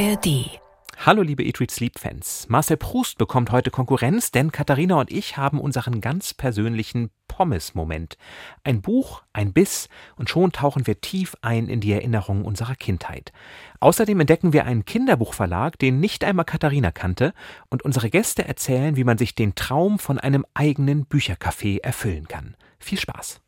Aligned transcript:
ARD 0.00 0.60
Hallo 1.04 1.22
liebe 1.22 1.42
Eat 1.42 1.58
Read 1.58 1.70
Sleep 1.72 1.98
Fans. 1.98 2.46
Marcel 2.48 2.76
Proust 2.76 3.18
bekommt 3.18 3.50
heute 3.50 3.70
Konkurrenz, 3.70 4.30
denn 4.30 4.52
Katharina 4.52 5.00
und 5.00 5.10
ich 5.10 5.36
haben 5.36 5.60
unseren 5.60 6.00
ganz 6.00 6.34
persönlichen 6.34 7.10
Pommes-Moment. 7.26 8.16
Ein 8.62 8.80
Buch, 8.80 9.22
ein 9.32 9.52
Biss 9.52 9.88
und 10.16 10.30
schon 10.30 10.52
tauchen 10.52 10.86
wir 10.86 11.00
tief 11.00 11.34
ein 11.40 11.68
in 11.68 11.80
die 11.80 11.92
Erinnerungen 11.92 12.44
unserer 12.44 12.76
Kindheit. 12.76 13.32
Außerdem 13.80 14.20
entdecken 14.20 14.52
wir 14.52 14.66
einen 14.66 14.84
Kinderbuchverlag, 14.84 15.78
den 15.78 15.98
nicht 15.98 16.22
einmal 16.22 16.44
Katharina 16.44 16.92
kannte 16.92 17.32
und 17.68 17.84
unsere 17.84 18.08
Gäste 18.08 18.46
erzählen, 18.46 18.94
wie 18.96 19.04
man 19.04 19.18
sich 19.18 19.34
den 19.34 19.56
Traum 19.56 19.98
von 19.98 20.18
einem 20.20 20.44
eigenen 20.54 21.06
Büchercafé 21.06 21.82
erfüllen 21.82 22.28
kann. 22.28 22.56
Viel 22.78 23.00
Spaß. 23.00 23.40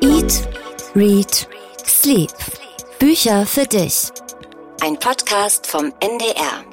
Eat, 0.00 0.48
Read, 0.96 1.48
Sleep. 1.84 2.32
Bücher 2.98 3.44
für 3.44 3.66
dich. 3.66 4.10
Ein 4.82 4.98
Podcast 4.98 5.66
vom 5.66 5.92
NDR. 6.00 6.64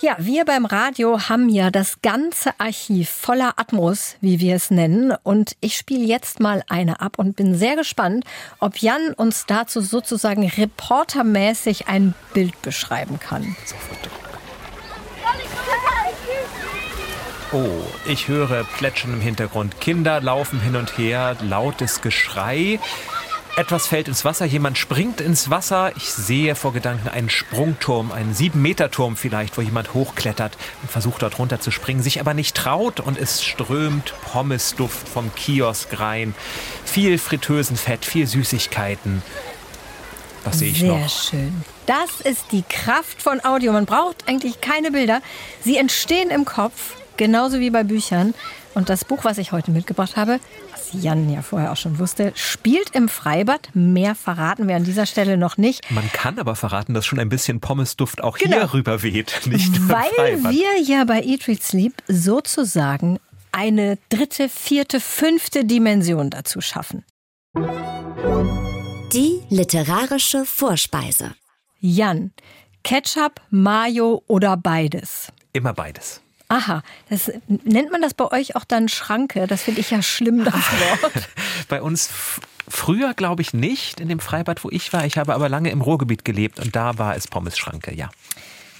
Ja, 0.00 0.16
wir 0.18 0.44
beim 0.44 0.64
Radio 0.64 1.28
haben 1.28 1.48
ja 1.48 1.70
das 1.70 2.02
ganze 2.02 2.52
Archiv 2.58 3.10
voller 3.10 3.54
Atmos, 3.56 4.16
wie 4.20 4.40
wir 4.40 4.56
es 4.56 4.70
nennen. 4.70 5.14
Und 5.22 5.56
ich 5.60 5.76
spiele 5.76 6.04
jetzt 6.04 6.40
mal 6.40 6.62
eine 6.68 7.00
ab 7.00 7.18
und 7.18 7.36
bin 7.36 7.54
sehr 7.54 7.76
gespannt, 7.76 8.24
ob 8.58 8.78
Jan 8.78 9.12
uns 9.14 9.46
dazu 9.46 9.80
sozusagen 9.80 10.46
reportermäßig 10.46 11.88
ein 11.88 12.14
Bild 12.32 12.60
beschreiben 12.62 13.18
kann. 13.18 13.56
Oh, 17.52 17.66
ich 18.06 18.28
höre 18.28 18.64
Plätschern 18.64 19.14
im 19.14 19.20
Hintergrund. 19.20 19.80
Kinder 19.80 20.20
laufen 20.20 20.60
hin 20.60 20.76
und 20.76 20.96
her, 20.96 21.36
lautes 21.42 22.00
Geschrei. 22.00 22.78
Etwas 23.60 23.88
fällt 23.88 24.08
ins 24.08 24.24
Wasser, 24.24 24.46
jemand 24.46 24.78
springt 24.78 25.20
ins 25.20 25.50
Wasser. 25.50 25.92
Ich 25.94 26.10
sehe 26.10 26.54
vor 26.54 26.72
Gedanken 26.72 27.08
einen 27.08 27.28
Sprungturm, 27.28 28.10
einen 28.10 28.32
Sieben-Meter-Turm 28.32 29.16
vielleicht, 29.18 29.58
wo 29.58 29.60
jemand 29.60 29.92
hochklettert 29.92 30.56
und 30.80 30.90
versucht 30.90 31.20
dort 31.20 31.38
runter 31.38 31.60
zu 31.60 31.70
springen, 31.70 32.02
sich 32.02 32.20
aber 32.20 32.32
nicht 32.32 32.56
traut 32.56 33.00
und 33.00 33.18
es 33.18 33.42
strömt 33.42 34.14
Pommesduft 34.22 35.06
vom 35.06 35.34
Kiosk 35.34 36.00
rein. 36.00 36.34
Viel 36.86 37.18
Fritteusenfett, 37.18 38.06
viel 38.06 38.26
Süßigkeiten. 38.26 39.20
Was 40.42 40.60
sehe 40.60 40.70
ich 40.70 40.78
Sehr 40.78 40.96
noch? 40.96 41.10
schön. 41.10 41.62
Das 41.84 42.22
ist 42.24 42.52
die 42.52 42.64
Kraft 42.66 43.20
von 43.20 43.44
Audio. 43.44 43.72
Man 43.72 43.84
braucht 43.84 44.26
eigentlich 44.26 44.62
keine 44.62 44.90
Bilder. 44.90 45.20
Sie 45.62 45.76
entstehen 45.76 46.30
im 46.30 46.46
Kopf, 46.46 46.94
genauso 47.18 47.60
wie 47.60 47.68
bei 47.68 47.84
Büchern. 47.84 48.32
Und 48.72 48.88
das 48.88 49.04
Buch, 49.04 49.24
was 49.24 49.36
ich 49.36 49.52
heute 49.52 49.70
mitgebracht 49.70 50.16
habe, 50.16 50.40
was 50.92 51.02
Jan 51.02 51.30
ja 51.30 51.42
vorher 51.42 51.72
auch 51.72 51.76
schon 51.76 51.98
wusste, 51.98 52.32
spielt 52.34 52.90
im 52.94 53.08
Freibad. 53.08 53.68
Mehr 53.74 54.14
verraten 54.14 54.68
wir 54.68 54.76
an 54.76 54.84
dieser 54.84 55.06
Stelle 55.06 55.36
noch 55.36 55.56
nicht. 55.56 55.90
Man 55.90 56.10
kann 56.12 56.38
aber 56.38 56.56
verraten, 56.56 56.94
dass 56.94 57.06
schon 57.06 57.18
ein 57.18 57.28
bisschen 57.28 57.60
Pommesduft 57.60 58.22
auch 58.22 58.38
Genau. 58.38 58.56
hier 58.56 58.72
rüber 58.74 59.02
weht, 59.02 59.40
nicht 59.46 59.68
nur 59.72 59.80
im 59.82 59.88
Weil 59.88 60.10
Freibad. 60.36 60.52
wir 60.52 60.80
ja 60.82 61.04
bei 61.04 61.22
Eat, 61.22 61.48
Read, 61.48 61.62
Sleep 61.62 61.94
sozusagen 62.08 63.18
eine 63.52 63.98
dritte, 64.10 64.48
vierte, 64.48 65.00
fünfte 65.00 65.64
Dimension 65.64 66.30
dazu 66.30 66.60
schaffen. 66.60 67.04
Die 69.12 69.40
literarische 69.48 70.44
Vorspeise. 70.44 71.34
Jan, 71.80 72.32
Ketchup, 72.84 73.40
Mayo 73.50 74.22
oder 74.28 74.56
beides? 74.56 75.32
Immer 75.52 75.72
beides. 75.74 76.20
Aha, 76.50 76.82
das, 77.08 77.30
nennt 77.46 77.92
man 77.92 78.02
das 78.02 78.12
bei 78.12 78.28
euch 78.32 78.56
auch 78.56 78.64
dann 78.64 78.88
Schranke? 78.88 79.46
Das 79.46 79.62
finde 79.62 79.80
ich 79.80 79.92
ja 79.92 80.02
schlimm, 80.02 80.44
das 80.44 80.54
Wort. 81.02 81.28
Bei 81.68 81.80
uns 81.80 82.10
früher 82.68 83.14
glaube 83.14 83.40
ich 83.40 83.54
nicht 83.54 84.00
in 84.00 84.08
dem 84.08 84.18
Freibad, 84.18 84.64
wo 84.64 84.68
ich 84.68 84.92
war. 84.92 85.06
Ich 85.06 85.16
habe 85.16 85.32
aber 85.32 85.48
lange 85.48 85.70
im 85.70 85.80
Ruhrgebiet 85.80 86.24
gelebt 86.24 86.58
und 86.58 86.74
da 86.74 86.98
war 86.98 87.14
es 87.14 87.28
Pommesschranke, 87.28 87.94
ja. 87.94 88.10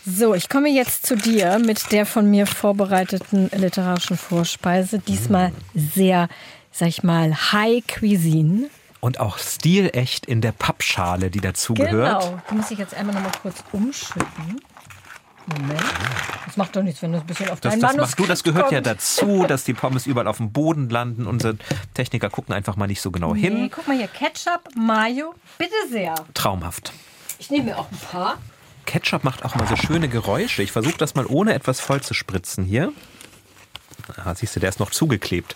So, 0.04 0.34
ich 0.34 0.48
komme 0.48 0.68
jetzt 0.68 1.06
zu 1.06 1.16
dir 1.16 1.60
mit 1.60 1.92
der 1.92 2.06
von 2.06 2.28
mir 2.28 2.48
vorbereiteten 2.48 3.50
literarischen 3.54 4.16
Vorspeise. 4.16 4.98
Diesmal 4.98 5.52
sehr, 5.72 6.28
sag 6.72 6.88
ich 6.88 7.04
mal, 7.04 7.52
High 7.52 7.84
Cuisine. 7.86 8.68
Und 8.98 9.20
auch 9.20 9.38
stilecht 9.38 10.26
in 10.26 10.40
der 10.40 10.52
Pappschale, 10.52 11.30
die 11.30 11.40
dazugehört. 11.40 12.22
Genau. 12.22 12.42
Die 12.50 12.54
muss 12.54 12.70
ich 12.72 12.78
jetzt 12.78 12.94
einmal 12.94 13.14
noch 13.14 13.22
mal 13.22 13.32
kurz 13.42 13.62
umschütten. 13.70 14.60
Moment. 15.58 15.82
Das 16.46 16.56
macht 16.56 16.74
doch 16.74 16.82
nichts, 16.82 17.00
wenn 17.02 17.12
das 17.12 17.20
ein 17.22 17.26
bisschen 17.26 17.48
auf 17.50 17.60
Das, 17.60 17.72
dein 17.72 17.80
das 17.80 17.92
Manuskript 17.96 18.18
machst 18.18 18.18
du, 18.18 18.26
das 18.26 18.42
gehört 18.44 18.72
ja 18.72 18.78
kommt. 18.78 18.86
dazu, 18.86 19.44
dass 19.46 19.64
die 19.64 19.74
Pommes 19.74 20.06
überall 20.06 20.26
auf 20.26 20.38
dem 20.38 20.52
Boden 20.52 20.88
landen. 20.88 21.26
Unsere 21.26 21.56
Techniker 21.94 22.28
gucken 22.30 22.54
einfach 22.54 22.76
mal 22.76 22.86
nicht 22.86 23.00
so 23.00 23.10
genau 23.10 23.34
Nee, 23.34 23.40
hin. 23.40 23.70
guck 23.72 23.86
mal 23.86 23.96
hier, 23.96 24.08
Ketchup, 24.08 24.60
Mayo, 24.76 25.34
bitte 25.58 25.72
sehr. 25.90 26.14
Traumhaft. 26.34 26.92
Ich 27.38 27.50
nehme 27.50 27.64
mir 27.66 27.78
auch 27.78 27.90
ein 27.90 27.98
paar. 27.98 28.38
Ketchup 28.86 29.22
macht 29.22 29.44
auch 29.44 29.54
mal 29.54 29.66
so 29.68 29.76
schöne 29.76 30.08
Geräusche. 30.08 30.62
Ich 30.62 30.72
versuche 30.72 30.98
das 30.98 31.14
mal 31.14 31.26
ohne 31.26 31.54
etwas 31.54 31.78
voll 31.80 32.00
zu 32.00 32.14
spritzen 32.14 32.64
hier. 32.64 32.92
Ah, 34.16 34.34
siehst 34.34 34.56
du, 34.56 34.60
der 34.60 34.70
ist 34.70 34.80
noch 34.80 34.90
zugeklebt. 34.90 35.54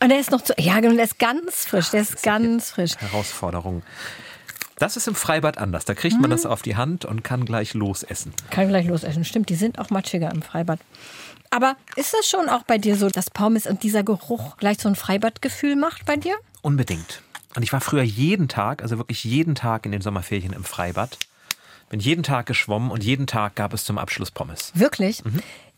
Und 0.00 0.10
der 0.10 0.20
ist 0.20 0.30
noch 0.30 0.42
zu. 0.42 0.52
Ja, 0.58 0.78
genau, 0.80 0.94
der 0.94 1.04
ist 1.04 1.18
ganz 1.18 1.64
frisch. 1.66 1.90
Der 1.90 2.02
ist 2.02 2.22
ganz 2.22 2.70
frisch. 2.70 2.92
Herausforderung. 2.98 3.82
Das 4.84 4.98
ist 4.98 5.08
im 5.08 5.14
Freibad 5.14 5.56
anders. 5.56 5.86
Da 5.86 5.94
kriegt 5.94 6.20
man 6.20 6.28
das 6.28 6.44
auf 6.44 6.60
die 6.60 6.76
Hand 6.76 7.06
und 7.06 7.24
kann 7.24 7.46
gleich 7.46 7.72
losessen. 7.72 8.34
Kann 8.50 8.68
gleich 8.68 8.86
losessen. 8.86 9.24
Stimmt, 9.24 9.48
die 9.48 9.54
sind 9.54 9.78
auch 9.78 9.88
matschiger 9.88 10.30
im 10.30 10.42
Freibad. 10.42 10.78
Aber 11.48 11.76
ist 11.96 12.12
das 12.12 12.28
schon 12.28 12.50
auch 12.50 12.64
bei 12.64 12.76
dir 12.76 12.94
so, 12.98 13.08
dass 13.08 13.30
Pommes 13.30 13.66
und 13.66 13.82
dieser 13.82 14.02
Geruch 14.02 14.58
gleich 14.58 14.76
so 14.78 14.90
ein 14.90 14.94
Freibadgefühl 14.94 15.74
macht 15.74 16.04
bei 16.04 16.16
dir? 16.16 16.34
Unbedingt. 16.60 17.22
Und 17.56 17.62
ich 17.62 17.72
war 17.72 17.80
früher 17.80 18.02
jeden 18.02 18.46
Tag, 18.46 18.82
also 18.82 18.98
wirklich 18.98 19.24
jeden 19.24 19.54
Tag 19.54 19.86
in 19.86 19.92
den 19.92 20.02
Sommerferien 20.02 20.52
im 20.52 20.64
Freibad. 20.64 21.16
Bin 21.88 21.98
jeden 21.98 22.22
Tag 22.22 22.44
geschwommen 22.44 22.90
und 22.90 23.02
jeden 23.02 23.26
Tag 23.26 23.54
gab 23.54 23.72
es 23.72 23.86
zum 23.86 23.96
Abschluss 23.96 24.30
Pommes. 24.30 24.70
Wirklich? 24.74 25.22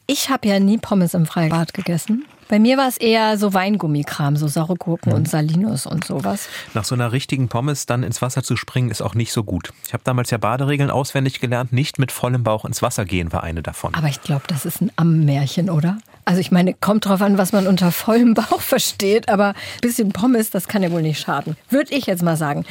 Ich 0.09 0.31
habe 0.31 0.49
ja 0.49 0.59
nie 0.59 0.79
Pommes 0.79 1.15
im 1.15 1.27
Freibad 1.27 1.75
gegessen. 1.75 2.25
Bei 2.49 2.59
mir 2.59 2.77
war 2.77 2.89
es 2.89 2.97
eher 2.97 3.39
so 3.39 3.55
Weingummikram, 3.55 4.37
so 4.37 4.47
saure 4.49 4.77
Gurken 4.77 5.13
und 5.13 5.29
Salinos 5.29 5.87
und 5.87 6.05
sowas. 6.05 6.49
Nach 6.75 6.85
so 6.85 6.95
einer 6.95 7.13
richtigen 7.13 7.49
Pommes 7.49 7.87
dann 7.87 8.03
ins 8.03 8.23
Wasser 8.23 8.43
zu 8.43 8.57
springen, 8.57 8.91
ist 8.91 9.03
auch 9.03 9.15
nicht 9.15 9.33
so 9.33 9.43
gut. 9.45 9.73
Ich 9.87 9.93
habe 9.93 10.03
damals 10.05 10.31
ja 10.31 10.39
Baderegeln 10.39 10.91
auswendig 10.91 11.41
gelernt. 11.41 11.73
Nicht 11.73 11.99
mit 11.99 12.13
vollem 12.13 12.45
Bauch 12.45 12.65
ins 12.65 12.83
Wasser 12.83 13.05
gehen 13.05 13.33
war 13.33 13.43
eine 13.43 13.63
davon. 13.63 13.95
Aber 13.95 14.09
ich 14.09 14.23
glaube, 14.23 14.45
das 14.47 14.65
ist 14.65 14.81
ein 14.81 14.93
Ammenmärchen, 14.97 15.71
oder? 15.71 15.99
Also 16.25 16.41
ich 16.41 16.51
meine, 16.51 16.75
kommt 16.75 17.05
drauf 17.07 17.23
an, 17.23 17.39
was 17.39 17.53
man 17.53 17.67
unter 17.69 17.93
vollem 17.93 18.35
Bauch 18.35 18.61
versteht, 18.61 19.29
aber 19.29 19.49
ein 19.51 19.55
bisschen 19.81 20.13
Pommes, 20.13 20.51
das 20.51 20.67
kann 20.69 20.83
ja 20.83 20.91
wohl 20.91 21.03
nicht 21.03 21.21
schaden. 21.21 21.57
Würde 21.71 21.95
ich 21.95 22.07
jetzt 22.07 22.23
mal 22.23 22.37
sagen. 22.37 22.65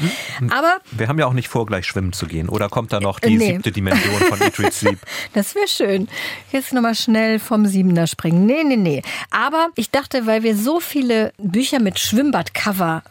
Aber 0.52 0.78
Wir 0.92 1.08
haben 1.08 1.20
ja 1.20 1.26
auch 1.26 1.34
nicht 1.34 1.48
vor, 1.48 1.66
gleich 1.66 1.86
schwimmen 1.86 2.12
zu 2.14 2.28
gehen. 2.28 2.50
Oder 2.50 2.70
kommt 2.70 2.92
da 2.94 3.00
noch 3.00 3.20
die 3.20 3.36
Äh, 3.36 3.38
nee. 3.38 3.52
siebte 3.54 3.72
Dimension 3.72 4.14
von 4.22 4.42
Eat, 4.42 4.74
Sleep? 4.74 5.00
Das 5.34 5.56
wäre 5.56 5.68
schön. 5.68 6.08
Jetzt 6.52 6.74
nochmal 6.74 6.96
schnell 6.96 7.40
vom 7.40 7.66
Siebener 7.66 8.08
springen. 8.08 8.46
Nee, 8.46 8.64
nee, 8.64 8.76
nee. 8.78 9.02
Aber 9.32 9.65
ich 9.76 9.92
dachte, 9.92 10.26
weil 10.26 10.44
wir 10.44 10.56
so 10.56 10.80
viele 10.80 11.34
Bücher 11.38 11.80
mit 11.80 12.00
Schwimmbadcover 12.00 13.04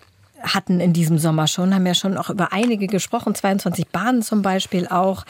hatten 0.44 0.80
in 0.80 0.92
diesem 0.92 1.18
Sommer 1.18 1.46
schon, 1.46 1.74
haben 1.74 1.86
ja 1.86 1.94
schon 1.94 2.16
auch 2.18 2.30
über 2.30 2.52
einige 2.52 2.86
gesprochen, 2.86 3.34
22 3.34 3.88
Bahnen 3.88 4.22
zum 4.22 4.42
Beispiel 4.42 4.86
auch, 4.88 5.24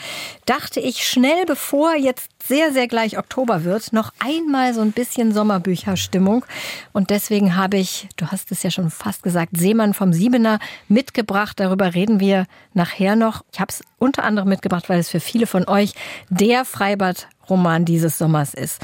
dachte 0.45 0.79
ich 0.79 1.07
schnell, 1.07 1.45
bevor 1.45 1.95
jetzt 1.95 2.29
sehr, 2.45 2.71
sehr 2.73 2.87
gleich 2.87 3.17
Oktober 3.17 3.63
wird, 3.63 3.93
noch 3.93 4.11
einmal 4.19 4.73
so 4.73 4.81
ein 4.81 4.91
bisschen 4.91 5.33
Sommerbücherstimmung. 5.33 6.45
Und 6.93 7.09
deswegen 7.09 7.55
habe 7.55 7.77
ich, 7.77 8.07
du 8.17 8.27
hast 8.27 8.51
es 8.51 8.61
ja 8.63 8.71
schon 8.71 8.91
fast 8.91 9.23
gesagt, 9.23 9.57
Seemann 9.57 9.93
vom 9.93 10.13
Siebener 10.13 10.59
mitgebracht. 10.87 11.59
Darüber 11.59 11.93
reden 11.93 12.19
wir 12.19 12.45
nachher 12.73 13.15
noch. 13.15 13.43
Ich 13.51 13.59
habe 13.59 13.71
es 13.71 13.83
unter 13.97 14.23
anderem 14.23 14.49
mitgebracht, 14.49 14.89
weil 14.89 14.99
es 14.99 15.09
für 15.09 15.19
viele 15.19 15.47
von 15.47 15.67
euch 15.67 15.93
der 16.29 16.65
Freibad-Roman 16.65 17.85
dieses 17.85 18.17
Sommers 18.17 18.53
ist. 18.53 18.81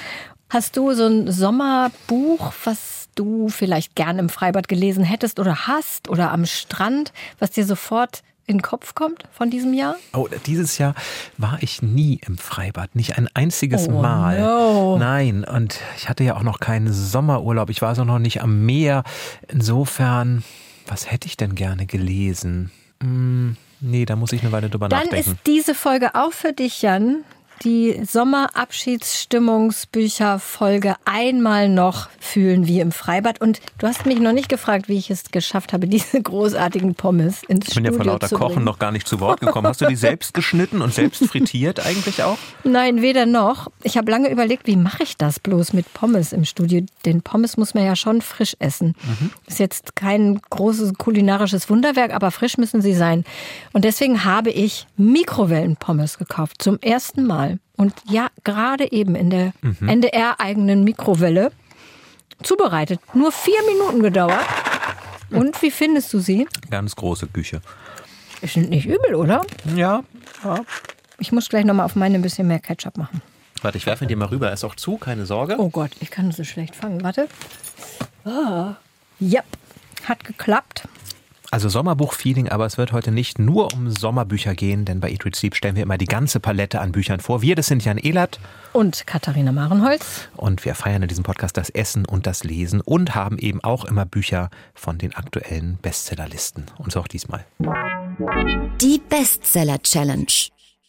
Hast 0.54 0.76
du 0.76 0.92
so 0.94 1.06
ein 1.08 1.32
Sommerbuch, 1.32 2.52
was 2.66 3.08
du 3.16 3.48
vielleicht 3.48 3.96
gern 3.96 4.20
im 4.20 4.28
Freibad 4.28 4.68
gelesen 4.68 5.02
hättest 5.04 5.40
oder 5.40 5.66
hast 5.68 6.10
oder 6.10 6.32
am 6.32 6.46
Strand, 6.46 7.14
was 7.40 7.52
dir 7.52 7.66
sofort 7.66 8.22
in 8.48 8.58
den 8.58 8.62
Kopf 8.62 8.94
kommt 8.94 9.24
von 9.32 9.50
diesem 9.50 9.74
Jahr? 9.74 9.96
Oh, 10.14 10.28
dieses 10.46 10.78
Jahr 10.78 10.94
war 11.38 11.58
ich 11.62 11.82
nie 11.82 12.20
im 12.28 12.38
Freibad, 12.38 12.96
nicht 12.96 13.18
ein 13.18 13.30
einziges 13.34 13.88
Oh, 13.88 14.02
Mal. 14.02 14.42
no. 14.42 14.98
Nein, 14.98 15.46
und 15.46 15.80
ich 15.96 16.10
hatte 16.10 16.26
ja 16.26 16.36
auch 16.36 16.44
noch 16.44 16.60
keinen 16.60 16.92
Sommerurlaub. 16.92 17.70
Ich 17.70 17.82
war 17.82 17.96
so 17.96 18.04
noch 18.04 18.20
nicht 18.20 18.42
am 18.42 18.66
Meer. 18.66 19.04
Insofern, 19.48 20.44
was 20.86 21.10
hätte 21.10 21.28
ich 21.28 21.38
denn 21.38 21.56
gerne 21.56 21.86
gelesen? 21.86 22.72
Hm, 23.02 23.56
nee, 23.80 24.04
da 24.04 24.18
muss 24.18 24.34
ich 24.34 24.42
eine 24.42 24.52
Weile 24.52 24.70
drüber 24.70 24.90
Dann 24.90 25.06
nachdenken. 25.06 25.32
ist 25.32 25.40
diese 25.48 25.74
Folge 25.76 26.14
auch 26.14 26.34
für 26.34 26.52
dich, 26.52 26.82
Jan. 26.82 27.24
Die 27.64 28.02
Sommerabschiedsstimmungsbücherfolge 28.04 30.96
einmal 31.06 31.70
noch 31.70 32.10
fühlen 32.20 32.68
wie 32.68 32.80
im 32.80 32.92
Freibad. 32.92 33.42
Und 33.42 33.62
du 33.78 33.88
hast 33.88 34.06
mich 34.06 34.20
noch 34.20 34.34
nicht 34.34 34.50
gefragt, 34.50 34.90
wie 34.90 34.98
ich 34.98 35.10
es 35.10 35.32
geschafft 35.32 35.72
habe, 35.74 35.88
diese 35.88 36.22
großartigen 36.22 36.94
Pommes 36.96 37.42
ins 37.48 37.70
Ich 37.70 37.76
bin 37.76 37.86
ja 37.86 37.92
vor 37.92 38.06
lauter 38.06 38.30
Kochen 38.30 38.64
noch 38.64 38.80
gar 38.80 38.92
nicht 38.92 39.08
zu 39.08 39.20
Wort 39.20 39.42
gekommen. 39.42 39.68
Hast 39.68 39.82
du 39.82 39.88
die 39.88 39.96
selbst 39.96 40.34
geschnitten 40.34 40.82
und 40.82 40.94
selbst 40.94 41.26
frittiert 41.26 41.86
eigentlich 41.86 42.24
auch? 42.24 42.38
Nein, 42.64 43.02
weder 43.02 43.26
noch. 43.26 43.70
Ich 43.84 43.98
habe 43.98 44.12
lange 44.12 44.30
überlegt, 44.30 44.68
wie 44.68 44.76
mache 44.76 45.04
ich 45.04 45.18
das 45.18 45.40
bloß 45.40 45.74
mit 45.74 45.92
Pommes 45.94 46.34
im 46.34 46.46
Studio? 46.46 46.86
Den 47.06 47.22
Pommes 47.22 47.58
muss 47.58 47.74
man 47.74 47.86
ja 47.86 47.96
schon 47.96 48.22
frisch 48.22 48.56
essen. 48.60 48.96
Mhm. 49.04 49.32
Ist 49.48 49.60
jetzt 49.60 49.96
kein 49.96 50.42
großes 50.50 50.96
kulinarisches 50.96 51.70
Wunderwerk, 51.70 52.14
aber 52.14 52.32
frisch 52.32 52.58
müssen 52.58 52.82
sie 52.82 52.94
sein. 52.94 53.24
Und 53.74 53.86
deswegen 53.86 54.26
habe 54.26 54.50
ich 54.50 54.88
Mikrowellenpommes 54.98 56.18
gekauft. 56.18 56.62
Zum 56.62 56.80
ersten 56.80 57.26
Mal. 57.26 57.51
Und 57.78 57.94
ja, 58.08 58.28
gerade 58.44 58.92
eben 58.92 59.16
in 59.16 59.30
der 59.30 59.54
mhm. 59.62 59.88
NDR-eigenen 59.88 60.84
Mikrowelle 60.84 61.52
zubereitet. 62.44 63.00
Nur 63.14 63.32
vier 63.32 63.62
Minuten 63.68 64.02
gedauert. 64.02 64.46
Und 65.30 65.62
wie 65.62 65.72
findest 65.72 66.14
du 66.14 66.20
sie? 66.20 66.48
Ganz 66.70 66.96
große 66.96 67.28
Küche. 67.28 67.62
Ist 68.42 68.58
nicht 68.58 68.86
übel, 68.86 69.16
oder? 69.16 69.46
Ja. 69.76 70.04
ja. 70.44 70.60
Ich 71.20 71.32
muss 71.32 71.50
gleich 71.50 71.66
nochmal 71.66 71.86
auf 71.86 71.96
meine 71.96 72.16
ein 72.16 72.22
bisschen 72.22 72.48
mehr 72.48 72.60
Ketchup 72.60 72.98
machen. 72.98 73.22
Warte, 73.62 73.78
ich 73.78 73.86
werfe 73.86 74.08
dir 74.08 74.18
mal 74.18 74.28
rüber. 74.28 74.52
Ist 74.52 74.64
auch 74.64 74.76
zu, 74.76 74.98
keine 74.98 75.26
Sorge. 75.26 75.56
Oh 75.60 75.70
Gott, 75.70 75.92
ich 76.00 76.10
kann 76.10 76.32
so 76.32 76.44
schlecht 76.44 76.76
fangen. 76.76 77.04
Warte. 77.04 77.28
Ah. 78.26 78.76
Ja, 79.20 79.42
hat 80.06 80.24
geklappt. 80.24 80.88
Also 81.54 81.68
Sommerbuch-Feeling, 81.68 82.48
aber 82.48 82.66
es 82.66 82.78
wird 82.78 82.94
heute 82.94 83.12
nicht 83.12 83.38
nur 83.38 83.74
um 83.74 83.92
Sommerbücher 83.92 84.56
gehen, 84.56 84.86
denn 84.86 85.02
bei 85.02 85.12
Eat 85.12 85.26
Read 85.26 85.36
Sleep 85.36 85.54
stellen 85.54 85.76
wir 85.76 85.84
immer 85.84 85.98
die 85.98 86.06
ganze 86.06 86.40
Palette 86.40 86.80
an 86.80 86.94
Büchern 86.94 87.20
vor. 87.20 87.42
Wir, 87.42 87.58
das 87.58 87.68
sind 87.68 87.84
Jan 87.84 87.98
Ehlert 87.98 88.40
und 88.72 89.06
Katharina 89.06 89.52
Marenholz. 89.52 90.30
Und 90.38 90.64
wir 90.64 90.76
feiern 90.76 91.02
in 91.02 91.10
diesem 91.10 91.26
Podcast 91.26 91.58
das 91.58 91.70
Essen 91.70 92.06
und 92.06 92.26
das 92.26 92.46
Lesen 92.46 92.80
und 92.80 93.16
haben 93.16 93.38
eben 93.38 93.62
auch 93.66 93.84
immer 93.84 94.06
Bücher 94.06 94.50
von 94.74 94.98
den 94.98 95.14
aktuellen 95.14 95.78
Bestsellerlisten. 95.82 96.68
Und 96.78 96.94
so 96.94 97.02
auch 97.02 97.10
diesmal. 97.10 97.44
Die 98.82 99.02
Bestseller 99.10 99.82
Challenge. 99.84 100.32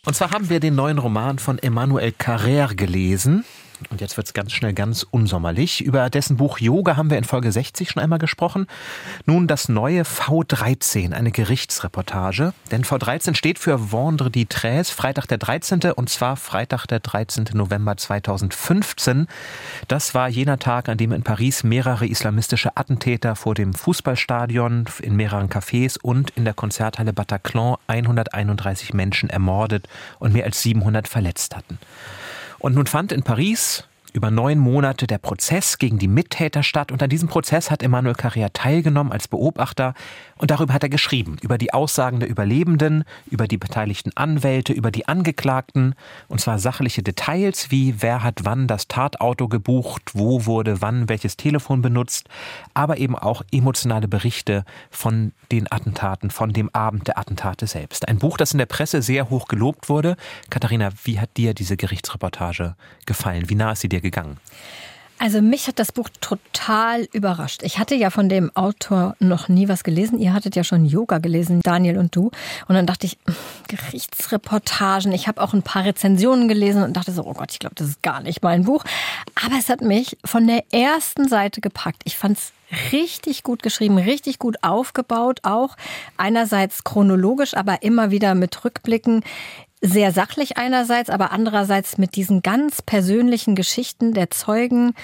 Und 0.07 0.15
zwar 0.15 0.31
haben 0.31 0.49
wir 0.49 0.61
den 0.61 0.77
neuen 0.77 0.99
Roman 0.99 1.41
von 1.41 1.59
Emmanuel 1.59 2.13
Carrère 2.17 2.77
gelesen. 2.77 3.45
Und 3.91 4.01
jetzt 4.01 4.17
wird 4.17 4.27
es 4.27 4.33
ganz 4.33 4.53
schnell 4.53 4.73
ganz 4.73 5.07
unsommerlich. 5.11 5.83
Über 5.83 6.11
dessen 6.11 6.37
Buch 6.37 6.59
Yoga 6.59 6.97
haben 6.97 7.11
wir 7.11 7.19
in 7.19 7.25
Folge 7.25 7.53
60 7.53 7.91
schon 7.91 8.03
einmal 8.03 8.19
gesprochen. 8.19 8.67
Nun 9.27 9.47
das 9.47 9.69
neue 9.69 10.03
V13, 10.03 11.13
eine 11.13 11.31
Gerichtsreportage. 11.31 12.53
Denn 12.71 12.85
V13 12.85 13.35
steht 13.35 13.59
für 13.59 13.93
Vendredi 13.93 14.47
13, 14.47 14.95
Freitag 14.95 15.27
der 15.27 15.39
13. 15.39 15.93
und 15.93 16.09
zwar 16.09 16.37
Freitag 16.37 16.87
der 16.87 17.01
13. 17.01 17.49
November 17.55 17.97
2015. 17.97 19.27
Das 19.89 20.15
war 20.15 20.29
jener 20.29 20.59
Tag, 20.59 20.89
an 20.89 20.99
dem 20.99 21.13
in 21.13 21.23
Paris 21.23 21.65
mehrere 21.65 22.07
islamistische 22.07 22.77
Attentäter 22.77 23.37
vor 23.37 23.55
dem 23.55 23.75
Fußballstadion, 23.75 24.87
in 25.01 25.17
mehreren 25.17 25.49
Cafés 25.49 25.99
und 26.01 26.31
in 26.31 26.45
der 26.45 26.55
Konzerthalle 26.55 27.13
Bataclan 27.13 27.77
131 27.87 28.95
Menschen 28.95 29.31
ermordet 29.31 29.89
und 30.19 30.33
mehr 30.33 30.45
als 30.45 30.63
700 30.63 31.09
verletzt 31.09 31.57
hatten. 31.57 31.79
Und 32.63 32.77
nun 32.77 32.87
fand 32.87 33.11
in 33.11 33.25
Paris 33.25 33.85
über 34.13 34.31
neun 34.31 34.59
Monate 34.59 35.07
der 35.07 35.19
Prozess 35.19 35.79
gegen 35.79 35.99
die 35.99 36.09
Mittäter 36.09 36.63
statt. 36.63 36.93
Und 36.93 37.03
an 37.03 37.11
diesem 37.11 37.29
Prozess 37.29 37.71
hat 37.71 37.83
Emmanuel 37.83 38.15
Carrère 38.15 38.51
teilgenommen 38.53 39.13
als 39.13 39.29
Beobachter. 39.29 39.95
Und 40.37 40.51
darüber 40.51 40.75
hat 40.75 40.83
er 40.83 40.89
geschrieben. 40.89 41.37
Über 41.41 41.57
die 41.57 41.73
Aussagen 41.73 42.21
der 42.21 42.29
Überlebenden, 42.29 43.05
über 43.31 43.47
die 43.47 43.59
beteiligten 43.59 44.11
Anwälte, 44.15 44.73
über 44.73 44.91
die 44.91 45.09
Angeklagten. 45.09 45.95
Und 46.29 46.41
zwar 46.41 46.59
sachliche 46.59 47.03
Details 47.03 47.71
wie 47.71 48.03
wer 48.03 48.23
hat 48.23 48.45
wann 48.45 48.67
das 48.67 48.89
Tatauto 48.89 49.49
gebucht, 49.49 50.03
wo 50.15 50.47
wurde 50.47 50.83
wann 50.83 51.09
welches 51.09 51.37
Telefon 51.37 51.81
benutzt. 51.81 52.29
Aber 52.75 52.99
eben 52.99 53.17
auch 53.17 53.43
emotionale 53.51 54.09
Berichte 54.09 54.65
von 54.91 55.33
den 55.51 55.71
Attentaten, 55.71 56.31
von 56.31 56.53
dem 56.53 56.69
Abend 56.75 57.09
der 57.09 57.19
Attentate 57.19 57.67
selbst. 57.67 58.09
Ein 58.09 58.19
Buch, 58.19 58.37
das 58.37 58.53
in 58.53 58.59
der 58.59 58.67
Presse 58.67 59.01
sehr 59.01 59.31
hoch 59.31 59.49
gelobt 59.49 59.89
wurde. 59.89 60.17
Katharina, 60.51 60.91
wie 61.05 61.19
hat 61.19 61.37
dir 61.37 61.55
diese 61.55 61.77
Gerichtsreportage 61.77 62.75
gefallen? 63.07 63.49
Wie 63.49 63.55
nah 63.55 63.73
ist 63.73 63.81
sie 63.81 63.89
dir 63.89 64.02
gegangen? 64.03 64.39
Also 65.23 65.41
mich 65.41 65.69
hat 65.69 65.79
das 65.79 65.93
Buch 65.93 66.09
total 66.21 67.05
überrascht. 67.13 67.63
Ich 67.63 67.79
hatte 67.79 67.95
ja 67.95 68.11
von 68.11 68.29
dem 68.29 68.51
Autor 68.57 69.15
noch 69.21 69.49
nie 69.49 69.69
was 69.69 69.85
gelesen. 69.85 70.19
Ihr 70.19 70.33
hattet 70.33 70.57
ja 70.57 70.65
schon 70.65 70.85
Yoga 70.85 71.19
gelesen, 71.19 71.61
Daniel 71.63 71.99
und 71.99 72.17
du. 72.17 72.33
Und 72.67 72.75
dann 72.75 72.87
dachte 72.87 73.07
ich, 73.07 73.19
hm, 73.27 73.37
Gerichtsreportagen. 73.69 75.13
Ich 75.13 75.29
habe 75.29 75.41
auch 75.41 75.53
ein 75.53 75.63
paar 75.63 75.85
Rezensionen 75.85 76.49
gelesen 76.49 76.83
und 76.83 76.97
dachte 76.97 77.13
so, 77.13 77.25
oh 77.25 77.35
Gott, 77.35 77.53
ich 77.53 77.61
glaube, 77.61 77.77
das 77.77 77.87
ist 77.87 78.03
gar 78.03 78.21
nicht 78.21 78.43
mein 78.43 78.65
Buch. 78.65 78.83
Aber 79.45 79.55
es 79.57 79.69
hat 79.69 79.81
mich 79.81 80.19
von 80.25 80.45
der 80.49 80.65
ersten 80.73 81.29
Seite 81.29 81.61
gepackt. 81.61 82.03
Ich 82.03 82.19
fand 82.19 82.39
es 82.39 82.53
richtig 82.91 83.45
gut 83.45 83.63
geschrieben, 83.63 83.99
richtig 83.99 84.41
gut 84.41 84.57
aufgebaut, 84.63 85.39
auch 85.45 85.77
einerseits 86.17 86.83
chronologisch, 86.83 87.55
aber 87.55 87.85
immer 87.85 88.11
wieder 88.11 88.35
mit 88.35 88.65
Rückblicken 88.65 89.23
sehr 89.83 90.13
sachlich 90.13 90.57
einerseits, 90.57 91.11
aber 91.11 91.33
andererseits 91.33 91.99
mit 91.99 92.17
diesen 92.17 92.41
ganz 92.41 92.81
persönlichen 92.81 93.55
Geschichten 93.55 94.15
der 94.15 94.31
Zeugen 94.31 94.95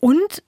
und 0.00 0.42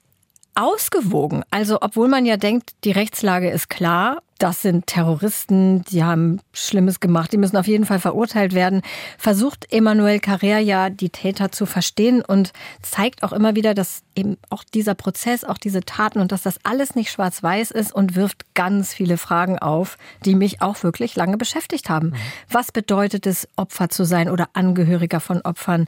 ausgewogen. 0.55 1.43
Also 1.51 1.79
obwohl 1.81 2.07
man 2.07 2.25
ja 2.25 2.37
denkt, 2.37 2.71
die 2.83 2.91
Rechtslage 2.91 3.49
ist 3.49 3.69
klar 3.69 4.23
das 4.37 4.61
sind 4.61 4.87
Terroristen, 4.87 5.83
die 5.83 6.03
haben 6.03 6.39
Schlimmes 6.53 6.99
gemacht, 6.99 7.31
die 7.31 7.37
müssen 7.37 7.57
auf 7.57 7.67
jeden 7.67 7.85
Fall 7.85 7.99
verurteilt 7.99 8.53
werden, 8.53 8.81
versucht 9.17 9.71
Emmanuel 9.71 10.17
Carrère 10.17 10.59
ja 10.59 10.89
die 10.89 11.09
Täter 11.09 11.51
zu 11.51 11.65
verstehen 11.65 12.21
und 12.21 12.53
zeigt 12.81 13.23
auch 13.23 13.33
immer 13.33 13.55
wieder, 13.55 13.73
dass 13.73 14.03
eben 14.15 14.37
auch 14.49 14.63
dieser 14.63 14.95
Prozess, 14.95 15.43
auch 15.43 15.57
diese 15.57 15.81
Taten 15.81 16.19
und 16.19 16.31
dass 16.31 16.41
das 16.41 16.59
alles 16.63 16.95
nicht 16.95 17.11
schwarz-weiß 17.11 17.71
ist 17.71 17.93
und 17.93 18.15
wirft 18.15 18.53
ganz 18.55 18.93
viele 18.93 19.17
Fragen 19.17 19.59
auf, 19.59 19.97
die 20.25 20.35
mich 20.35 20.61
auch 20.61 20.83
wirklich 20.83 21.15
lange 21.15 21.37
beschäftigt 21.37 21.89
haben. 21.89 22.09
Mhm. 22.09 22.15
Was 22.49 22.71
bedeutet 22.71 23.27
es, 23.27 23.47
Opfer 23.55 23.89
zu 23.89 24.03
sein 24.03 24.29
oder 24.29 24.49
Angehöriger 24.53 25.19
von 25.19 25.41
Opfern? 25.41 25.85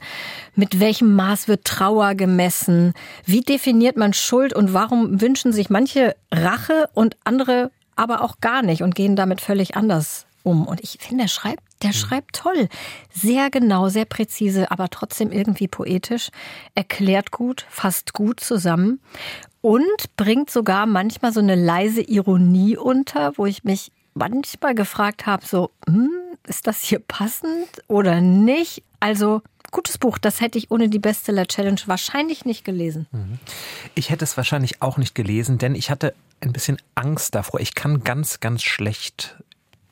Mit 0.54 0.80
welchem 0.80 1.14
Maß 1.14 1.48
wird 1.48 1.64
Trauer 1.64 2.14
gemessen? 2.14 2.94
Wie 3.24 3.40
definiert 3.40 3.96
man 3.96 4.12
Schuld 4.12 4.54
und 4.54 4.72
warum 4.72 5.20
wünschen 5.20 5.52
sich 5.52 5.70
manche 5.70 6.14
Rache 6.32 6.88
und 6.94 7.16
andere 7.24 7.70
aber 8.00 8.22
auch 8.22 8.40
gar 8.40 8.62
nicht 8.62 8.82
und 8.82 8.94
gehen 8.94 9.14
damit 9.14 9.42
völlig 9.42 9.76
anders 9.76 10.24
um. 10.42 10.66
Und 10.66 10.80
ich 10.80 10.96
finde, 11.00 11.24
der 11.24 11.28
schreibt, 11.28 11.62
der 11.82 11.92
schreibt 11.92 12.34
toll. 12.36 12.68
Sehr 13.12 13.50
genau, 13.50 13.90
sehr 13.90 14.06
präzise, 14.06 14.70
aber 14.70 14.88
trotzdem 14.88 15.30
irgendwie 15.30 15.68
poetisch. 15.68 16.30
Erklärt 16.74 17.30
gut, 17.30 17.66
fasst 17.68 18.14
gut 18.14 18.40
zusammen 18.40 19.00
und 19.60 20.16
bringt 20.16 20.48
sogar 20.48 20.86
manchmal 20.86 21.34
so 21.34 21.40
eine 21.40 21.56
leise 21.56 22.00
Ironie 22.00 22.78
unter, 22.78 23.36
wo 23.36 23.44
ich 23.44 23.64
mich 23.64 23.92
manchmal 24.14 24.74
gefragt 24.74 25.26
habe, 25.26 25.44
so, 25.44 25.70
hm, 25.86 26.10
ist 26.46 26.66
das 26.66 26.80
hier 26.80 27.00
passend 27.00 27.68
oder 27.86 28.22
nicht? 28.22 28.82
Also 28.98 29.42
gutes 29.70 29.98
Buch, 29.98 30.18
das 30.18 30.40
hätte 30.40 30.58
ich 30.58 30.70
ohne 30.70 30.88
die 30.88 30.98
Bestseller 30.98 31.46
Challenge 31.46 31.80
wahrscheinlich 31.86 32.44
nicht 32.44 32.64
gelesen. 32.64 33.06
Mhm. 33.12 33.38
Ich 33.94 34.10
hätte 34.10 34.24
es 34.24 34.36
wahrscheinlich 34.36 34.82
auch 34.82 34.96
nicht 34.96 35.14
gelesen, 35.14 35.58
denn 35.58 35.74
ich 35.74 35.90
hatte 35.90 36.14
ein 36.40 36.52
bisschen 36.52 36.78
Angst 36.94 37.34
davor. 37.34 37.60
Ich 37.60 37.74
kann 37.74 38.02
ganz, 38.04 38.40
ganz 38.40 38.62
schlecht 38.62 39.36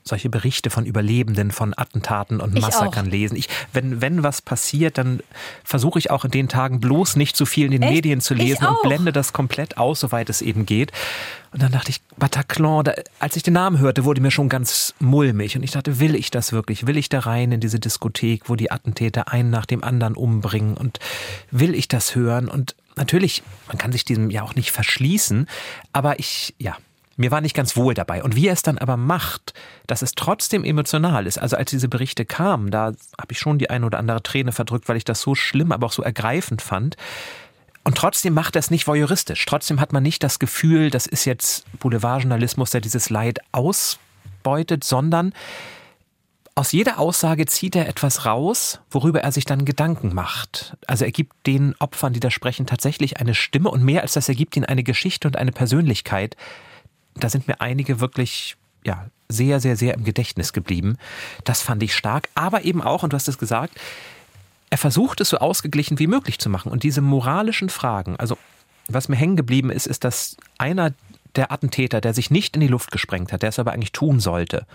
solche 0.08 0.28
Berichte 0.28 0.70
von 0.70 0.86
Überlebenden, 0.86 1.50
von 1.50 1.74
Attentaten 1.77 2.41
und 2.41 2.58
Massakern 2.60 3.06
lesen. 3.06 3.36
Ich, 3.36 3.48
wenn, 3.72 4.00
wenn 4.00 4.22
was 4.22 4.43
passiert, 4.43 4.98
dann 4.98 5.20
versuche 5.65 5.98
ich 5.98 6.10
auch 6.10 6.24
in 6.24 6.31
den 6.31 6.48
Tagen 6.48 6.81
bloß 6.81 7.17
nicht 7.17 7.36
zu 7.36 7.46
viel 7.46 7.67
in 7.67 7.72
den 7.72 7.82
Echt? 7.82 7.93
Medien 7.93 8.20
zu 8.20 8.34
lesen 8.34 8.67
und 8.67 8.82
blende 8.82 9.12
das 9.12 9.32
komplett 9.32 9.79
aus, 9.79 10.00
soweit 10.00 10.29
es 10.31 10.43
eben 10.43 10.67
geht. 10.67 10.93
Und 11.53 11.62
dann 11.62 11.72
dachte 11.72 11.91
ich, 11.91 12.00
Bataclan, 12.17 12.84
da, 12.84 12.93
als 13.19 13.36
ich 13.36 13.43
den 13.43 13.55
Namen 13.55 13.79
hörte, 13.79 14.05
wurde 14.05 14.20
mir 14.20 14.31
schon 14.31 14.48
ganz 14.48 14.94
mulmig. 14.98 15.56
Und 15.56 15.62
ich 15.62 15.70
dachte, 15.70 15.98
will 15.98 16.15
ich 16.15 16.31
das 16.31 16.53
wirklich? 16.53 16.86
Will 16.86 16.98
ich 16.98 17.08
da 17.08 17.20
rein 17.20 17.53
in 17.53 17.60
diese 17.60 17.81
Diskothek, 17.81 18.48
wo 18.48 18.56
die 18.56 18.70
Attentäter 18.70 19.29
einen 19.29 19.50
nach 19.50 19.67
dem 19.67 19.82
anderen 19.82 20.15
umbringen? 20.15 20.77
Und 20.77 20.98
will 21.50 21.74
ich 21.74 21.88
das 21.88 22.15
hören? 22.15 22.48
Und 22.48 22.77
natürlich, 22.96 23.43
man 23.67 23.79
kann 23.79 23.93
sich 23.93 24.05
diesem 24.05 24.31
ja 24.31 24.43
auch 24.43 24.55
nicht 24.55 24.72
verschließen, 24.72 25.48
aber 25.93 26.19
ich, 26.19 26.55
ja, 26.58 26.77
mir 27.19 27.31
war 27.31 27.41
nicht 27.41 27.55
ganz 27.55 27.77
wohl 27.77 27.94
dabei. 27.94 28.22
Und 28.22 28.37
wie 28.37 28.46
er 28.46 28.53
es 28.53 28.63
dann 28.63 28.79
aber 28.79 28.96
macht, 28.96 29.53
dass 29.87 30.03
es 30.03 30.13
trotzdem 30.13 30.65
emotional 30.65 31.27
ist. 31.27 31.39
Also 31.39 31.56
als 31.56 31.70
diese 31.70 31.89
Berichte 31.89 32.25
kamen, 32.25 32.70
da 32.70 32.93
habe 33.19 33.32
ich 33.32 33.39
schon 33.39 33.58
die 33.58 33.70
eine 33.70 33.84
oder 33.84 33.98
andere 33.98 34.22
Träne 34.22 34.53
verdrückt, 34.53 34.89
weil 34.89 34.96
ich 34.96 35.05
das 35.05 35.20
so 35.20 35.34
schlimm, 35.34 35.72
aber 35.72 35.87
auch 35.87 35.93
so 35.93 36.03
ergreifend 36.03 36.63
fand. 36.63 36.96
Und 37.82 37.96
trotzdem 37.96 38.34
macht 38.34 38.55
er 38.55 38.60
es 38.60 38.70
nicht 38.70 38.87
voyeuristisch. 38.87 39.44
Trotzdem 39.46 39.81
hat 39.81 39.93
man 39.93 40.03
nicht 40.03 40.22
das 40.22 40.39
Gefühl, 40.39 40.91
das 40.91 41.06
ist 41.06 41.25
jetzt 41.25 41.65
Boulevardjournalismus, 41.81 42.70
der 42.70 42.81
dieses 42.81 43.10
Leid 43.10 43.41
ausbeutet, 43.51 44.84
sondern 44.84 45.32
aus 46.55 46.72
jeder 46.72 46.98
Aussage 46.98 47.46
zieht 47.46 47.77
er 47.77 47.89
etwas 47.89 48.27
raus, 48.27 48.81
worüber 48.91 49.22
er 49.22 49.32
sich 49.32 49.44
dann 49.44 49.65
Gedanken 49.65 50.13
macht. 50.13 50.77
Also 50.87 51.05
er 51.05 51.13
gibt 51.13 51.46
den 51.46 51.75
Opfern, 51.79 52.13
die 52.13 52.20
da 52.20 52.31
sprechen, 52.31 52.67
tatsächlich 52.67 53.20
eine 53.20 53.34
Stimme 53.34 53.70
und 53.70 53.84
mehr 53.84 54.03
als 54.03 54.15
das, 54.15 54.29
er 54.29 54.34
gibt 54.34 54.56
ihnen 54.56 54.67
eine 54.67 54.82
Geschichte 54.82 55.29
und 55.29 55.37
eine 55.37 55.53
Persönlichkeit. 55.53 56.37
Da 57.20 57.29
sind 57.29 57.48
mir 57.48 57.60
einige 57.60 58.01
wirklich 58.01 58.56
ja, 58.84 59.06
sehr, 59.29 59.60
sehr, 59.60 59.77
sehr 59.77 59.94
im 59.94 60.05
Gedächtnis 60.05 60.53
geblieben. 60.53 60.96
Das 61.44 61.63
fand 61.63 61.82
ich 61.82 61.94
stark. 61.94 62.29
Aber 62.34 62.65
eben 62.65 62.82
auch, 62.82 63.03
und 63.03 63.13
du 63.13 63.17
hast 63.17 63.29
es 63.29 63.39
gesagt, 63.39 63.79
er 64.70 64.79
versucht 64.79 65.20
es 65.20 65.31
so 65.31 65.39
ausgeglichen 65.39 65.98
wie 65.98 66.06
möglich 66.06 66.39
zu 66.39 66.48
machen. 66.51 66.70
Und 66.70 66.82
diese 66.82 67.01
moralischen 67.01 67.69
Fragen, 67.69 68.17
also 68.17 68.37
was 68.89 69.08
mir 69.08 69.17
hängen 69.17 69.37
geblieben 69.37 69.70
ist, 69.70 69.87
ist, 69.87 70.05
dass 70.05 70.37
einer 70.56 70.93
der 71.38 71.52
Attentäter, 71.52 72.00
der 72.00 72.12
sich 72.12 72.30
nicht 72.30 72.54
in 72.54 72.60
die 72.60 72.68
Luft 72.68 72.90
gesprengt 72.90 73.32
hat, 73.32 73.42
der 73.42 73.48
es 73.48 73.58
aber 73.58 73.72
eigentlich 73.72 73.92
tun 73.92 74.20
sollte, 74.20 74.66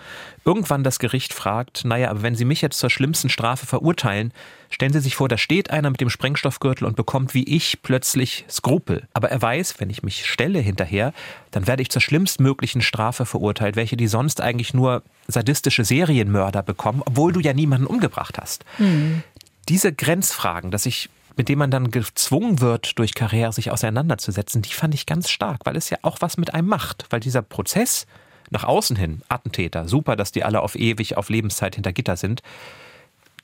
irgendwann 0.46 0.84
das 0.84 0.98
Gericht 0.98 1.34
fragt, 1.34 1.86
naja, 1.86 2.10
aber 2.10 2.24
wenn 2.24 2.36
Sie 2.36 2.46
mich 2.46 2.62
jetzt 2.62 2.79
zur 2.79 2.89
schlimmsten 2.89 3.29
Strafe 3.29 3.65
verurteilen, 3.65 4.34
stellen 4.70 4.93
Sie 4.93 5.01
sich 5.01 5.15
vor, 5.15 5.27
da 5.27 5.38
steht 5.38 5.70
einer 5.70 5.89
mit 5.89 6.01
dem 6.01 6.10
Sprengstoffgürtel 6.10 6.88
und 6.88 6.96
bekommt 6.96 7.34
wie 7.34 7.43
ich 7.43 7.82
plötzlich 7.84 8.46
Skrupel. 8.50 9.08
Aber 9.13 9.29
er 9.29 9.41
weiß, 9.41 9.79
wenn 9.79 9.89
ich 9.89 10.01
mich 10.01 10.25
stelle 10.25 10.60
hinterher, 10.60 11.13
dann 11.51 11.67
werde 11.67 11.82
ich 11.82 11.89
zur 11.89 12.01
schlimmstmöglichen 12.01 12.82
Strafe 12.82 13.25
verurteilt, 13.25 13.75
welche 13.75 13.98
die 13.98 14.08
sonst 14.08 14.41
eigentlich 14.41 14.74
nur 14.74 15.03
sadistische 15.27 15.84
Serienmörder 15.84 16.63
bekommen, 16.63 17.01
obwohl 17.05 17.34
du 17.34 17.39
ja 17.39 17.53
niemanden 17.53 17.88
umgebracht 17.88 18.38
hast. 18.39 18.65
Mhm. 18.79 19.24
Diese 19.70 19.93
Grenzfragen, 19.93 20.72
dass 20.72 20.86
ich 20.86 21.10
mit 21.36 21.50
dem 21.50 21.60
man 21.60 21.72
dann 21.72 21.92
gezwungen 21.92 22.62
wird, 22.62 22.98
durch 23.00 23.13
Karriere 23.13 23.54
sich 23.54 23.72
auseinanderzusetzen, 23.72 24.62
die 24.62 24.74
fand 24.74 24.94
ich 24.94 25.06
ganz 25.06 25.30
stark, 25.30 25.62
weil 25.66 25.75
es 25.75 25.90
ja 25.90 25.98
auch 26.02 26.18
was 26.22 26.38
mit 26.38 26.54
einem 26.54 26.68
macht. 26.68 27.06
Weil 27.10 27.20
dieser 27.20 27.42
Prozess 27.42 28.06
nach 28.50 28.63
außen 28.63 28.96
hin, 28.96 29.22
Attentäter, 29.30 29.88
super, 29.88 30.16
dass 30.16 30.32
die 30.32 30.44
alle 30.44 30.62
auf 30.62 30.75
ewig, 30.75 31.18
auf 31.18 31.30
Lebenszeit 31.30 31.75
hinter 31.75 31.92
Gitter 31.92 32.18
sind, 32.18 32.42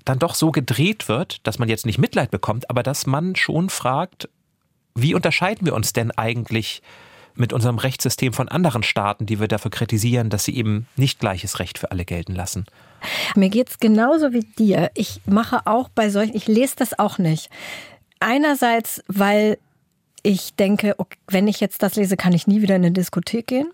dann 0.06 0.20
doch 0.20 0.36
so 0.36 0.52
gedreht 0.52 1.08
wird, 1.08 1.46
dass 1.46 1.60
man 1.60 1.70
jetzt 1.70 1.86
nicht 1.86 1.98
Mitleid 1.98 2.32
bekommt, 2.32 2.70
aber 2.70 2.84
dass 2.84 3.06
man 3.06 3.36
schon 3.36 3.70
fragt, 3.70 4.30
wie 4.96 5.14
unterscheiden 5.14 5.66
wir 5.66 5.76
uns 5.76 5.94
denn 5.94 6.12
eigentlich 6.12 6.82
mit 7.36 7.54
unserem 7.54 7.78
Rechtssystem 7.78 8.34
von 8.34 8.50
anderen 8.50 8.84
Staaten, 8.84 9.26
die 9.26 9.40
wir 9.40 9.48
dafür 9.48 9.72
kritisieren, 9.72 10.30
dass 10.30 10.44
sie 10.44 10.56
eben 10.56 10.88
nicht 10.96 11.20
gleiches 11.20 11.60
Recht 11.60 11.78
für 11.78 11.92
alle 11.92 12.06
gelten 12.06 12.36
lassen? 12.36 12.66
Mir 13.36 13.50
geht 13.50 13.70
es 13.70 13.80
genauso 13.80 14.34
wie 14.34 14.46
dir. 14.58 14.92
Ich 14.96 15.22
mache 15.26 15.66
auch 15.66 15.90
bei 15.90 16.10
solchen, 16.10 16.36
ich 16.36 16.48
lese 16.48 16.76
das 16.78 16.98
auch 16.98 17.18
nicht. 17.18 17.50
Einerseits, 18.20 19.04
weil 19.08 19.58
ich 20.24 20.56
denke, 20.56 20.96
okay, 20.98 21.18
wenn 21.28 21.48
ich 21.48 21.60
jetzt 21.60 21.82
das 21.84 21.96
lese, 21.96 22.18
kann 22.18 22.34
ich 22.34 22.48
nie 22.48 22.62
wieder 22.62 22.76
in 22.76 22.84
eine 22.84 22.92
Diskothek 22.92 23.48
gehen. 23.48 23.70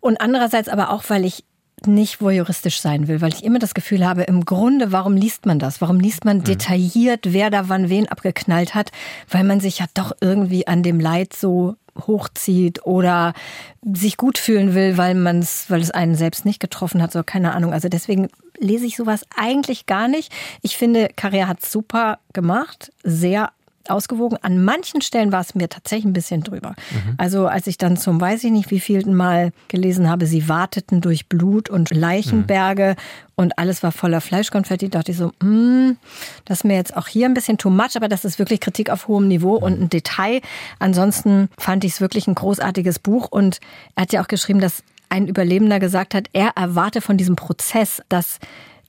Und 0.00 0.20
andererseits 0.20 0.68
aber 0.68 0.90
auch, 0.90 1.04
weil 1.08 1.24
ich 1.24 1.44
nicht 1.86 2.20
voyeuristisch 2.20 2.80
sein 2.80 3.08
will, 3.08 3.20
weil 3.20 3.32
ich 3.32 3.44
immer 3.44 3.58
das 3.58 3.74
Gefühl 3.74 4.06
habe, 4.06 4.22
im 4.22 4.44
Grunde, 4.44 4.92
warum 4.92 5.16
liest 5.16 5.46
man 5.46 5.58
das? 5.58 5.80
Warum 5.80 6.00
liest 6.00 6.24
man 6.24 6.38
mhm. 6.38 6.44
detailliert, 6.44 7.32
wer 7.32 7.50
da 7.50 7.68
wann 7.68 7.88
wen 7.88 8.08
abgeknallt 8.08 8.74
hat? 8.74 8.90
Weil 9.28 9.44
man 9.44 9.60
sich 9.60 9.78
ja 9.78 9.86
doch 9.94 10.12
irgendwie 10.20 10.66
an 10.66 10.82
dem 10.82 11.00
Leid 11.00 11.34
so 11.34 11.76
hochzieht 12.06 12.84
oder 12.86 13.34
sich 13.82 14.16
gut 14.16 14.38
fühlen 14.38 14.74
will, 14.74 14.96
weil 14.96 15.14
man 15.14 15.40
es, 15.40 15.70
weil 15.70 15.80
es 15.80 15.90
einen 15.90 16.14
selbst 16.14 16.44
nicht 16.44 16.60
getroffen 16.60 17.02
hat, 17.02 17.12
so 17.12 17.22
keine 17.22 17.52
Ahnung. 17.52 17.72
Also 17.72 17.88
deswegen 17.88 18.28
lese 18.58 18.86
ich 18.86 18.96
sowas 18.96 19.26
eigentlich 19.36 19.86
gar 19.86 20.08
nicht. 20.08 20.32
Ich 20.62 20.76
finde, 20.76 21.08
Carrère 21.08 21.46
hat 21.46 21.64
super 21.64 22.18
gemacht, 22.32 22.92
sehr 23.02 23.50
ausgewogen. 23.88 24.38
An 24.42 24.64
manchen 24.64 25.00
Stellen 25.00 25.32
war 25.32 25.40
es 25.40 25.54
mir 25.54 25.68
tatsächlich 25.68 26.06
ein 26.06 26.12
bisschen 26.12 26.42
drüber. 26.42 26.70
Mhm. 26.90 27.14
Also 27.18 27.46
als 27.46 27.66
ich 27.66 27.78
dann 27.78 27.96
zum 27.96 28.20
weiß 28.20 28.44
ich 28.44 28.50
nicht 28.50 28.70
wievielten 28.70 29.14
Mal 29.14 29.52
gelesen 29.68 30.08
habe, 30.08 30.26
sie 30.26 30.48
warteten 30.48 31.00
durch 31.00 31.28
Blut 31.28 31.70
und 31.70 31.90
Leichenberge 31.90 32.96
mhm. 32.96 33.32
und 33.36 33.58
alles 33.58 33.82
war 33.82 33.92
voller 33.92 34.20
Fleischkonfetti, 34.20 34.88
dachte 34.88 35.12
ich 35.12 35.18
so, 35.18 35.32
mm, 35.42 35.96
das 36.44 36.58
ist 36.58 36.64
mir 36.64 36.76
jetzt 36.76 36.96
auch 36.96 37.08
hier 37.08 37.26
ein 37.26 37.34
bisschen 37.34 37.58
too 37.58 37.70
much, 37.70 37.96
aber 37.96 38.08
das 38.08 38.24
ist 38.24 38.38
wirklich 38.38 38.60
Kritik 38.60 38.90
auf 38.90 39.08
hohem 39.08 39.28
Niveau 39.28 39.54
und 39.56 39.80
ein 39.80 39.90
Detail. 39.90 40.40
Ansonsten 40.78 41.48
fand 41.58 41.84
ich 41.84 41.92
es 41.92 42.00
wirklich 42.00 42.26
ein 42.26 42.34
großartiges 42.34 42.98
Buch 42.98 43.28
und 43.30 43.60
er 43.96 44.02
hat 44.02 44.12
ja 44.12 44.22
auch 44.22 44.28
geschrieben, 44.28 44.60
dass 44.60 44.82
ein 45.12 45.28
Überlebender 45.28 45.78
gesagt 45.78 46.14
hat, 46.14 46.28
er 46.32 46.52
erwarte 46.56 47.02
von 47.02 47.18
diesem 47.18 47.36
Prozess, 47.36 48.02
dass 48.08 48.38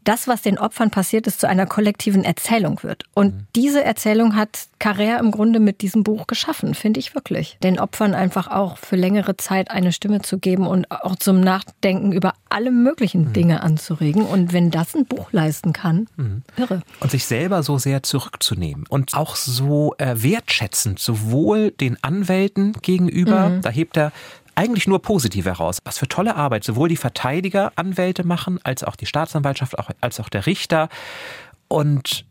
das, 0.04 0.28
was 0.28 0.42
den 0.42 0.58
Opfern 0.58 0.90
passiert 0.90 1.28
ist, 1.28 1.40
zu 1.40 1.48
einer 1.48 1.66
kollektiven 1.66 2.24
Erzählung 2.24 2.84
wird. 2.84 3.04
Und 3.14 3.34
mhm. 3.34 3.48
diese 3.56 3.84
Erzählung 3.84 4.36
hat 4.36 4.68
Carrère 4.80 5.20
im 5.20 5.32
Grunde 5.32 5.60
mit 5.60 5.82
diesem 5.82 6.04
Buch 6.04 6.28
geschaffen, 6.28 6.74
finde 6.76 7.00
ich 7.00 7.16
wirklich. 7.16 7.58
Den 7.64 7.80
Opfern 7.80 8.14
einfach 8.14 8.48
auch 8.48 8.78
für 8.78 8.96
längere 8.96 9.38
Zeit 9.38 9.72
eine 9.72 9.92
Stimme 9.92 10.22
zu 10.22 10.40
geben 10.40 10.68
und 10.68 10.92
auch 10.92 11.16
zum 11.16 11.42
Nachdenken 11.42 12.12
über 12.12 12.34
alle 12.50 12.72
möglichen 12.72 13.30
mhm. 13.30 13.34
Dinge 13.34 13.64
anzuregen. 13.64 14.24
Und 14.24 14.54
wenn 14.54 14.72
das 14.72 14.96
ein 14.96 15.06
Buch 15.06 15.32
leisten 15.32 15.74
kann, 15.74 16.08
mhm. 16.18 16.44
irre. 16.58 16.82
Und 17.00 17.12
sich 17.12 17.26
selber 17.26 17.64
so 17.64 17.78
sehr 17.78 18.04
zurückzunehmen 18.04 18.86
und 18.88 19.16
auch 19.16 19.36
so 19.36 19.96
äh, 19.98 20.16
wertschätzend, 20.18 21.00
sowohl 21.00 21.72
den 21.72 21.98
Anwälten 22.04 22.74
gegenüber, 22.82 23.50
mhm. 23.50 23.62
da 23.62 23.70
hebt 23.70 23.98
er 23.98 24.12
eigentlich 24.56 24.88
nur 24.88 25.02
positiv 25.02 25.46
heraus. 25.46 25.80
Was 25.84 25.98
für 25.98 26.08
tolle 26.08 26.36
Arbeit 26.36 26.64
sowohl 26.64 26.90
die 26.90 26.98
Verteidiger, 26.98 27.72
Anwälte 27.76 28.26
machen, 28.26 28.60
als 28.64 28.84
auch 28.84 28.96
die 28.96 29.06
Staatsanwaltschaft, 29.06 29.76
als 30.02 30.20
auch 30.20 30.30
der 30.30 30.46
Richter. 30.46 30.90
Und 31.68 32.26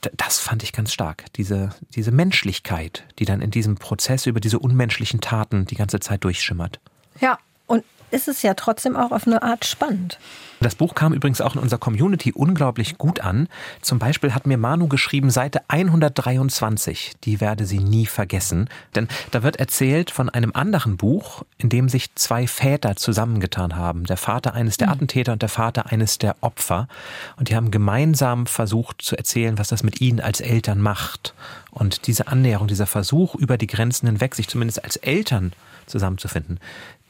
das 0.00 0.38
fand 0.38 0.62
ich 0.62 0.72
ganz 0.72 0.92
stark. 0.92 1.24
Diese, 1.34 1.70
diese 1.94 2.10
Menschlichkeit, 2.10 3.04
die 3.18 3.24
dann 3.24 3.40
in 3.40 3.50
diesem 3.50 3.76
Prozess 3.76 4.26
über 4.26 4.40
diese 4.40 4.58
unmenschlichen 4.58 5.20
Taten 5.20 5.66
die 5.66 5.74
ganze 5.74 6.00
Zeit 6.00 6.24
durchschimmert. 6.24 6.80
Ja, 7.20 7.38
und 7.66 7.84
ist 8.10 8.28
es 8.28 8.42
ja 8.42 8.54
trotzdem 8.54 8.96
auch 8.96 9.12
auf 9.12 9.26
eine 9.26 9.42
Art 9.42 9.64
spannend. 9.64 10.18
Das 10.62 10.74
Buch 10.74 10.94
kam 10.94 11.14
übrigens 11.14 11.40
auch 11.40 11.54
in 11.54 11.60
unserer 11.62 11.80
Community 11.80 12.32
unglaublich 12.32 12.98
gut 12.98 13.20
an. 13.20 13.48
Zum 13.80 13.98
Beispiel 13.98 14.34
hat 14.34 14.46
mir 14.46 14.58
Manu 14.58 14.88
geschrieben, 14.88 15.30
Seite 15.30 15.62
123, 15.68 17.14
die 17.24 17.40
werde 17.40 17.64
sie 17.64 17.78
nie 17.78 18.04
vergessen. 18.04 18.68
Denn 18.94 19.08
da 19.30 19.42
wird 19.42 19.56
erzählt 19.56 20.10
von 20.10 20.28
einem 20.28 20.52
anderen 20.52 20.98
Buch, 20.98 21.44
in 21.56 21.70
dem 21.70 21.88
sich 21.88 22.14
zwei 22.14 22.46
Väter 22.46 22.96
zusammengetan 22.96 23.76
haben. 23.76 24.04
Der 24.04 24.18
Vater 24.18 24.52
eines 24.52 24.76
der 24.76 24.88
hm. 24.88 24.94
Attentäter 24.94 25.32
und 25.32 25.40
der 25.40 25.48
Vater 25.48 25.86
eines 25.86 26.18
der 26.18 26.36
Opfer. 26.42 26.88
Und 27.36 27.48
die 27.48 27.56
haben 27.56 27.70
gemeinsam 27.70 28.46
versucht 28.46 29.00
zu 29.00 29.16
erzählen, 29.16 29.56
was 29.56 29.68
das 29.68 29.82
mit 29.82 30.02
ihnen 30.02 30.20
als 30.20 30.42
Eltern 30.42 30.82
macht. 30.82 31.32
Und 31.70 32.06
diese 32.06 32.28
Annäherung, 32.28 32.68
dieser 32.68 32.86
Versuch 32.86 33.34
über 33.34 33.56
die 33.56 33.66
Grenzen 33.66 34.08
hinweg, 34.08 34.34
sich 34.34 34.48
zumindest 34.48 34.84
als 34.84 34.96
Eltern 34.96 35.54
zusammenzufinden, 35.86 36.60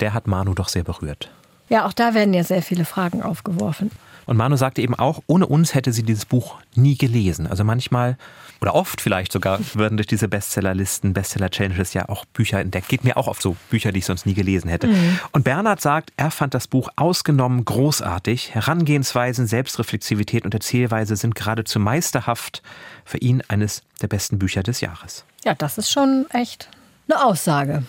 der 0.00 0.14
hat 0.14 0.26
Manu 0.26 0.54
doch 0.54 0.68
sehr 0.68 0.84
berührt. 0.84 1.30
Ja, 1.68 1.86
auch 1.86 1.92
da 1.92 2.14
werden 2.14 2.34
ja 2.34 2.42
sehr 2.42 2.62
viele 2.62 2.84
Fragen 2.84 3.22
aufgeworfen. 3.22 3.90
Und 4.26 4.36
Manu 4.36 4.56
sagte 4.56 4.82
eben 4.82 4.94
auch, 4.94 5.22
ohne 5.26 5.46
uns 5.46 5.74
hätte 5.74 5.92
sie 5.92 6.02
dieses 6.02 6.24
Buch 6.24 6.56
nie 6.74 6.96
gelesen. 6.96 7.46
Also 7.46 7.64
manchmal 7.64 8.16
oder 8.60 8.74
oft 8.74 9.00
vielleicht 9.00 9.32
sogar 9.32 9.58
würden 9.74 9.96
durch 9.96 10.06
diese 10.06 10.28
Bestsellerlisten, 10.28 11.12
Bestseller-Challenges 11.12 11.94
ja 11.94 12.08
auch 12.08 12.24
Bücher 12.26 12.60
entdeckt. 12.60 12.88
Geht 12.88 13.04
mir 13.04 13.16
auch 13.16 13.26
oft 13.26 13.42
so, 13.42 13.56
Bücher, 13.70 13.92
die 13.92 13.98
ich 13.98 14.04
sonst 14.04 14.26
nie 14.26 14.34
gelesen 14.34 14.68
hätte. 14.68 14.88
Mhm. 14.88 15.18
Und 15.32 15.44
Bernhard 15.44 15.80
sagt, 15.80 16.12
er 16.16 16.30
fand 16.30 16.54
das 16.54 16.68
Buch 16.68 16.90
ausgenommen 16.96 17.64
großartig. 17.64 18.54
Herangehensweisen, 18.54 19.46
Selbstreflexivität 19.46 20.44
und 20.44 20.54
Erzählweise 20.54 21.16
sind 21.16 21.34
geradezu 21.34 21.80
meisterhaft. 21.80 22.62
Für 23.04 23.18
ihn 23.18 23.42
eines 23.48 23.82
der 24.00 24.08
besten 24.08 24.38
Bücher 24.38 24.62
des 24.62 24.80
Jahres. 24.80 25.24
Ja, 25.44 25.54
das 25.54 25.78
ist 25.78 25.90
schon 25.90 26.26
echt 26.30 26.68
eine 27.08 27.24
Aussage. 27.24 27.82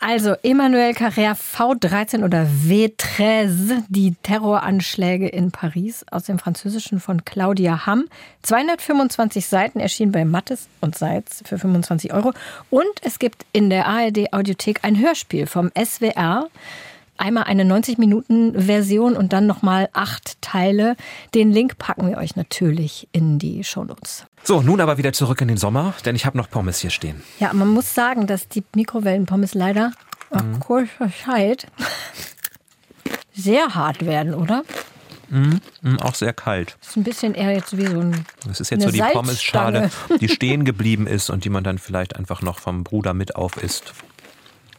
Also 0.00 0.34
Emmanuel 0.42 0.92
Carrère 0.92 1.34
V13 1.34 2.24
oder 2.24 2.46
V13, 2.46 3.82
die 3.88 4.14
Terroranschläge 4.22 5.28
in 5.28 5.50
Paris 5.50 6.04
aus 6.10 6.24
dem 6.24 6.38
Französischen 6.38 7.00
von 7.00 7.24
Claudia 7.24 7.84
Hamm. 7.84 8.06
225 8.42 9.46
Seiten 9.46 9.80
erschienen 9.80 10.12
bei 10.12 10.24
Mattes 10.24 10.68
und 10.80 10.96
Seitz 10.96 11.42
für 11.44 11.58
25 11.58 12.12
Euro. 12.12 12.32
Und 12.70 12.86
es 13.02 13.18
gibt 13.18 13.44
in 13.52 13.70
der 13.70 13.86
ARD 13.86 14.32
Audiothek 14.32 14.80
ein 14.84 14.98
Hörspiel 14.98 15.46
vom 15.46 15.72
SWR 15.76 16.48
einmal 17.16 17.44
eine 17.44 17.64
90-Minuten-Version 17.64 19.16
und 19.16 19.32
dann 19.32 19.48
nochmal 19.48 19.88
acht 19.92 20.40
Teile. 20.40 20.94
Den 21.34 21.50
Link 21.50 21.76
packen 21.78 22.08
wir 22.08 22.18
euch 22.18 22.36
natürlich 22.36 23.08
in 23.10 23.40
die 23.40 23.64
Shownotes. 23.64 24.27
So, 24.44 24.62
nun 24.62 24.80
aber 24.80 24.98
wieder 24.98 25.12
zurück 25.12 25.40
in 25.40 25.48
den 25.48 25.56
Sommer, 25.56 25.94
denn 26.04 26.16
ich 26.16 26.24
habe 26.24 26.36
noch 26.36 26.48
Pommes 26.48 26.78
hier 26.78 26.90
stehen. 26.90 27.22
Ja, 27.38 27.52
man 27.52 27.68
muss 27.68 27.94
sagen, 27.94 28.26
dass 28.26 28.48
die 28.48 28.64
Mikrowellenpommes 28.74 29.54
leider 29.54 29.92
nach 30.30 30.42
mhm. 30.42 30.60
kurzer 30.60 31.10
Zeit 31.24 31.66
sehr 33.34 33.74
hart 33.74 34.04
werden, 34.04 34.34
oder? 34.34 34.64
Mm, 35.30 35.56
mm, 35.82 35.96
auch 36.00 36.14
sehr 36.14 36.32
kalt. 36.32 36.76
Das 36.80 36.90
ist 36.90 36.96
ein 36.96 37.04
bisschen 37.04 37.34
eher 37.34 37.52
jetzt 37.52 37.76
wie 37.76 37.86
so 37.86 38.00
ein. 38.00 38.24
Das 38.46 38.60
ist 38.60 38.70
jetzt 38.70 38.82
so 38.82 38.90
die 38.90 39.00
Pommesschale, 39.00 39.90
die 40.20 40.28
stehen 40.28 40.64
geblieben 40.64 41.06
ist 41.06 41.28
und 41.28 41.44
die 41.44 41.50
man 41.50 41.64
dann 41.64 41.78
vielleicht 41.78 42.16
einfach 42.16 42.40
noch 42.40 42.58
vom 42.58 42.82
Bruder 42.84 43.12
mit 43.12 43.36
auf 43.36 43.62
isst. 43.62 43.92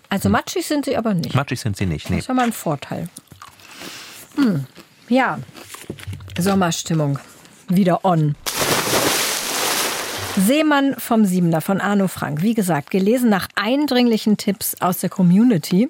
Also 0.09 0.25
hm. 0.25 0.31
matschig 0.31 0.65
sind 0.65 0.85
sie 0.85 0.97
aber 0.97 1.13
nicht. 1.13 1.35
Matschig 1.35 1.59
sind 1.59 1.77
sie 1.77 1.85
nicht, 1.85 2.09
nee. 2.09 2.17
Das 2.17 2.23
ist 2.23 2.27
ja 2.29 2.33
mal 2.33 2.45
ein 2.45 2.53
Vorteil. 2.53 3.09
Hm. 4.35 4.65
Ja, 5.07 5.39
Sommerstimmung. 6.37 7.19
Wieder 7.67 8.03
on. 8.03 8.35
Seemann 10.39 10.95
vom 10.97 11.25
Siebener 11.25 11.59
von 11.59 11.81
Arno 11.81 12.07
Frank. 12.07 12.41
Wie 12.41 12.53
gesagt, 12.53 12.91
gelesen 12.91 13.29
nach 13.29 13.47
eindringlichen 13.55 14.37
Tipps 14.37 14.75
aus 14.79 14.99
der 14.99 15.09
Community. 15.09 15.89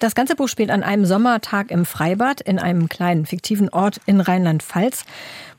Das 0.00 0.14
ganze 0.14 0.36
Buch 0.36 0.48
spielt 0.48 0.70
an 0.70 0.82
einem 0.82 1.04
Sommertag 1.04 1.70
im 1.70 1.84
Freibad 1.84 2.40
in 2.40 2.58
einem 2.58 2.88
kleinen 2.88 3.26
fiktiven 3.26 3.68
Ort 3.68 4.00
in 4.06 4.20
Rheinland-Pfalz, 4.20 5.04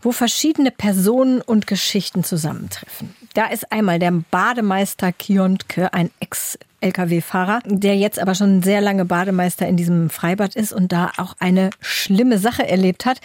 wo 0.02 0.12
verschiedene 0.12 0.72
Personen 0.72 1.42
und 1.42 1.68
Geschichten 1.68 2.24
zusammentreffen. 2.24 3.16
Da 3.36 3.46
ist 3.48 3.72
einmal 3.72 4.00
der 4.00 4.12
Bademeister 4.12 5.12
Kiontke, 5.12 5.94
ein 5.94 6.10
Ex-Lkw-Fahrer, 6.20 7.62
der 7.66 7.96
jetzt 7.96 8.20
aber 8.20 8.34
schon 8.34 8.64
sehr 8.64 8.82
lange 8.82 9.06
Bademeister 9.06 9.68
in 9.68 9.78
diesem 9.78 10.10
Freibad 10.10 10.56
ist 10.56 10.74
und 10.74 10.92
da 10.92 11.12
auch 11.18 11.36
eine 11.40 11.70
schlimme 11.80 12.40
Sache 12.40 12.68
erlebt 12.68 13.06
hat. 13.06 13.20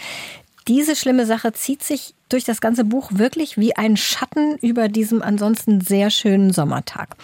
Diese 0.69 0.95
schlimme 0.95 1.27
Sache 1.27 1.53
zieht 1.53 1.83
sich 1.83 2.15
durch 2.31 2.45
das 2.45 2.61
ganze 2.61 2.85
Buch 2.85 3.11
wirklich 3.13 3.59
wie 3.59 3.77
ein 3.77 3.97
Schatten 3.97 4.57
über 4.59 4.89
diesem 4.89 5.21
ansonsten 5.21 5.81
sehr 5.81 6.11
schönen 6.11 6.53
Sommertag. 6.53 7.17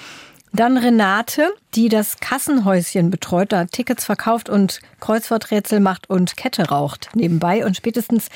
Dann 0.52 0.76
Renate, 0.78 1.52
die 1.74 1.88
das 1.88 2.18
Kassenhäuschen 2.18 3.10
betreut, 3.10 3.52
da 3.52 3.66
Tickets 3.66 4.04
verkauft 4.04 4.48
und 4.48 4.80
Kreuzworträtsel 5.00 5.80
macht 5.80 6.08
und 6.08 6.36
Kette 6.36 6.68
raucht 6.68 7.10
nebenbei. 7.14 7.64
Und 7.64 7.76
spätestens 7.76 8.28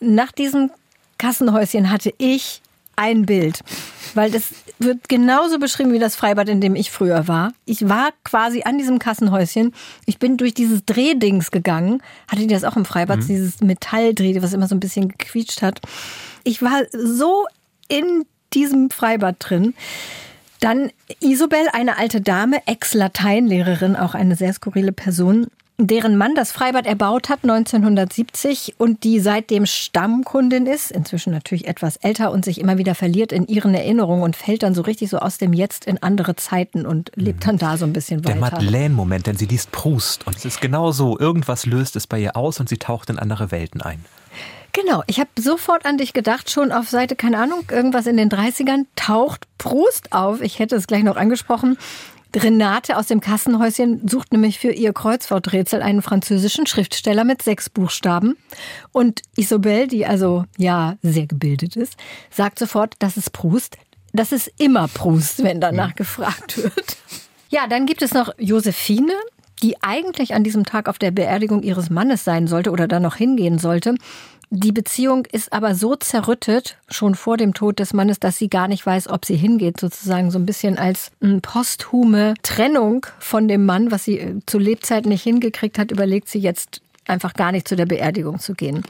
nach 0.00 0.32
diesem 0.32 0.70
Kassenhäuschen 1.18 1.90
hatte 1.90 2.12
ich 2.18 2.60
ein 2.96 3.26
Bild, 3.26 3.60
weil 4.14 4.30
das 4.30 4.50
wird 4.84 5.08
genauso 5.08 5.58
beschrieben 5.58 5.92
wie 5.92 5.98
das 5.98 6.16
Freibad, 6.16 6.48
in 6.48 6.60
dem 6.60 6.76
ich 6.76 6.90
früher 6.90 7.28
war. 7.28 7.52
Ich 7.64 7.88
war 7.88 8.10
quasi 8.22 8.62
an 8.64 8.78
diesem 8.78 8.98
Kassenhäuschen. 8.98 9.74
Ich 10.06 10.18
bin 10.18 10.36
durch 10.36 10.54
dieses 10.54 10.84
Drehdings 10.84 11.50
gegangen. 11.50 12.02
Hatte 12.28 12.42
die 12.42 12.46
das 12.46 12.64
auch 12.64 12.76
im 12.76 12.84
Freibad? 12.84 13.20
Mhm. 13.20 13.26
Dieses 13.26 13.60
Metalldreh, 13.60 14.40
was 14.42 14.52
immer 14.52 14.68
so 14.68 14.74
ein 14.74 14.80
bisschen 14.80 15.08
gequietscht 15.08 15.62
hat. 15.62 15.80
Ich 16.44 16.62
war 16.62 16.82
so 16.92 17.46
in 17.88 18.24
diesem 18.52 18.90
Freibad 18.90 19.36
drin. 19.38 19.74
Dann 20.60 20.90
Isobel, 21.20 21.68
eine 21.72 21.98
alte 21.98 22.20
Dame, 22.20 22.66
Ex-Lateinlehrerin, 22.66 23.96
auch 23.96 24.14
eine 24.14 24.36
sehr 24.36 24.52
skurrile 24.52 24.92
Person, 24.92 25.48
deren 25.76 26.16
Mann 26.16 26.34
das 26.36 26.52
Freibad 26.52 26.86
erbaut 26.86 27.28
hat 27.28 27.40
1970 27.42 28.76
und 28.78 29.02
die 29.02 29.18
seitdem 29.18 29.66
Stammkundin 29.66 30.66
ist, 30.66 30.92
inzwischen 30.92 31.32
natürlich 31.32 31.66
etwas 31.66 31.96
älter 31.96 32.30
und 32.30 32.44
sich 32.44 32.60
immer 32.60 32.78
wieder 32.78 32.94
verliert 32.94 33.32
in 33.32 33.46
ihren 33.48 33.74
Erinnerungen 33.74 34.22
und 34.22 34.36
fällt 34.36 34.62
dann 34.62 34.74
so 34.74 34.82
richtig 34.82 35.10
so 35.10 35.18
aus 35.18 35.38
dem 35.38 35.52
Jetzt 35.52 35.86
in 35.86 36.00
andere 36.02 36.36
Zeiten 36.36 36.86
und 36.86 37.10
lebt 37.16 37.46
dann 37.46 37.58
da 37.58 37.76
so 37.76 37.86
ein 37.86 37.92
bisschen 37.92 38.24
weiter. 38.24 38.38
Der 38.38 38.40
Madeleine-Moment, 38.40 39.26
denn 39.26 39.36
sie 39.36 39.46
liest 39.46 39.72
Proust 39.72 40.26
und 40.26 40.36
es 40.36 40.44
ist 40.44 40.60
genau 40.60 40.92
so, 40.92 41.18
irgendwas 41.18 41.66
löst 41.66 41.96
es 41.96 42.06
bei 42.06 42.20
ihr 42.20 42.36
aus 42.36 42.60
und 42.60 42.68
sie 42.68 42.78
taucht 42.78 43.10
in 43.10 43.18
andere 43.18 43.50
Welten 43.50 43.82
ein. 43.82 44.04
Genau, 44.72 45.04
ich 45.06 45.20
habe 45.20 45.30
sofort 45.38 45.86
an 45.86 45.98
dich 45.98 46.12
gedacht, 46.12 46.50
schon 46.50 46.72
auf 46.72 46.88
Seite, 46.88 47.14
keine 47.14 47.38
Ahnung, 47.38 47.60
irgendwas 47.70 48.06
in 48.06 48.16
den 48.16 48.28
30ern 48.28 48.86
taucht 48.96 49.46
Proust 49.56 50.12
auf. 50.12 50.40
Ich 50.40 50.58
hätte 50.58 50.74
es 50.74 50.88
gleich 50.88 51.04
noch 51.04 51.16
angesprochen. 51.16 51.78
Renate 52.36 52.96
aus 52.96 53.06
dem 53.06 53.20
Kassenhäuschen 53.20 54.06
sucht 54.08 54.32
nämlich 54.32 54.58
für 54.58 54.70
ihr 54.72 54.92
Kreuzworträtsel 54.92 55.82
einen 55.82 56.02
französischen 56.02 56.66
Schriftsteller 56.66 57.24
mit 57.24 57.42
sechs 57.42 57.70
Buchstaben. 57.70 58.36
Und 58.92 59.22
Isobel, 59.36 59.86
die 59.86 60.06
also 60.06 60.44
ja 60.56 60.96
sehr 61.02 61.26
gebildet 61.26 61.76
ist, 61.76 61.96
sagt 62.30 62.58
sofort, 62.58 62.94
das 62.98 63.16
ist 63.16 63.32
Proust. 63.32 63.78
Das 64.12 64.32
ist 64.32 64.50
immer 64.58 64.88
Proust, 64.88 65.42
wenn 65.42 65.60
danach 65.60 65.90
mhm. 65.90 65.96
gefragt 65.96 66.56
wird. 66.62 66.96
Ja, 67.50 67.66
dann 67.66 67.86
gibt 67.86 68.02
es 68.02 68.14
noch 68.14 68.32
Josephine, 68.38 69.12
die 69.62 69.82
eigentlich 69.82 70.34
an 70.34 70.44
diesem 70.44 70.64
Tag 70.64 70.88
auf 70.88 70.98
der 70.98 71.10
Beerdigung 71.10 71.62
ihres 71.62 71.88
Mannes 71.88 72.24
sein 72.24 72.46
sollte 72.46 72.70
oder 72.70 72.88
da 72.88 73.00
noch 73.00 73.16
hingehen 73.16 73.58
sollte. 73.58 73.94
Die 74.50 74.72
Beziehung 74.72 75.26
ist 75.30 75.52
aber 75.52 75.74
so 75.74 75.96
zerrüttet, 75.96 76.76
schon 76.88 77.14
vor 77.14 77.36
dem 77.36 77.54
Tod 77.54 77.78
des 77.78 77.92
Mannes, 77.92 78.20
dass 78.20 78.38
sie 78.38 78.48
gar 78.48 78.68
nicht 78.68 78.84
weiß, 78.84 79.08
ob 79.08 79.24
sie 79.24 79.36
hingeht, 79.36 79.80
sozusagen 79.80 80.30
so 80.30 80.38
ein 80.38 80.46
bisschen 80.46 80.78
als 80.78 81.10
posthume 81.42 82.34
Trennung 82.42 83.06
von 83.18 83.48
dem 83.48 83.64
Mann, 83.64 83.90
was 83.90 84.04
sie 84.04 84.18
äh, 84.18 84.40
zu 84.46 84.58
Lebzeiten 84.58 85.08
nicht 85.08 85.22
hingekriegt 85.22 85.78
hat, 85.78 85.90
überlegt 85.90 86.28
sie 86.28 86.38
jetzt 86.38 86.82
einfach 87.06 87.34
gar 87.34 87.52
nicht 87.52 87.68
zu 87.68 87.76
der 87.76 87.86
Beerdigung 87.86 88.38
zu 88.38 88.54
gehen. 88.54 88.82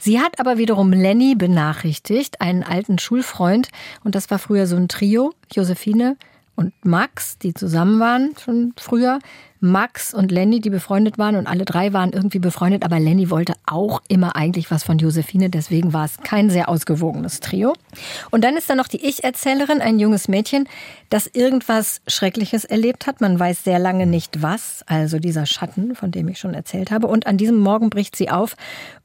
Sie 0.00 0.18
hat 0.18 0.40
aber 0.40 0.58
wiederum 0.58 0.92
Lenny 0.92 1.36
benachrichtigt, 1.36 2.40
einen 2.40 2.64
alten 2.64 2.98
Schulfreund, 2.98 3.68
und 4.02 4.14
das 4.14 4.30
war 4.30 4.38
früher 4.38 4.66
so 4.66 4.76
ein 4.76 4.88
Trio, 4.88 5.32
Josephine 5.52 6.16
und 6.56 6.72
Max, 6.84 7.38
die 7.38 7.54
zusammen 7.54 8.00
waren 8.00 8.34
schon 8.42 8.74
früher. 8.76 9.20
Max 9.62 10.12
und 10.12 10.32
Lenny, 10.32 10.60
die 10.60 10.70
befreundet 10.70 11.18
waren 11.18 11.36
und 11.36 11.46
alle 11.46 11.64
drei 11.64 11.92
waren 11.92 12.12
irgendwie 12.12 12.40
befreundet, 12.40 12.84
aber 12.84 12.98
Lenny 12.98 13.30
wollte 13.30 13.54
auch 13.64 14.02
immer 14.08 14.34
eigentlich 14.34 14.72
was 14.72 14.82
von 14.82 14.98
Josephine, 14.98 15.50
deswegen 15.50 15.92
war 15.92 16.04
es 16.04 16.16
kein 16.18 16.50
sehr 16.50 16.68
ausgewogenes 16.68 17.38
Trio. 17.38 17.74
Und 18.32 18.42
dann 18.42 18.56
ist 18.56 18.68
da 18.68 18.74
noch 18.74 18.88
die 18.88 19.06
Ich-Erzählerin, 19.06 19.80
ein 19.80 20.00
junges 20.00 20.26
Mädchen, 20.26 20.68
das 21.10 21.28
irgendwas 21.28 22.00
Schreckliches 22.08 22.64
erlebt 22.64 23.06
hat. 23.06 23.20
Man 23.20 23.38
weiß 23.38 23.62
sehr 23.62 23.78
lange 23.78 24.06
nicht 24.06 24.42
was, 24.42 24.82
also 24.86 25.20
dieser 25.20 25.46
Schatten, 25.46 25.94
von 25.94 26.10
dem 26.10 26.26
ich 26.26 26.40
schon 26.40 26.54
erzählt 26.54 26.90
habe. 26.90 27.06
Und 27.06 27.28
an 27.28 27.36
diesem 27.36 27.58
Morgen 27.58 27.88
bricht 27.88 28.16
sie 28.16 28.30
auf, 28.30 28.56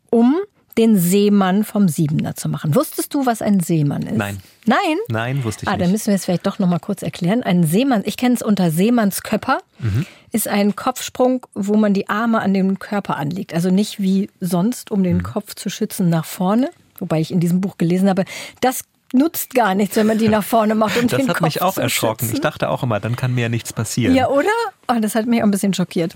um 0.09 0.37
den 0.77 0.97
Seemann 0.97 1.63
vom 1.63 1.87
Siebener 1.87 2.35
zu 2.35 2.49
machen. 2.49 2.75
Wusstest 2.75 3.13
du, 3.13 3.25
was 3.25 3.41
ein 3.41 3.59
Seemann 3.59 4.03
ist? 4.03 4.17
Nein. 4.17 4.37
Nein? 4.65 4.97
Nein, 5.09 5.43
wusste 5.43 5.63
ich 5.63 5.67
ah, 5.69 5.71
nicht. 5.71 5.81
Dann 5.81 5.91
müssen 5.91 6.07
wir 6.07 6.15
es 6.15 6.25
vielleicht 6.25 6.45
doch 6.45 6.59
noch 6.59 6.67
mal 6.67 6.79
kurz 6.79 7.01
erklären. 7.01 7.43
Ein 7.43 7.63
Seemann, 7.63 8.03
ich 8.05 8.17
kenne 8.17 8.35
es 8.35 8.41
unter 8.41 8.69
Seemannsköpper, 8.69 9.59
mhm. 9.79 10.05
ist 10.31 10.47
ein 10.47 10.75
Kopfsprung, 10.75 11.45
wo 11.53 11.75
man 11.75 11.93
die 11.93 12.09
Arme 12.09 12.41
an 12.41 12.53
den 12.53 12.77
Körper 12.79 13.17
anlegt. 13.17 13.53
Also 13.53 13.69
nicht 13.71 14.01
wie 14.01 14.29
sonst, 14.39 14.91
um 14.91 15.03
den 15.03 15.17
mhm. 15.17 15.23
Kopf 15.23 15.55
zu 15.55 15.69
schützen 15.69 16.09
nach 16.09 16.25
vorne. 16.25 16.69
Wobei 16.99 17.21
ich 17.21 17.31
in 17.31 17.39
diesem 17.39 17.61
Buch 17.61 17.77
gelesen 17.77 18.09
habe, 18.09 18.25
das 18.61 18.83
nutzt 19.13 19.53
gar 19.53 19.73
nichts, 19.73 19.95
wenn 19.95 20.07
man 20.07 20.17
die 20.17 20.27
nach 20.27 20.43
vorne 20.43 20.75
macht 20.75 20.97
und 20.97 21.11
das 21.11 21.19
den 21.19 21.29
hat 21.29 21.37
Kopf 21.37 21.45
mich 21.45 21.61
auch 21.61 21.77
erschrocken. 21.77 22.25
Schützen. 22.25 22.35
Ich 22.35 22.41
dachte 22.41 22.69
auch 22.69 22.83
immer, 22.83 22.99
dann 22.99 23.15
kann 23.15 23.33
mir 23.33 23.41
ja 23.41 23.49
nichts 23.49 23.71
passieren. 23.71 24.13
Ja, 24.15 24.27
oder? 24.27 24.49
Oh, 24.87 24.99
das 24.99 25.15
hat 25.15 25.25
mich 25.27 25.41
auch 25.41 25.45
ein 25.45 25.51
bisschen 25.51 25.73
schockiert. 25.73 26.13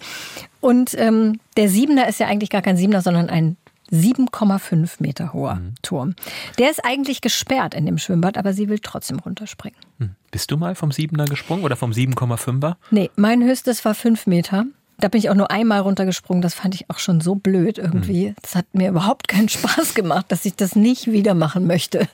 Und 0.59 0.93
ähm, 0.97 1.39
der 1.57 1.69
Siebener 1.69 2.07
ist 2.07 2.19
ja 2.19 2.27
eigentlich 2.27 2.49
gar 2.49 2.61
kein 2.61 2.77
Siebener, 2.77 3.01
sondern 3.01 3.29
ein 3.29 3.57
7,5 3.91 4.95
Meter 4.99 5.33
hoher 5.33 5.55
mhm. 5.55 5.73
Turm. 5.81 6.15
Der 6.57 6.69
ist 6.69 6.83
eigentlich 6.83 7.21
gesperrt 7.21 7.73
in 7.73 7.85
dem 7.85 7.97
Schwimmbad, 7.97 8.37
aber 8.37 8.53
sie 8.53 8.69
will 8.69 8.79
trotzdem 8.79 9.19
runterspringen. 9.19 9.79
Mhm. 9.97 10.11
Bist 10.31 10.51
du 10.51 10.57
mal 10.57 10.75
vom 10.75 10.91
Siebener 10.91 11.25
gesprungen 11.25 11.63
oder 11.63 11.75
vom 11.75 11.91
7,5er? 11.91 12.75
Nee, 12.89 13.09
mein 13.15 13.43
höchstes 13.43 13.83
war 13.85 13.95
5 13.95 14.27
Meter. 14.27 14.65
Da 14.99 15.07
bin 15.07 15.19
ich 15.19 15.29
auch 15.29 15.35
nur 15.35 15.49
einmal 15.49 15.79
runtergesprungen. 15.81 16.43
Das 16.43 16.53
fand 16.53 16.75
ich 16.75 16.89
auch 16.89 16.99
schon 16.99 17.21
so 17.21 17.33
blöd 17.33 17.79
irgendwie. 17.79 18.29
Mhm. 18.29 18.35
Das 18.41 18.55
hat 18.55 18.65
mir 18.73 18.89
überhaupt 18.89 19.27
keinen 19.27 19.49
Spaß 19.49 19.93
gemacht, 19.95 20.27
dass 20.29 20.45
ich 20.45 20.55
das 20.55 20.75
nicht 20.75 21.11
wieder 21.11 21.33
machen 21.33 21.65
möchte. 21.65 22.07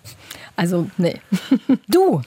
Also, 0.56 0.90
nee. 0.98 1.20
Du, 1.88 2.22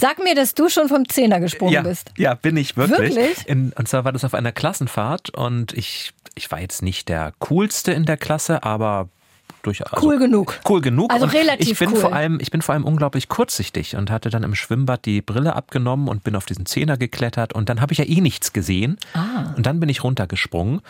Sag 0.00 0.22
mir, 0.22 0.34
dass 0.34 0.54
du 0.54 0.68
schon 0.68 0.88
vom 0.88 1.08
Zehner 1.08 1.40
gesprungen 1.40 1.72
ja, 1.72 1.82
bist. 1.82 2.12
Ja, 2.16 2.34
bin 2.34 2.56
ich 2.56 2.76
wirklich. 2.76 3.16
Wirklich? 3.16 3.48
In, 3.48 3.72
und 3.72 3.88
zwar 3.88 4.04
war 4.04 4.12
das 4.12 4.24
auf 4.24 4.34
einer 4.34 4.52
Klassenfahrt 4.52 5.30
und 5.30 5.72
ich, 5.72 6.12
ich 6.38 6.50
war 6.50 6.60
jetzt 6.60 6.82
nicht 6.82 7.08
der 7.08 7.32
coolste 7.40 7.92
in 7.92 8.06
der 8.06 8.16
Klasse, 8.16 8.62
aber 8.62 9.08
durchaus. 9.62 9.92
Also 9.92 10.06
cool 10.06 10.18
genug. 10.18 10.60
Cool 10.66 10.80
genug. 10.80 11.12
Also 11.12 11.26
und 11.26 11.34
relativ 11.34 11.72
ich 11.72 11.78
bin 11.78 11.90
cool. 11.90 11.96
Vor 11.96 12.12
allem, 12.12 12.38
ich 12.40 12.50
bin 12.50 12.62
vor 12.62 12.74
allem 12.74 12.84
unglaublich 12.84 13.28
kurzsichtig 13.28 13.96
und 13.96 14.10
hatte 14.10 14.30
dann 14.30 14.42
im 14.42 14.54
Schwimmbad 14.54 15.04
die 15.04 15.20
Brille 15.20 15.54
abgenommen 15.54 16.08
und 16.08 16.24
bin 16.24 16.36
auf 16.36 16.46
diesen 16.46 16.66
Zehner 16.66 16.96
geklettert 16.96 17.52
und 17.52 17.68
dann 17.68 17.80
habe 17.80 17.92
ich 17.92 17.98
ja 17.98 18.06
eh 18.06 18.20
nichts 18.20 18.52
gesehen. 18.52 18.98
Ah. 19.12 19.52
Und 19.56 19.66
dann 19.66 19.80
bin 19.80 19.88
ich 19.88 20.02
runtergesprungen. 20.02 20.80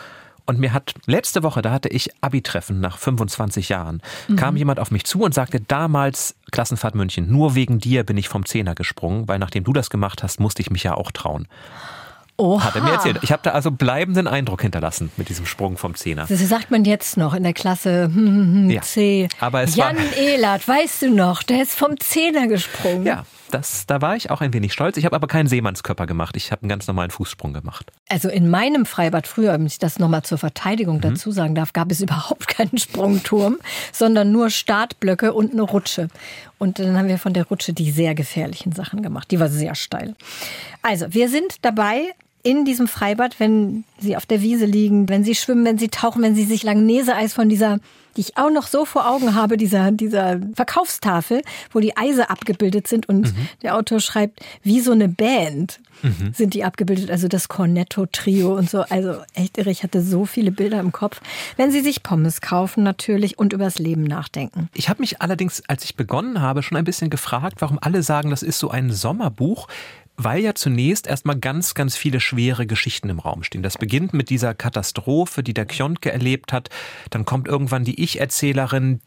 Und 0.45 0.57
mir 0.57 0.73
hat 0.73 0.95
letzte 1.05 1.43
Woche, 1.43 1.61
da 1.61 1.69
hatte 1.69 1.89
ich 1.89 2.09
Abi-Treffen 2.21 2.79
nach 2.79 2.97
25 2.97 3.69
Jahren, 3.69 4.01
mhm. 4.27 4.35
kam 4.35 4.57
jemand 4.57 4.79
auf 4.79 4.89
mich 4.89 5.03
zu 5.03 5.21
und 5.21 5.31
sagte, 5.31 5.61
damals 5.61 6.33
Klassenfahrt 6.51 6.95
München, 6.95 7.31
nur 7.31 7.53
wegen 7.53 7.77
dir 7.77 8.03
bin 8.03 8.17
ich 8.17 8.29
vom 8.29 8.47
Zehner 8.47 8.73
gesprungen, 8.73 9.27
weil 9.27 9.37
nachdem 9.37 9.63
du 9.63 9.73
das 9.73 9.91
gemacht 9.91 10.23
hast, 10.23 10.39
musste 10.39 10.63
ich 10.63 10.71
mich 10.71 10.81
ja 10.81 10.95
auch 10.95 11.11
trauen. 11.11 11.47
Oha. 12.39 12.63
Hat 12.63 12.75
er 12.75 12.83
mir 12.83 12.91
erzählt. 12.91 13.19
Ich 13.21 13.33
habe 13.33 13.41
da 13.43 13.51
also 13.51 13.69
bleibenden 13.69 14.25
Eindruck 14.25 14.61
hinterlassen 14.61 15.11
mit 15.17 15.27
diesem 15.27 15.45
Sprung 15.45 15.75
vom 15.77 15.95
Zehner. 15.95 16.25
Das 16.27 16.39
sagt 16.39 16.71
man 16.71 16.85
jetzt 16.85 17.17
noch 17.17 17.33
in 17.33 17.43
der 17.43 17.53
Klasse 17.53 18.05
hm, 18.05 18.15
hm, 18.15 18.53
hm, 18.53 18.69
ja. 18.69 18.81
C. 18.81 19.27
Aber 19.39 19.61
es 19.61 19.75
Jan 19.75 19.97
war 19.97 20.17
Ehlert, 20.17 20.65
weißt 20.65 21.01
du 21.01 21.13
noch, 21.13 21.43
der 21.43 21.61
ist 21.61 21.75
vom 21.75 21.99
Zehner 21.99 22.47
gesprungen. 22.47 23.05
Ja, 23.05 23.25
das, 23.51 23.85
da 23.87 24.01
war 24.01 24.15
ich 24.15 24.31
auch 24.31 24.41
ein 24.41 24.53
wenig 24.53 24.71
stolz. 24.71 24.95
Ich 24.97 25.05
habe 25.05 25.15
aber 25.15 25.27
keinen 25.27 25.47
Seemannskörper 25.47 26.05
gemacht. 26.05 26.37
Ich 26.37 26.51
habe 26.51 26.61
einen 26.61 26.69
ganz 26.69 26.87
normalen 26.87 27.11
Fußsprung 27.11 27.51
gemacht. 27.51 27.91
Also 28.07 28.29
in 28.29 28.49
meinem 28.49 28.85
Freibad 28.85 29.27
früher, 29.27 29.53
wenn 29.53 29.65
ich 29.65 29.79
das 29.79 29.99
nochmal 29.99 30.23
zur 30.23 30.37
Verteidigung 30.37 30.97
mhm. 30.97 31.01
dazu 31.01 31.31
sagen 31.31 31.55
darf, 31.55 31.73
gab 31.73 31.91
es 31.91 31.99
überhaupt 32.01 32.47
keinen 32.47 32.77
Sprungturm, 32.77 33.57
sondern 33.91 34.31
nur 34.31 34.49
Startblöcke 34.49 35.33
und 35.33 35.51
eine 35.51 35.63
Rutsche. 35.63 36.07
Und 36.57 36.79
dann 36.79 36.97
haben 36.97 37.07
wir 37.07 37.17
von 37.17 37.33
der 37.33 37.47
Rutsche 37.47 37.73
die 37.73 37.91
sehr 37.91 38.15
gefährlichen 38.15 38.71
Sachen 38.71 39.01
gemacht. 39.01 39.29
Die 39.31 39.39
war 39.39 39.49
sehr 39.49 39.75
steil. 39.75 40.15
Also, 40.81 41.13
wir 41.13 41.29
sind 41.29 41.65
dabei, 41.65 42.13
in 42.43 42.63
diesem 42.63 42.87
Freibad, 42.87 43.39
wenn 43.39 43.83
sie 43.99 44.15
auf 44.15 44.25
der 44.25 44.41
Wiese 44.41 44.65
liegen, 44.65 45.09
wenn 45.09 45.23
sie 45.23 45.35
schwimmen, 45.35 45.65
wenn 45.65 45.77
sie 45.77 45.89
tauchen, 45.89 46.21
wenn 46.21 46.35
sie 46.35 46.45
sich 46.45 46.63
Langnese-Eis 46.63 47.33
von 47.33 47.49
dieser, 47.49 47.79
die 48.15 48.21
ich 48.21 48.37
auch 48.37 48.49
noch 48.49 48.67
so 48.67 48.85
vor 48.85 49.09
Augen 49.09 49.35
habe, 49.35 49.57
dieser, 49.57 49.91
dieser 49.91 50.39
Verkaufstafel, 50.55 51.41
wo 51.71 51.79
die 51.79 51.97
Eise 51.97 52.29
abgebildet 52.29 52.87
sind 52.87 53.09
und 53.09 53.35
mhm. 53.35 53.47
der 53.61 53.75
Autor 53.75 53.99
schreibt, 53.99 54.39
wie 54.63 54.79
so 54.79 54.93
eine 54.93 55.09
Band 55.09 55.81
mhm. 56.01 56.33
sind 56.33 56.53
die 56.53 56.63
abgebildet, 56.63 57.11
also 57.11 57.27
das 57.27 57.49
Cornetto-Trio 57.49 58.55
und 58.55 58.69
so. 58.69 58.81
Also 58.83 59.17
echt 59.33 59.57
irre, 59.57 59.71
ich 59.71 59.83
hatte 59.83 60.01
so 60.01 60.25
viele 60.25 60.51
Bilder 60.51 60.79
im 60.79 60.93
Kopf. 60.93 61.19
Wenn 61.57 61.71
sie 61.71 61.81
sich 61.81 62.03
Pommes 62.03 62.39
kaufen 62.39 62.83
natürlich 62.83 63.37
und 63.37 63.51
übers 63.51 63.79
Leben 63.79 64.03
nachdenken. 64.03 64.69
Ich 64.73 64.87
habe 64.87 65.01
mich 65.01 65.21
allerdings, 65.21 65.61
als 65.67 65.83
ich 65.83 65.97
begonnen 65.97 66.41
habe, 66.41 66.63
schon 66.63 66.77
ein 66.77 66.85
bisschen 66.85 67.09
gefragt, 67.09 67.57
warum 67.59 67.79
alle 67.81 68.01
sagen, 68.01 68.29
das 68.29 68.43
ist 68.43 68.59
so 68.59 68.69
ein 68.69 68.91
Sommerbuch 68.91 69.67
weil 70.19 70.43
ja 70.43 70.53
zunächst 70.53 71.07
erstmal 71.07 71.37
ganz, 71.39 71.73
ganz 71.73 71.95
viele 71.95 72.19
schwere 72.19 72.67
Geschichten 72.67 73.09
im 73.09 73.19
Raum 73.19 73.43
stehen. 73.43 73.63
Das 73.63 73.77
beginnt 73.77 74.13
mit 74.13 74.29
dieser 74.29 74.53
Katastrophe, 74.53 75.43
die 75.43 75.53
der 75.53 75.65
Kionke 75.65 76.11
erlebt 76.11 76.51
hat. 76.51 76.69
Dann 77.09 77.25
kommt 77.25 77.47
irgendwann 77.47 77.85
die 77.85 78.01
Ich-Erzählerin, 78.01 78.99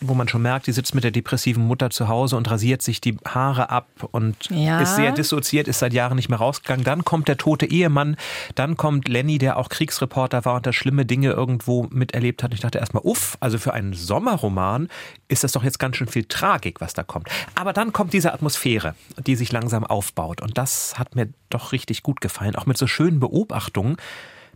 wo 0.00 0.12
man 0.14 0.28
schon 0.28 0.42
merkt, 0.42 0.66
die 0.66 0.72
sitzt 0.72 0.94
mit 0.94 1.04
der 1.04 1.10
depressiven 1.10 1.66
Mutter 1.66 1.88
zu 1.88 2.08
Hause 2.08 2.36
und 2.36 2.50
rasiert 2.50 2.82
sich 2.82 3.00
die 3.00 3.16
Haare 3.26 3.70
ab 3.70 3.88
und 4.10 4.36
Ja. 4.50 4.80
ist 4.80 4.96
sehr 4.96 5.12
dissoziiert, 5.12 5.68
ist 5.68 5.78
seit 5.78 5.94
Jahren 5.94 6.16
nicht 6.16 6.28
mehr 6.28 6.38
rausgegangen. 6.38 6.84
Dann 6.84 7.04
kommt 7.04 7.28
der 7.28 7.38
tote 7.38 7.64
Ehemann, 7.66 8.16
dann 8.54 8.76
kommt 8.76 9.08
Lenny, 9.08 9.38
der 9.38 9.56
auch 9.56 9.70
Kriegsreporter 9.70 10.44
war 10.44 10.56
und 10.56 10.66
da 10.66 10.72
schlimme 10.72 11.06
Dinge 11.06 11.30
irgendwo 11.30 11.84
miterlebt 11.90 12.42
hat. 12.42 12.52
Ich 12.52 12.60
dachte 12.60 12.78
erstmal, 12.78 13.02
uff, 13.04 13.38
also 13.40 13.56
für 13.58 13.72
einen 13.72 13.94
Sommerroman 13.94 14.88
ist 15.28 15.44
das 15.44 15.52
doch 15.52 15.64
jetzt 15.64 15.78
ganz 15.78 15.96
schön 15.96 16.08
viel 16.08 16.24
Tragik, 16.24 16.80
was 16.82 16.92
da 16.92 17.02
kommt. 17.02 17.28
Aber 17.54 17.72
dann 17.72 17.92
kommt 17.94 18.12
diese 18.12 18.34
Atmosphäre, 18.34 18.94
die 19.26 19.34
sich 19.34 19.50
langsam 19.50 19.84
aufbaut 19.84 20.42
und 20.42 20.58
das 20.58 20.98
hat 20.98 21.16
mir 21.16 21.28
doch 21.48 21.72
richtig 21.72 22.02
gut 22.02 22.20
gefallen, 22.20 22.54
auch 22.54 22.66
mit 22.66 22.76
so 22.76 22.86
schönen 22.86 23.18
Beobachtungen. 23.18 23.96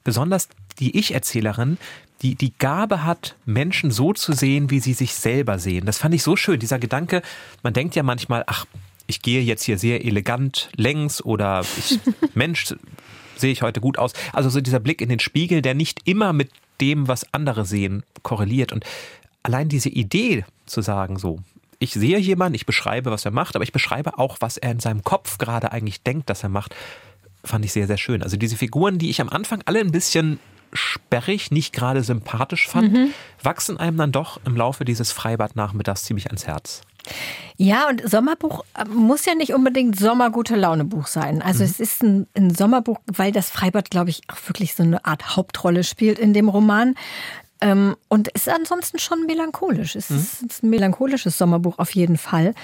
Besonders 0.04 0.48
die 0.78 0.98
Ich-Erzählerin, 0.98 1.78
die 2.22 2.34
die 2.34 2.52
Gabe 2.58 3.04
hat, 3.04 3.36
Menschen 3.46 3.90
so 3.90 4.12
zu 4.12 4.32
sehen, 4.32 4.70
wie 4.70 4.80
sie 4.80 4.92
sich 4.92 5.14
selber 5.14 5.58
sehen. 5.58 5.86
Das 5.86 5.98
fand 5.98 6.14
ich 6.14 6.22
so 6.22 6.36
schön, 6.36 6.60
dieser 6.60 6.78
Gedanke. 6.78 7.22
Man 7.62 7.72
denkt 7.72 7.94
ja 7.96 8.02
manchmal, 8.02 8.44
ach, 8.46 8.66
ich 9.06 9.22
gehe 9.22 9.42
jetzt 9.42 9.64
hier 9.64 9.78
sehr 9.78 10.04
elegant 10.04 10.70
längs 10.76 11.22
oder 11.24 11.62
ich, 11.78 11.98
Mensch, 12.34 12.74
sehe 13.36 13.52
ich 13.52 13.62
heute 13.62 13.80
gut 13.80 13.98
aus. 13.98 14.12
Also 14.32 14.50
so 14.50 14.60
dieser 14.60 14.80
Blick 14.80 15.00
in 15.00 15.08
den 15.08 15.18
Spiegel, 15.18 15.62
der 15.62 15.74
nicht 15.74 16.00
immer 16.04 16.32
mit 16.32 16.50
dem, 16.80 17.08
was 17.08 17.32
andere 17.32 17.64
sehen, 17.64 18.04
korreliert. 18.22 18.72
Und 18.72 18.84
allein 19.42 19.68
diese 19.68 19.88
Idee 19.88 20.44
zu 20.66 20.82
sagen, 20.82 21.18
so, 21.18 21.40
ich 21.78 21.94
sehe 21.94 22.18
jemanden, 22.18 22.54
ich 22.54 22.66
beschreibe, 22.66 23.10
was 23.10 23.24
er 23.24 23.30
macht, 23.30 23.56
aber 23.56 23.64
ich 23.64 23.72
beschreibe 23.72 24.18
auch, 24.18 24.36
was 24.40 24.58
er 24.58 24.70
in 24.70 24.80
seinem 24.80 25.02
Kopf 25.02 25.38
gerade 25.38 25.72
eigentlich 25.72 26.02
denkt, 26.02 26.28
dass 26.28 26.42
er 26.42 26.50
macht, 26.50 26.74
fand 27.44 27.64
ich 27.64 27.72
sehr, 27.72 27.87
sehr 27.87 27.98
schön. 27.98 28.22
Also 28.22 28.37
diese 28.37 28.57
Figuren, 28.57 28.98
die 28.98 29.11
ich 29.11 29.20
am 29.20 29.29
Anfang 29.29 29.62
alle 29.64 29.81
ein 29.81 29.92
bisschen 29.92 30.38
sperrig, 30.72 31.50
nicht 31.50 31.72
gerade 31.72 32.03
sympathisch 32.03 32.68
fand, 32.68 33.12
wachsen 33.42 33.79
einem 33.79 33.96
dann 33.96 34.12
doch 34.12 34.40
im 34.44 34.57
Laufe 34.57 34.85
dieses 34.85 35.11
Freibadnachmittags 35.12 36.05
ziemlich 36.05 36.26
ans 36.26 36.46
Herz. 36.46 36.83
Ja, 37.57 37.88
und 37.88 38.09
Sommerbuch 38.09 38.64
äh, 38.74 38.85
muss 38.87 39.24
ja 39.26 39.35
nicht 39.35 39.53
unbedingt 39.53 39.98
Sommergute 39.98 40.57
Laune-Buch 40.57 41.07
sein. 41.07 41.42
Also 41.42 41.64
es 41.64 41.81
ist 41.81 42.03
ein, 42.03 42.26
ein 42.35 42.55
Sommerbuch, 42.55 42.98
weil 43.07 43.33
das 43.33 43.50
Freibad, 43.50 43.90
glaube 43.90 44.11
ich, 44.11 44.22
auch 44.29 44.48
wirklich 44.48 44.74
so 44.74 44.83
eine 44.83 45.05
Art 45.05 45.37
Hauptrolle 45.37 45.85
spielt 45.85 46.18
in 46.18 46.33
dem 46.33 46.48
Roman. 46.48 46.94
Ähm, 47.61 47.96
und 48.09 48.29
ist 48.29 48.48
ansonsten 48.48 48.98
schon 48.98 49.26
melancholisch. 49.26 49.94
Es 49.94 50.11
ist 50.11 50.62
ein 50.62 50.70
melancholisches 50.70 51.37
Sommerbuch 51.37 51.79
auf 51.79 51.94
jeden 51.94 52.16
Fall. 52.16 52.55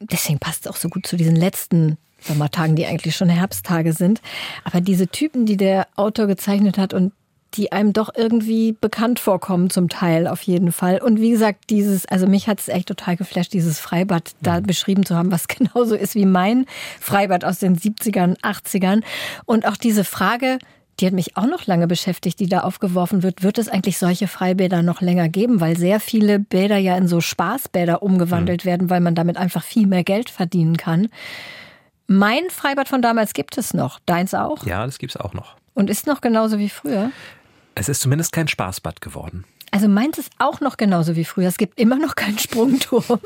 Deswegen 0.00 0.38
passt 0.38 0.64
es 0.64 0.72
auch 0.72 0.76
so 0.76 0.88
gut 0.88 1.06
zu 1.06 1.16
diesen 1.16 1.36
letzten 1.36 1.98
Sommertagen, 2.26 2.76
die 2.76 2.86
eigentlich 2.86 3.16
schon 3.16 3.28
Herbsttage 3.28 3.92
sind. 3.92 4.20
Aber 4.64 4.80
diese 4.80 5.08
Typen, 5.08 5.46
die 5.46 5.56
der 5.56 5.86
Autor 5.96 6.26
gezeichnet 6.26 6.78
hat 6.78 6.94
und 6.94 7.12
die 7.54 7.72
einem 7.72 7.92
doch 7.92 8.10
irgendwie 8.14 8.72
bekannt 8.72 9.18
vorkommen, 9.18 9.70
zum 9.70 9.88
Teil 9.88 10.26
auf 10.26 10.42
jeden 10.42 10.72
Fall. 10.72 11.00
Und 11.00 11.20
wie 11.20 11.30
gesagt, 11.30 11.70
dieses, 11.70 12.06
also 12.06 12.26
mich 12.26 12.48
hat 12.48 12.60
es 12.60 12.68
echt 12.68 12.88
total 12.88 13.16
geflasht, 13.16 13.52
dieses 13.52 13.80
Freibad 13.80 14.32
da 14.42 14.60
beschrieben 14.60 15.06
zu 15.06 15.16
haben, 15.16 15.30
was 15.32 15.48
genauso 15.48 15.94
ist 15.94 16.14
wie 16.14 16.26
mein 16.26 16.66
Freibad 17.00 17.44
aus 17.44 17.58
den 17.58 17.76
70ern, 17.76 18.38
80ern. 18.40 19.02
Und 19.44 19.66
auch 19.66 19.76
diese 19.76 20.04
Frage, 20.04 20.58
die 21.00 21.06
hat 21.06 21.12
mich 21.12 21.36
auch 21.36 21.46
noch 21.46 21.66
lange 21.66 21.86
beschäftigt, 21.86 22.40
die 22.40 22.48
da 22.48 22.60
aufgeworfen 22.60 23.22
wird. 23.22 23.42
Wird 23.42 23.58
es 23.58 23.68
eigentlich 23.68 23.98
solche 23.98 24.28
Freibäder 24.28 24.82
noch 24.82 25.02
länger 25.02 25.28
geben? 25.28 25.60
Weil 25.60 25.76
sehr 25.76 26.00
viele 26.00 26.38
Bäder 26.38 26.78
ja 26.78 26.96
in 26.96 27.06
so 27.06 27.20
Spaßbäder 27.20 28.02
umgewandelt 28.02 28.64
werden, 28.64 28.88
weil 28.88 29.00
man 29.00 29.14
damit 29.14 29.36
einfach 29.36 29.62
viel 29.62 29.86
mehr 29.86 30.04
Geld 30.04 30.30
verdienen 30.30 30.78
kann. 30.78 31.08
Mein 32.06 32.50
Freibad 32.50 32.88
von 32.88 33.02
damals 33.02 33.32
gibt 33.32 33.58
es 33.58 33.74
noch. 33.74 33.98
Deins 34.06 34.34
auch? 34.34 34.64
Ja, 34.64 34.84
das 34.86 34.98
gibt's 34.98 35.16
auch 35.16 35.34
noch. 35.34 35.56
Und 35.74 35.90
ist 35.90 36.06
noch 36.06 36.20
genauso 36.20 36.58
wie 36.58 36.68
früher? 36.68 37.10
Es 37.74 37.88
ist 37.88 38.00
zumindest 38.00 38.32
kein 38.32 38.48
Spaßbad 38.48 39.00
geworden. 39.00 39.44
Also 39.70 39.88
meins 39.88 40.16
ist 40.16 40.30
auch 40.38 40.60
noch 40.60 40.76
genauso 40.76 41.16
wie 41.16 41.24
früher. 41.24 41.48
Es 41.48 41.58
gibt 41.58 41.78
immer 41.78 41.96
noch 41.96 42.14
keinen 42.14 42.38
Sprungturm. 42.38 43.20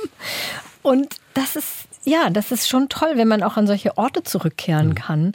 Und 0.83 1.17
das 1.35 1.57
ist, 1.57 1.87
ja, 2.05 2.31
das 2.31 2.51
ist 2.51 2.69
schon 2.69 2.89
toll, 2.89 3.13
wenn 3.15 3.29
man 3.29 3.43
auch 3.43 3.57
an 3.57 3.67
solche 3.67 3.99
Orte 3.99 4.23
zurückkehren 4.23 4.95
kann. 4.95 5.35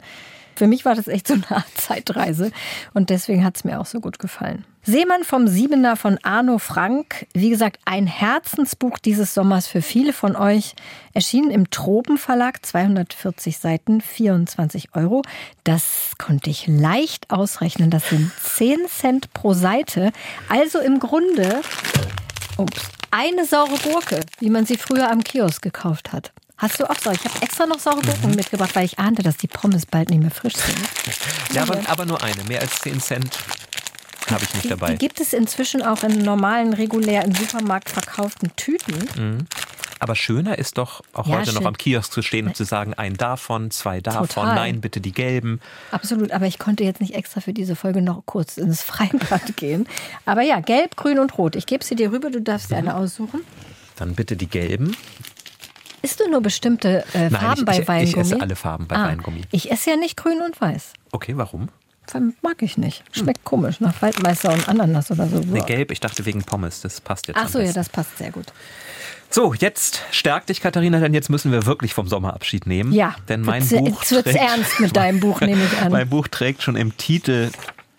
Für 0.56 0.66
mich 0.66 0.84
war 0.84 0.94
das 0.94 1.06
echt 1.06 1.28
so 1.28 1.34
eine 1.34 1.50
Art 1.50 1.70
Zeitreise 1.76 2.50
und 2.94 3.10
deswegen 3.10 3.44
hat 3.44 3.56
es 3.56 3.64
mir 3.64 3.78
auch 3.80 3.86
so 3.86 4.00
gut 4.00 4.18
gefallen. 4.18 4.64
Seemann 4.82 5.24
vom 5.24 5.48
Siebener 5.48 5.96
von 5.96 6.16
Arno 6.22 6.58
Frank. 6.58 7.26
Wie 7.34 7.50
gesagt, 7.50 7.80
ein 7.84 8.06
Herzensbuch 8.06 8.98
dieses 8.98 9.34
Sommers 9.34 9.66
für 9.66 9.82
viele 9.82 10.12
von 10.12 10.36
euch. 10.36 10.76
Erschienen 11.12 11.50
im 11.50 11.70
Tropenverlag, 11.70 12.64
240 12.64 13.58
Seiten, 13.58 14.00
24 14.00 14.94
Euro. 14.94 15.22
Das 15.64 16.12
konnte 16.18 16.50
ich 16.50 16.68
leicht 16.68 17.30
ausrechnen. 17.32 17.90
Das 17.90 18.08
sind 18.10 18.30
10 18.40 18.86
Cent 18.86 19.32
pro 19.34 19.54
Seite. 19.54 20.12
Also 20.48 20.78
im 20.78 21.00
Grunde 21.00 21.62
ups, 22.58 22.88
eine 23.10 23.44
saure 23.44 23.76
Gurke, 23.78 24.20
wie 24.38 24.50
man 24.50 24.66
sie 24.66 24.76
früher 24.76 25.10
am 25.10 25.24
Kiosk 25.24 25.62
gekauft 25.62 26.12
hat. 26.12 26.32
Hast 26.58 26.80
du 26.80 26.88
auch 26.88 26.96
so? 26.98 27.10
Ich 27.10 27.24
habe 27.24 27.42
extra 27.42 27.66
noch 27.66 27.78
saure 27.78 28.00
Gurken 28.00 28.34
mitgebracht, 28.34 28.74
weil 28.74 28.84
ich 28.86 28.98
ahnte, 28.98 29.22
dass 29.22 29.36
die 29.36 29.46
Pommes 29.46 29.84
bald 29.84 30.08
nicht 30.10 30.20
mehr 30.22 30.30
frisch 30.30 30.54
sind. 30.56 30.78
Ja, 31.52 31.64
aber, 31.86 32.04
nur 32.04 32.22
eine. 32.22 32.42
Mehr 32.44 32.60
als 32.60 32.80
10 32.80 33.00
Cent 33.00 33.38
habe 34.30 34.44
ich 34.44 34.52
nicht 34.52 34.64
Die, 34.64 34.68
dabei. 34.68 34.92
die 34.92 34.98
gibt 34.98 35.20
es 35.20 35.32
inzwischen 35.32 35.80
auch 35.80 36.02
in 36.02 36.18
normalen, 36.22 36.72
regulär 36.74 37.24
im 37.24 37.34
Supermarkt 37.34 37.88
verkauften 37.88 38.50
Tüten. 38.56 39.46
Aber 40.00 40.14
schöner 40.16 40.58
ist 40.58 40.76
doch 40.76 41.02
auch 41.14 41.26
Ja, 41.26 41.38
heute 41.38 41.52
noch 41.52 41.60
schön. 41.60 41.66
am 41.68 41.78
Kiosk 41.78 42.12
zu 42.12 42.20
stehen 42.20 42.48
und 42.48 42.56
zu 42.56 42.64
sagen, 42.64 42.92
ein 42.94 43.14
davon, 43.16 43.70
zwei 43.70 44.00
davon, 44.02 44.28
Total. 44.28 44.54
nein, 44.54 44.80
bitte 44.82 45.00
die 45.00 45.12
gelben. 45.12 45.60
Absolut, 45.92 46.32
aber 46.32 46.46
ich 46.46 46.58
konnte 46.58 46.84
jetzt 46.84 47.00
nicht 47.00 47.14
extra 47.14 47.40
für 47.40 47.54
diese 47.54 47.76
Folge 47.76 48.02
noch 48.02 48.24
kurz 48.26 48.58
ins 48.58 48.82
Freibad 48.82 49.56
gehen. 49.56 49.88
Aber 50.26 50.42
ja, 50.42 50.60
gelb, 50.60 50.96
grün 50.96 51.18
und 51.18 51.38
rot. 51.38 51.56
Ich 51.56 51.64
gebe 51.64 51.84
sie 51.84 51.94
dir 51.94 52.12
rüber, 52.12 52.30
du 52.30 52.42
darfst 52.42 52.70
dir 52.70 52.76
eine 52.76 52.96
aussuchen. 52.96 53.40
Dann 53.96 54.14
bitte 54.14 54.36
die 54.36 54.48
gelben. 54.48 54.94
Isst 56.06 56.20
du 56.20 56.30
nur 56.30 56.40
bestimmte 56.40 57.04
äh, 57.14 57.30
Nein, 57.30 57.30
Farben 57.32 57.60
ich, 57.62 57.64
bei 57.64 57.72
ich, 57.72 57.80
ich 57.80 57.88
Weingummi? 57.88 58.20
esse 58.20 58.40
alle 58.40 58.54
Farben 58.54 58.86
bei 58.86 58.94
ah, 58.94 59.08
Weingummi. 59.08 59.42
Ich 59.50 59.72
esse 59.72 59.90
ja 59.90 59.96
nicht 59.96 60.16
grün 60.16 60.40
und 60.40 60.60
weiß. 60.60 60.92
Okay, 61.10 61.32
warum? 61.36 61.68
Mag 62.42 62.62
ich 62.62 62.78
nicht. 62.78 63.02
Schmeckt 63.10 63.42
komisch, 63.42 63.80
nach 63.80 64.00
Waldmeister 64.00 64.52
und 64.52 64.68
Ananas 64.68 65.10
oder 65.10 65.26
so. 65.26 65.40
Ne, 65.40 65.64
gelb, 65.66 65.90
ich 65.90 65.98
dachte 65.98 66.24
wegen 66.24 66.44
Pommes, 66.44 66.80
das 66.80 67.00
passt 67.00 67.26
jetzt 67.26 67.36
Ach 67.36 67.48
so, 67.48 67.58
ja, 67.58 67.72
das 67.72 67.88
passt 67.88 68.18
sehr 68.18 68.30
gut. 68.30 68.46
So, 69.30 69.52
jetzt 69.52 70.02
stärk 70.12 70.46
dich, 70.46 70.60
Katharina, 70.60 71.00
denn 71.00 71.12
jetzt 71.12 71.28
müssen 71.28 71.50
wir 71.50 71.66
wirklich 71.66 71.92
vom 71.92 72.06
Sommer 72.06 72.34
Abschied 72.34 72.68
nehmen. 72.68 72.92
Ja, 72.92 73.16
denn 73.28 73.40
mein 73.40 73.68
wird's- 73.68 73.90
Buch 73.90 73.98
jetzt 74.02 74.12
wird's 74.12 74.30
trägt, 74.30 74.38
ernst 74.38 74.78
mit 74.78 74.96
deinem 74.96 75.18
Buch, 75.18 75.40
nehme 75.40 75.64
ich 75.64 75.76
an. 75.80 75.90
Mein 75.90 76.08
Buch 76.08 76.28
trägt 76.28 76.62
schon 76.62 76.76
im 76.76 76.96
Titel 76.96 77.50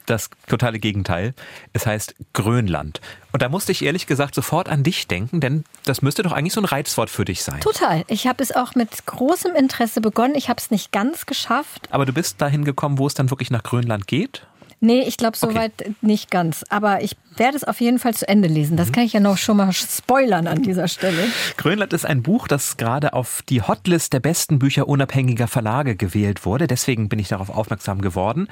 das 0.08 0.30
totale 0.48 0.80
Gegenteil. 0.80 1.34
Es 1.74 1.86
heißt 1.86 2.15
Grönland. 2.34 3.00
Und 3.34 3.41
da 3.41 3.50
musste 3.50 3.72
ich 3.72 3.84
ehrlich 3.84 4.08
gesagt 4.08 4.34
sofort 4.34 4.70
an 4.70 4.84
dich 4.84 5.08
denken, 5.08 5.39
denn 5.39 5.63
das 5.86 6.02
müsste 6.02 6.24
doch 6.24 6.32
eigentlich 6.32 6.54
so 6.54 6.62
ein 6.62 6.65
Reizwort 6.65 7.10
für 7.10 7.26
dich 7.26 7.43
sein. 7.43 7.60
Total. 7.60 8.04
Ich 8.08 8.26
habe 8.26 8.41
es 8.41 8.52
auch 8.52 8.74
mit 8.76 9.06
großem 9.06 9.54
Interesse 9.56 10.02
begonnen. 10.02 10.34
Ich 10.36 10.50
habe 10.50 10.60
es 10.60 10.72
nicht 10.72 10.91
ganz 10.91 11.26
geschafft. 11.26 11.88
Aber 11.91 12.06
du 12.06 12.13
bist 12.13 12.41
dahin 12.41 12.65
gekommen, 12.65 12.98
wo 12.98 13.06
es 13.08 13.13
dann 13.13 13.30
wirklich 13.30 13.52
nach 13.52 13.63
Grönland 13.63 14.08
geht? 14.08 14.48
Nee, 14.80 15.02
ich 15.08 15.17
glaube 15.17 15.36
Okay. 15.41 15.54
soweit 15.54 15.72
nicht 16.02 16.30
ganz. 16.30 16.63
Aber 16.70 17.02
ich 17.04 17.15
werde 17.36 17.58
es 17.58 17.63
auf 17.63 17.82
jeden 17.82 17.98
Fall 17.98 18.13
zu 18.13 18.28
Ende 18.28 18.48
lesen. 18.48 18.78
Das 18.78 18.91
kann 18.91 19.04
ich 19.04 19.13
ja 19.13 19.20
noch 19.20 19.38
schon 19.38 19.58
mal 19.58 19.72
spoilern 19.74 20.46
an 20.48 20.62
dieser 20.62 20.88
Stelle. 20.88 21.24
Grönland 21.58 21.93
ist 21.93 22.06
ein 22.06 22.22
Buch, 22.22 22.48
das 22.48 22.78
gerade 22.78 23.13
auf 23.13 23.41
die 23.50 23.63
Hotlist 23.63 24.13
der 24.13 24.20
besten 24.20 24.60
Bücher 24.60 24.88
unabhängiger 24.88 25.48
Verlage 25.48 25.96
gewählt 25.96 26.46
wurde. 26.46 26.67
Deswegen 26.67 27.10
bin 27.10 27.17
ich 27.17 27.28
darauf 27.28 27.50
aufmerksam 27.50 28.02
geworden. 28.02 28.50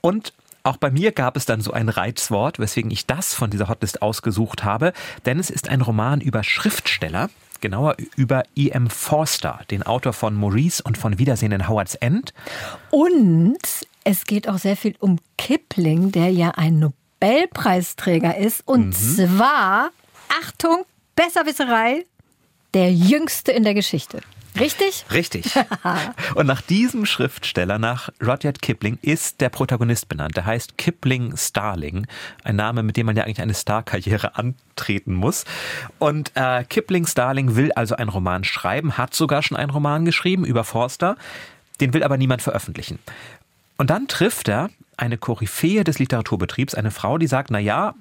Und 0.00 0.32
auch 0.64 0.78
bei 0.78 0.90
mir 0.90 1.12
gab 1.12 1.36
es 1.36 1.44
dann 1.44 1.60
so 1.60 1.72
ein 1.72 1.88
Reizwort, 1.90 2.58
weswegen 2.58 2.90
ich 2.90 3.06
das 3.06 3.34
von 3.34 3.50
dieser 3.50 3.68
Hotlist 3.68 4.02
ausgesucht 4.02 4.64
habe. 4.64 4.92
Denn 5.26 5.38
es 5.38 5.50
ist 5.50 5.68
ein 5.68 5.82
Roman 5.82 6.20
über 6.22 6.42
Schriftsteller, 6.42 7.28
genauer 7.60 7.96
über 8.16 8.44
E.M. 8.56 8.88
Forster, 8.88 9.60
den 9.70 9.82
Autor 9.82 10.14
von 10.14 10.34
Maurice 10.34 10.82
und 10.82 10.96
von 10.96 11.18
Wiedersehen 11.18 11.52
in 11.52 11.68
Howards 11.68 11.94
End. 11.96 12.32
Und 12.90 13.58
es 14.04 14.24
geht 14.24 14.48
auch 14.48 14.58
sehr 14.58 14.76
viel 14.76 14.96
um 15.00 15.18
Kipling, 15.36 16.12
der 16.12 16.30
ja 16.30 16.52
ein 16.56 16.78
Nobelpreisträger 16.78 18.36
ist. 18.38 18.66
Und 18.66 18.94
zwar, 18.94 19.90
Achtung, 20.42 20.84
Besserwisserei, 21.14 22.06
der 22.72 22.90
jüngste 22.92 23.52
in 23.52 23.64
der 23.64 23.74
Geschichte. 23.74 24.20
Richtig? 24.58 25.04
Richtig. 25.12 25.52
Und 26.34 26.46
nach 26.46 26.60
diesem 26.60 27.06
Schriftsteller, 27.06 27.78
nach 27.78 28.10
Rudyard 28.22 28.62
Kipling, 28.62 28.98
ist 29.02 29.40
der 29.40 29.48
Protagonist 29.48 30.08
benannt. 30.08 30.36
Der 30.36 30.46
heißt 30.46 30.78
Kipling 30.78 31.36
Starling. 31.36 32.06
Ein 32.44 32.56
Name, 32.56 32.82
mit 32.82 32.96
dem 32.96 33.06
man 33.06 33.16
ja 33.16 33.24
eigentlich 33.24 33.40
eine 33.40 33.54
Starkarriere 33.54 34.36
antreten 34.36 35.14
muss. 35.14 35.44
Und 35.98 36.32
äh, 36.34 36.64
Kipling 36.64 37.06
Starling 37.06 37.56
will 37.56 37.72
also 37.72 37.96
einen 37.96 38.10
Roman 38.10 38.44
schreiben, 38.44 38.96
hat 38.96 39.14
sogar 39.14 39.42
schon 39.42 39.56
einen 39.56 39.70
Roman 39.70 40.04
geschrieben 40.04 40.44
über 40.44 40.64
Forster. 40.64 41.16
Den 41.80 41.92
will 41.92 42.04
aber 42.04 42.16
niemand 42.16 42.42
veröffentlichen. 42.42 43.00
Und 43.76 43.90
dann 43.90 44.06
trifft 44.06 44.48
er 44.48 44.70
eine 44.96 45.18
Koryphäe 45.18 45.82
des 45.82 45.98
Literaturbetriebs, 45.98 46.74
eine 46.74 46.92
Frau, 46.92 47.18
die 47.18 47.26
sagt, 47.26 47.50
na 47.50 47.58
ja, 47.58 47.94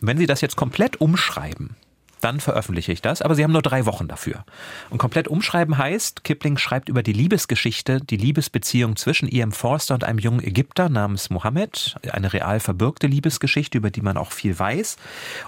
wenn 0.00 0.18
Sie 0.18 0.26
das 0.26 0.42
jetzt 0.42 0.56
komplett 0.56 1.00
umschreiben, 1.00 1.76
dann 2.24 2.40
veröffentliche 2.40 2.90
ich 2.90 3.02
das. 3.02 3.22
Aber 3.22 3.34
sie 3.34 3.44
haben 3.44 3.52
nur 3.52 3.62
drei 3.62 3.84
Wochen 3.86 4.08
dafür. 4.08 4.44
Und 4.90 4.98
komplett 4.98 5.28
umschreiben 5.28 5.76
heißt, 5.76 6.24
Kipling 6.24 6.56
schreibt 6.56 6.88
über 6.88 7.02
die 7.02 7.12
Liebesgeschichte, 7.12 8.00
die 8.00 8.16
Liebesbeziehung 8.16 8.96
zwischen 8.96 9.28
ihrem 9.28 9.52
Forster 9.52 9.94
und 9.94 10.04
einem 10.04 10.18
jungen 10.18 10.42
Ägypter 10.42 10.88
namens 10.88 11.28
Mohammed. 11.28 11.96
Eine 12.10 12.32
real 12.32 12.60
verbürgte 12.60 13.06
Liebesgeschichte, 13.06 13.76
über 13.76 13.90
die 13.90 14.00
man 14.00 14.16
auch 14.16 14.32
viel 14.32 14.58
weiß. 14.58 14.96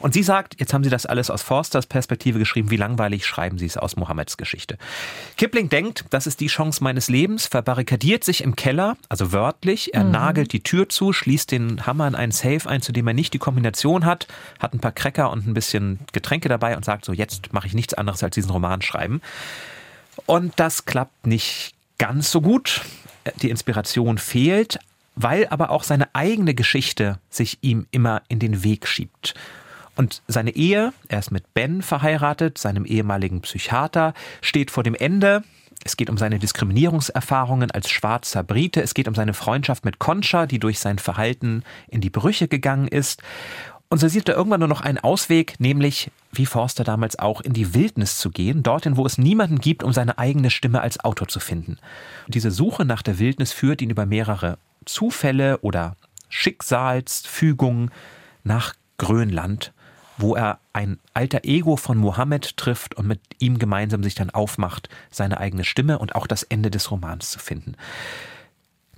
Und 0.01 0.13
sie 0.13 0.23
sagt, 0.23 0.61
jetzt 0.61 0.75
haben 0.75 0.85
sie 0.85 0.91
das 0.91 1.07
alles 1.07 1.31
aus 1.31 1.43
Forsters 1.43 1.87
Perspektive 1.87 2.39
geschrieben, 2.39 2.71
wie 2.71 2.77
langweilig 2.77 3.27
schreiben 3.27 3.59
sie 3.59 3.67
es 3.67 3.77
aus 3.77 3.97
Mohammeds 3.97 4.37
Geschichte. 4.37 4.77
Kipling 5.37 5.69
denkt, 5.69 6.05
das 6.11 6.27
ist 6.27 6.41
die 6.41 6.49
Chance 6.49 6.85
meines 6.85 7.09
Lebens, 7.09 7.47
verbarrikadiert 7.47 8.23
sich 8.23 8.43
im 8.43 8.55
Keller, 8.55 8.97
also 9.09 9.33
wörtlich, 9.33 9.95
er 9.95 10.05
mhm. 10.05 10.11
nagelt 10.11 10.53
die 10.53 10.63
Tür 10.63 10.89
zu, 10.89 11.13
schließt 11.13 11.53
den 11.53 11.87
Hammer 11.87 12.07
in 12.07 12.15
einen 12.15 12.33
Safe 12.33 12.69
ein, 12.69 12.83
zu 12.83 12.93
dem 12.93 13.07
er 13.07 13.15
nicht 13.15 13.33
die 13.33 13.39
Kombination 13.39 14.05
hat, 14.05 14.29
hat 14.59 14.75
ein 14.75 14.81
paar 14.81 14.93
Cracker 14.93 15.31
und 15.31 15.47
ein 15.47 15.55
bisschen 15.55 16.01
Getränke 16.13 16.49
dabei 16.49 16.66
und 16.75 16.85
sagt 16.85 17.05
so, 17.05 17.13
jetzt 17.13 17.53
mache 17.53 17.67
ich 17.67 17.75
nichts 17.75 17.95
anderes 17.95 18.23
als 18.23 18.35
diesen 18.35 18.51
Roman 18.51 18.83
schreiben. 18.83 19.21
Und 20.25 20.55
das 20.57 20.87
klappt 20.87 21.27
nicht 21.27 21.75
ganz 21.99 22.31
so 22.31 22.41
gut. 22.41 22.83
Die 23.43 23.51
Inspiration 23.51 24.19
fehlt, 24.19 24.79
weil 25.15 25.47
aber 25.49 25.71
auch 25.71 25.83
seine 25.83 26.15
eigene 26.15 26.55
Geschichte 26.55 27.19
sich 27.31 27.59
ihm 27.61 27.87
immer 27.91 28.23
in 28.29 28.39
den 28.39 28.65
Weg 28.65 28.87
schiebt. 28.87 29.35
Und 29.97 30.23
seine 30.29 30.55
Ehe, 30.55 30.93
er 31.09 31.19
ist 31.19 31.31
mit 31.31 31.55
Ben 31.55 31.83
verheiratet, 31.83 32.59
seinem 32.59 32.85
ehemaligen 32.85 33.41
Psychiater, 33.41 34.13
steht 34.43 34.71
vor 34.71 34.83
dem 34.83 34.95
Ende. 34.95 35.43
Es 35.85 35.97
geht 35.97 36.11
um 36.11 36.19
seine 36.19 36.39
Diskriminierungserfahrungen 36.39 37.71
als 37.71 37.89
schwarzer 37.89 38.43
Brite. 38.43 38.83
Es 38.83 38.93
geht 38.93 39.09
um 39.09 39.15
seine 39.15 39.35
Freundschaft 39.35 39.85
mit 39.85 39.99
Concha, 39.99 40.47
die 40.47 40.59
durch 40.59 40.79
sein 40.81 40.99
Verhalten 40.99 41.63
in 41.89 42.03
die 42.03 42.11
Brüche 42.11 42.47
gegangen 42.47 42.89
ist. 42.89 43.23
Und 43.89 43.99
so 43.99 44.09
sieht 44.09 44.29
er 44.29 44.35
irgendwann 44.35 44.61
nur 44.61 44.69
noch 44.69 44.81
einen 44.81 44.99
Ausweg, 44.99 45.61
nämlich, 45.61 46.11
wie 46.33 46.47
Forster 46.47 46.83
damals 46.83 47.19
auch, 47.19 47.41
in 47.41 47.53
die 47.53 47.73
Wildnis 47.73 48.19
zu 48.19 48.31
gehen, 48.31 48.63
dorthin, 48.63 48.97
wo 48.97 49.07
es 49.07 49.17
niemanden 49.17 49.61
gibt, 49.61 49.85
um 49.85 49.93
seine 49.93 50.19
eigene 50.19 50.51
Stimme 50.51 50.81
als 50.81 50.99
Autor 51.05 51.29
zu 51.29 51.39
finden. 51.39 51.79
Und 52.27 52.35
diese 52.35 52.51
Suche 52.51 52.85
nach 52.85 53.03
der 53.03 53.19
Wildnis 53.19 53.53
führt 53.53 53.81
ihn 53.83 53.91
über 53.91 54.05
mehrere 54.05 54.59
Zufälle 54.85 55.59
oder 55.59 55.97
Schicksalsfügungen 56.29 57.93
nach 58.43 58.75
Grönland, 58.99 59.73
wo 60.19 60.35
er 60.35 60.59
ein 60.73 60.99
alter 61.15 61.45
Ego 61.45 61.77
von 61.77 61.99
Mohammed 61.99 62.57
trifft 62.57 62.95
und 62.95 63.07
mit 63.07 63.21
ihm 63.39 63.59
gemeinsam 63.59 64.03
sich 64.03 64.15
dann 64.15 64.31
aufmacht, 64.31 64.89
seine 65.11 65.39
eigene 65.39 65.65
Stimme 65.65 65.99
und 65.99 66.15
auch 66.15 66.27
das 66.27 66.43
Ende 66.43 66.71
des 66.71 66.91
Romans 66.91 67.31
zu 67.31 67.39
finden. 67.39 67.77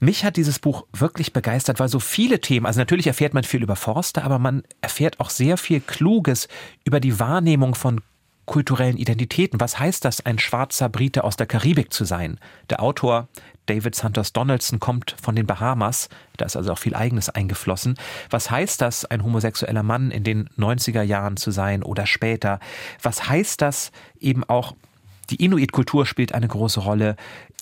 Mich 0.01 0.25
hat 0.25 0.37
dieses 0.37 0.61
Buch 0.61 0.87
wirklich 0.93 1.33
begeistert, 1.33 1.81
weil 1.81 1.89
so 1.89 1.99
viele 1.99 2.41
Themen, 2.41 2.67
also 2.67 2.79
natürlich 2.79 3.09
erfährt 3.09 3.35
man 3.35 3.43
viel 3.43 3.63
über 3.63 3.77
Forster, 3.77 4.23
aber 4.23 4.39
man 4.39 4.63
erfährt 4.81 5.19
auch 5.19 5.31
sehr 5.31 5.57
viel 5.57 5.81
Kluges 5.81 6.47
über 6.85 7.01
die 7.01 7.19
Wahrnehmung 7.19 7.75
von 7.75 8.01
kulturellen 8.47 8.97
Identitäten. 8.97 9.61
Was 9.61 9.79
heißt 9.79 10.05
das, 10.05 10.25
ein 10.25 10.39
schwarzer 10.39 10.89
Brite 10.89 11.25
aus 11.25 11.37
der 11.37 11.47
Karibik 11.47 11.93
zu 11.93 12.05
sein? 12.05 12.39
Der 12.71 12.83
Autor 12.83 13.29
David 13.67 13.95
Santos 13.95 14.33
Donaldson 14.33 14.81
kommt 14.81 15.15
von 15.21 15.37
den 15.37 15.47
Bahamas, 15.47 16.09
da 16.39 16.47
ist 16.47 16.57
also 16.57 16.73
auch 16.73 16.79
viel 16.79 16.95
Eigenes 16.95 17.29
eingeflossen. 17.29 17.99
Was 18.31 18.51
heißt 18.51 18.81
das, 18.81 19.05
ein 19.05 19.23
homosexueller 19.23 19.83
Mann 19.83 20.11
in 20.11 20.25
den 20.25 20.49
90er 20.57 21.03
Jahren 21.03 21.37
zu 21.37 21.51
sein 21.51 21.83
oder 21.83 22.07
später? 22.07 22.61
Was 23.03 23.29
heißt 23.29 23.61
das 23.61 23.93
eben 24.19 24.45
auch, 24.45 24.75
die 25.31 25.45
Inuit-Kultur 25.45 26.07
spielt 26.07 26.33
eine 26.33 26.49
große 26.49 26.81
Rolle, 26.81 27.17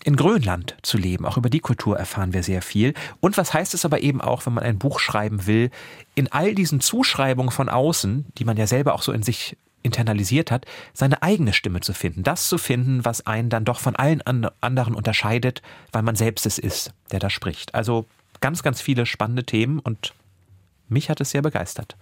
in 0.05 0.17
Grönland 0.17 0.77
zu 0.83 0.99
leben. 0.99 1.27
Auch 1.27 1.37
über 1.37 1.51
die 1.51 1.61
Kultur 1.61 1.99
erfahren 1.99 2.33
wir 2.33 2.43
sehr 2.43 2.63
viel. 2.63 2.95
Und 3.21 3.37
was 3.37 3.53
heißt 3.53 3.75
es 3.75 3.85
aber 3.85 4.03
eben 4.03 4.21
auch, 4.21 4.47
wenn 4.47 4.55
man 4.55 4.65
ein 4.65 4.79
Buch 4.79 5.01
schreiben 5.01 5.47
will, 5.47 5.71
in 6.15 6.31
all 6.31 6.55
diesen 6.55 6.81
Zuschreibungen 6.81 7.51
von 7.51 7.69
außen, 7.69 8.27
die 8.39 8.45
man 8.45 8.57
ja 8.57 8.67
selber 8.67 8.95
auch 8.95 9.03
so 9.03 9.13
in 9.13 9.23
sich 9.23 9.57
internalisiert 9.83 10.51
hat, 10.51 10.67
seine 10.93 11.23
eigene 11.23 11.53
Stimme 11.53 11.81
zu 11.81 11.93
finden. 11.93 12.23
Das 12.23 12.49
zu 12.49 12.59
finden, 12.59 13.05
was 13.05 13.27
einen 13.27 13.49
dann 13.49 13.65
doch 13.65 13.79
von 13.81 13.97
allen 13.97 14.21
anderen 14.23 14.95
unterscheidet, 14.95 15.63
weil 15.93 16.03
man 16.03 16.17
selbst 16.17 16.45
es 16.45 16.59
ist, 16.59 16.93
der 17.13 17.21
da 17.21 17.31
spricht. 17.31 17.75
Also 17.75 18.07
ganz, 18.41 18.63
ganz 18.63 18.81
viele 18.81 19.07
spannende 19.07 19.45
Themen 19.45 19.79
und 19.79 20.13
mich 20.89 21.11
hat 21.11 21.21
es 21.21 21.31
sehr 21.31 21.43
begeistert. 21.43 21.97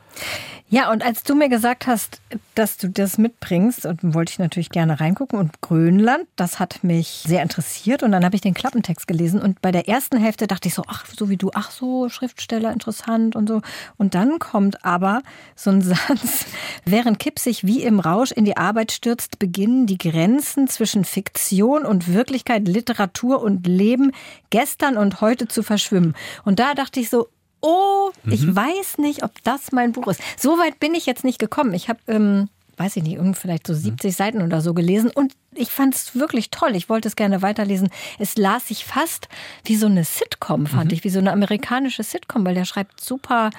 Ja, 0.70 0.90
und 0.90 1.04
als 1.04 1.22
du 1.22 1.34
mir 1.34 1.48
gesagt 1.48 1.86
hast, 1.86 2.20
dass 2.54 2.78
du 2.78 2.88
das 2.88 3.18
mitbringst, 3.18 3.84
und 3.86 4.14
wollte 4.14 4.32
ich 4.32 4.38
natürlich 4.38 4.70
gerne 4.70 4.98
reingucken, 4.98 5.38
und 5.38 5.60
Grönland, 5.60 6.26
das 6.36 6.58
hat 6.58 6.82
mich 6.82 7.22
sehr 7.26 7.42
interessiert. 7.42 8.02
Und 8.02 8.12
dann 8.12 8.24
habe 8.24 8.34
ich 8.34 8.40
den 8.40 8.54
Klappentext 8.54 9.06
gelesen. 9.06 9.40
Und 9.40 9.60
bei 9.62 9.70
der 9.70 9.88
ersten 9.88 10.16
Hälfte 10.16 10.46
dachte 10.46 10.68
ich 10.68 10.74
so, 10.74 10.82
ach, 10.88 11.06
so 11.06 11.28
wie 11.28 11.36
du, 11.36 11.50
ach 11.54 11.70
so, 11.70 12.08
Schriftsteller, 12.08 12.72
interessant 12.72 13.36
und 13.36 13.48
so. 13.48 13.60
Und 13.98 14.14
dann 14.14 14.38
kommt 14.38 14.84
aber 14.84 15.22
so 15.54 15.70
ein 15.70 15.82
Satz, 15.82 16.46
während 16.84 17.18
Kipp 17.18 17.38
sich 17.38 17.64
wie 17.64 17.82
im 17.82 18.00
Rausch 18.00 18.32
in 18.32 18.44
die 18.44 18.56
Arbeit 18.56 18.90
stürzt, 18.90 19.38
beginnen 19.38 19.86
die 19.86 19.98
Grenzen 19.98 20.66
zwischen 20.66 21.04
Fiktion 21.04 21.84
und 21.84 22.12
Wirklichkeit, 22.12 22.66
Literatur 22.66 23.42
und 23.42 23.66
Leben 23.66 24.12
gestern 24.50 24.96
und 24.96 25.20
heute 25.20 25.46
zu 25.46 25.62
verschwimmen. 25.62 26.14
Und 26.44 26.58
da 26.58 26.74
dachte 26.74 27.00
ich 27.00 27.10
so, 27.10 27.28
oh, 27.64 28.12
mhm. 28.22 28.32
ich 28.32 28.54
weiß 28.54 28.98
nicht, 28.98 29.24
ob 29.24 29.42
das 29.42 29.72
mein 29.72 29.92
Buch 29.92 30.08
ist. 30.08 30.20
So 30.38 30.58
weit 30.58 30.78
bin 30.78 30.94
ich 30.94 31.06
jetzt 31.06 31.24
nicht 31.24 31.38
gekommen. 31.38 31.72
Ich 31.72 31.88
habe, 31.88 31.98
ähm, 32.06 32.48
weiß 32.76 32.96
ich 32.96 33.02
nicht, 33.02 33.18
vielleicht 33.36 33.66
so 33.66 33.74
70 33.74 34.10
mhm. 34.10 34.14
Seiten 34.14 34.42
oder 34.42 34.60
so 34.60 34.74
gelesen 34.74 35.10
und 35.10 35.32
ich 35.54 35.70
fand 35.70 35.94
es 35.94 36.14
wirklich 36.14 36.50
toll. 36.50 36.76
Ich 36.76 36.88
wollte 36.88 37.08
es 37.08 37.16
gerne 37.16 37.40
weiterlesen. 37.40 37.88
Es 38.18 38.36
las 38.36 38.68
sich 38.68 38.84
fast 38.84 39.28
wie 39.64 39.76
so 39.76 39.86
eine 39.86 40.04
Sitcom, 40.04 40.66
fand 40.66 40.90
mhm. 40.90 40.94
ich, 40.94 41.04
wie 41.04 41.10
so 41.10 41.20
eine 41.20 41.32
amerikanische 41.32 42.02
Sitcom, 42.02 42.44
weil 42.44 42.54
der 42.54 42.66
schreibt 42.66 43.00
super 43.00 43.50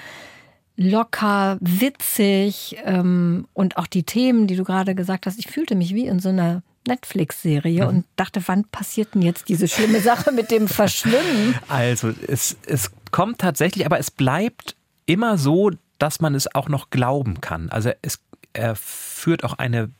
locker, 0.76 1.56
witzig 1.60 2.76
ähm, 2.84 3.48
und 3.54 3.78
auch 3.78 3.86
die 3.86 4.02
Themen, 4.02 4.46
die 4.46 4.56
du 4.56 4.64
gerade 4.64 4.94
gesagt 4.94 5.26
hast. 5.26 5.38
Ich 5.38 5.46
fühlte 5.46 5.74
mich 5.74 5.94
wie 5.94 6.06
in 6.06 6.20
so 6.20 6.28
einer 6.28 6.62
Netflix-Serie 6.86 7.82
mhm. 7.82 7.88
und 7.88 8.04
dachte, 8.16 8.42
wann 8.46 8.64
passiert 8.64 9.14
denn 9.14 9.22
jetzt 9.22 9.48
diese 9.48 9.68
schlimme 9.68 10.00
Sache 10.00 10.32
mit 10.32 10.50
dem 10.50 10.68
Verschwimmen? 10.68 11.54
Also 11.68 12.12
es, 12.26 12.56
es 12.66 12.90
kommt 13.16 13.38
tatsächlich, 13.38 13.86
aber 13.86 13.98
es 13.98 14.10
bleibt 14.10 14.76
immer 15.06 15.38
so, 15.38 15.70
dass 15.98 16.20
man 16.20 16.34
es 16.34 16.54
auch 16.54 16.68
noch 16.68 16.90
glauben 16.90 17.40
kann. 17.40 17.70
Also 17.70 17.90
es, 18.02 18.20
er 18.52 18.76
führt 18.76 19.42
auch 19.42 19.54
eine 19.54 19.90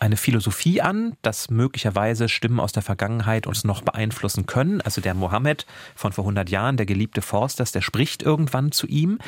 eine 0.00 0.16
Philosophie 0.16 0.82
an, 0.82 1.16
dass 1.22 1.48
möglicherweise 1.48 2.28
Stimmen 2.28 2.58
aus 2.58 2.72
der 2.72 2.82
Vergangenheit 2.82 3.46
uns 3.46 3.62
noch 3.62 3.82
beeinflussen 3.82 4.46
können. 4.46 4.80
Also 4.80 5.00
der 5.00 5.14
Mohammed 5.14 5.64
von 5.94 6.12
vor 6.12 6.24
100 6.24 6.50
Jahren, 6.50 6.76
der 6.76 6.86
geliebte 6.86 7.22
Forsters, 7.22 7.70
der 7.70 7.82
spricht 7.82 8.22
irgendwann 8.22 8.72
zu 8.72 8.88
ihm. 8.88 9.20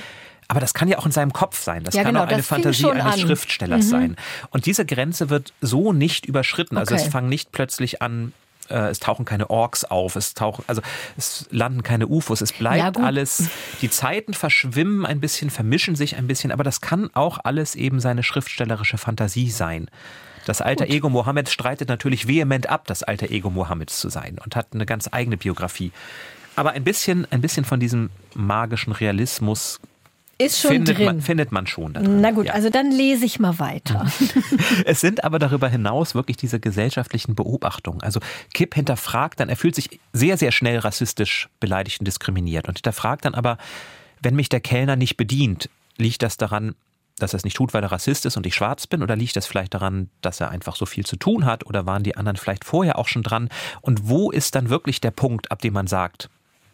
Aber 0.48 0.58
das 0.58 0.74
kann 0.74 0.88
ja 0.88 0.98
auch 0.98 1.06
in 1.06 1.12
seinem 1.12 1.32
Kopf 1.32 1.62
sein. 1.62 1.84
Das 1.84 1.94
ja, 1.94 2.02
kann 2.02 2.14
genau, 2.14 2.24
auch 2.24 2.28
eine 2.28 2.42
Fantasie 2.42 2.90
eines 2.90 3.14
an. 3.14 3.20
Schriftstellers 3.20 3.86
mhm. 3.86 3.90
sein. 3.90 4.16
Und 4.50 4.66
diese 4.66 4.84
Grenze 4.84 5.30
wird 5.30 5.54
so 5.60 5.92
nicht 5.92 6.26
überschritten. 6.26 6.76
Also 6.76 6.96
okay. 6.96 7.04
es 7.04 7.10
fangen 7.10 7.28
nicht 7.28 7.52
plötzlich 7.52 8.02
an, 8.02 8.34
äh, 8.70 8.88
es 8.88 9.00
tauchen 9.00 9.24
keine 9.24 9.50
Orks 9.50 9.84
auf, 9.84 10.16
es 10.16 10.34
tauchen, 10.34 10.64
also 10.66 10.82
es 11.16 11.46
landen 11.50 11.82
keine 11.82 12.06
UFOs, 12.06 12.40
es 12.40 12.52
bleibt 12.52 12.96
ja, 12.96 13.02
alles, 13.02 13.48
die 13.80 13.90
Zeiten 13.90 14.34
verschwimmen 14.34 15.06
ein 15.06 15.20
bisschen, 15.20 15.50
vermischen 15.50 15.96
sich 15.96 16.16
ein 16.16 16.26
bisschen, 16.26 16.52
aber 16.52 16.64
das 16.64 16.80
kann 16.80 17.10
auch 17.14 17.38
alles 17.44 17.74
eben 17.74 18.00
seine 18.00 18.22
schriftstellerische 18.22 18.98
Fantasie 18.98 19.50
sein. 19.50 19.90
Das 20.46 20.62
alter 20.62 20.86
Gut. 20.86 20.94
Ego 20.94 21.10
Mohammeds 21.10 21.52
streitet 21.52 21.88
natürlich 21.88 22.26
vehement 22.26 22.70
ab, 22.70 22.86
das 22.86 23.02
alter 23.02 23.30
Ego 23.30 23.50
Mohammeds 23.50 24.00
zu 24.00 24.08
sein 24.08 24.38
und 24.42 24.56
hat 24.56 24.68
eine 24.72 24.86
ganz 24.86 25.08
eigene 25.12 25.36
Biografie. 25.36 25.92
Aber 26.56 26.70
ein 26.70 26.84
bisschen, 26.84 27.26
ein 27.30 27.40
bisschen 27.40 27.64
von 27.64 27.78
diesem 27.78 28.10
magischen 28.34 28.92
Realismus 28.92 29.78
ist 30.38 30.60
schon 30.60 30.70
findet 30.70 30.98
drin. 30.98 31.06
Man, 31.06 31.20
findet 31.20 31.52
man 31.52 31.66
schon 31.66 31.92
da 31.92 32.00
drin. 32.00 32.20
Na 32.20 32.30
gut, 32.30 32.46
ja. 32.46 32.52
also 32.52 32.70
dann 32.70 32.90
lese 32.90 33.24
ich 33.24 33.40
mal 33.40 33.58
weiter. 33.58 34.06
es 34.84 35.00
sind 35.00 35.24
aber 35.24 35.38
darüber 35.38 35.68
hinaus 35.68 36.14
wirklich 36.14 36.36
diese 36.36 36.60
gesellschaftlichen 36.60 37.34
Beobachtungen. 37.34 38.02
Also 38.02 38.20
Kipp 38.54 38.74
hinterfragt 38.74 39.40
dann, 39.40 39.48
er 39.48 39.56
fühlt 39.56 39.74
sich 39.74 39.98
sehr, 40.12 40.36
sehr 40.36 40.52
schnell 40.52 40.78
rassistisch 40.78 41.48
beleidigt 41.58 42.00
und 42.00 42.06
diskriminiert 42.06 42.68
und 42.68 42.78
hinterfragt 42.78 43.24
dann 43.24 43.34
aber, 43.34 43.58
wenn 44.22 44.36
mich 44.36 44.48
der 44.48 44.60
Kellner 44.60 44.96
nicht 44.96 45.16
bedient, 45.16 45.68
liegt 45.96 46.22
das 46.22 46.36
daran, 46.36 46.74
dass 47.18 47.34
er 47.34 47.38
es 47.38 47.44
nicht 47.44 47.56
tut, 47.56 47.74
weil 47.74 47.82
er 47.82 47.92
Rassist 47.92 48.26
ist 48.26 48.36
und 48.36 48.46
ich 48.46 48.54
schwarz 48.54 48.86
bin? 48.86 49.02
Oder 49.02 49.16
liegt 49.16 49.36
das 49.36 49.46
vielleicht 49.46 49.74
daran, 49.74 50.08
dass 50.20 50.40
er 50.40 50.50
einfach 50.50 50.76
so 50.76 50.86
viel 50.86 51.04
zu 51.04 51.16
tun 51.16 51.44
hat? 51.44 51.66
Oder 51.66 51.86
waren 51.86 52.02
die 52.02 52.16
anderen 52.16 52.36
vielleicht 52.36 52.64
vorher 52.64 52.98
auch 52.98 53.08
schon 53.08 53.22
dran? 53.22 53.48
Und 53.80 54.08
wo 54.08 54.30
ist 54.30 54.54
dann 54.54 54.70
wirklich 54.70 55.00
der 55.00 55.10
Punkt, 55.10 55.50
ab 55.50 55.60
dem 55.60 55.74
man 55.74 55.86
sagt, 55.86 56.30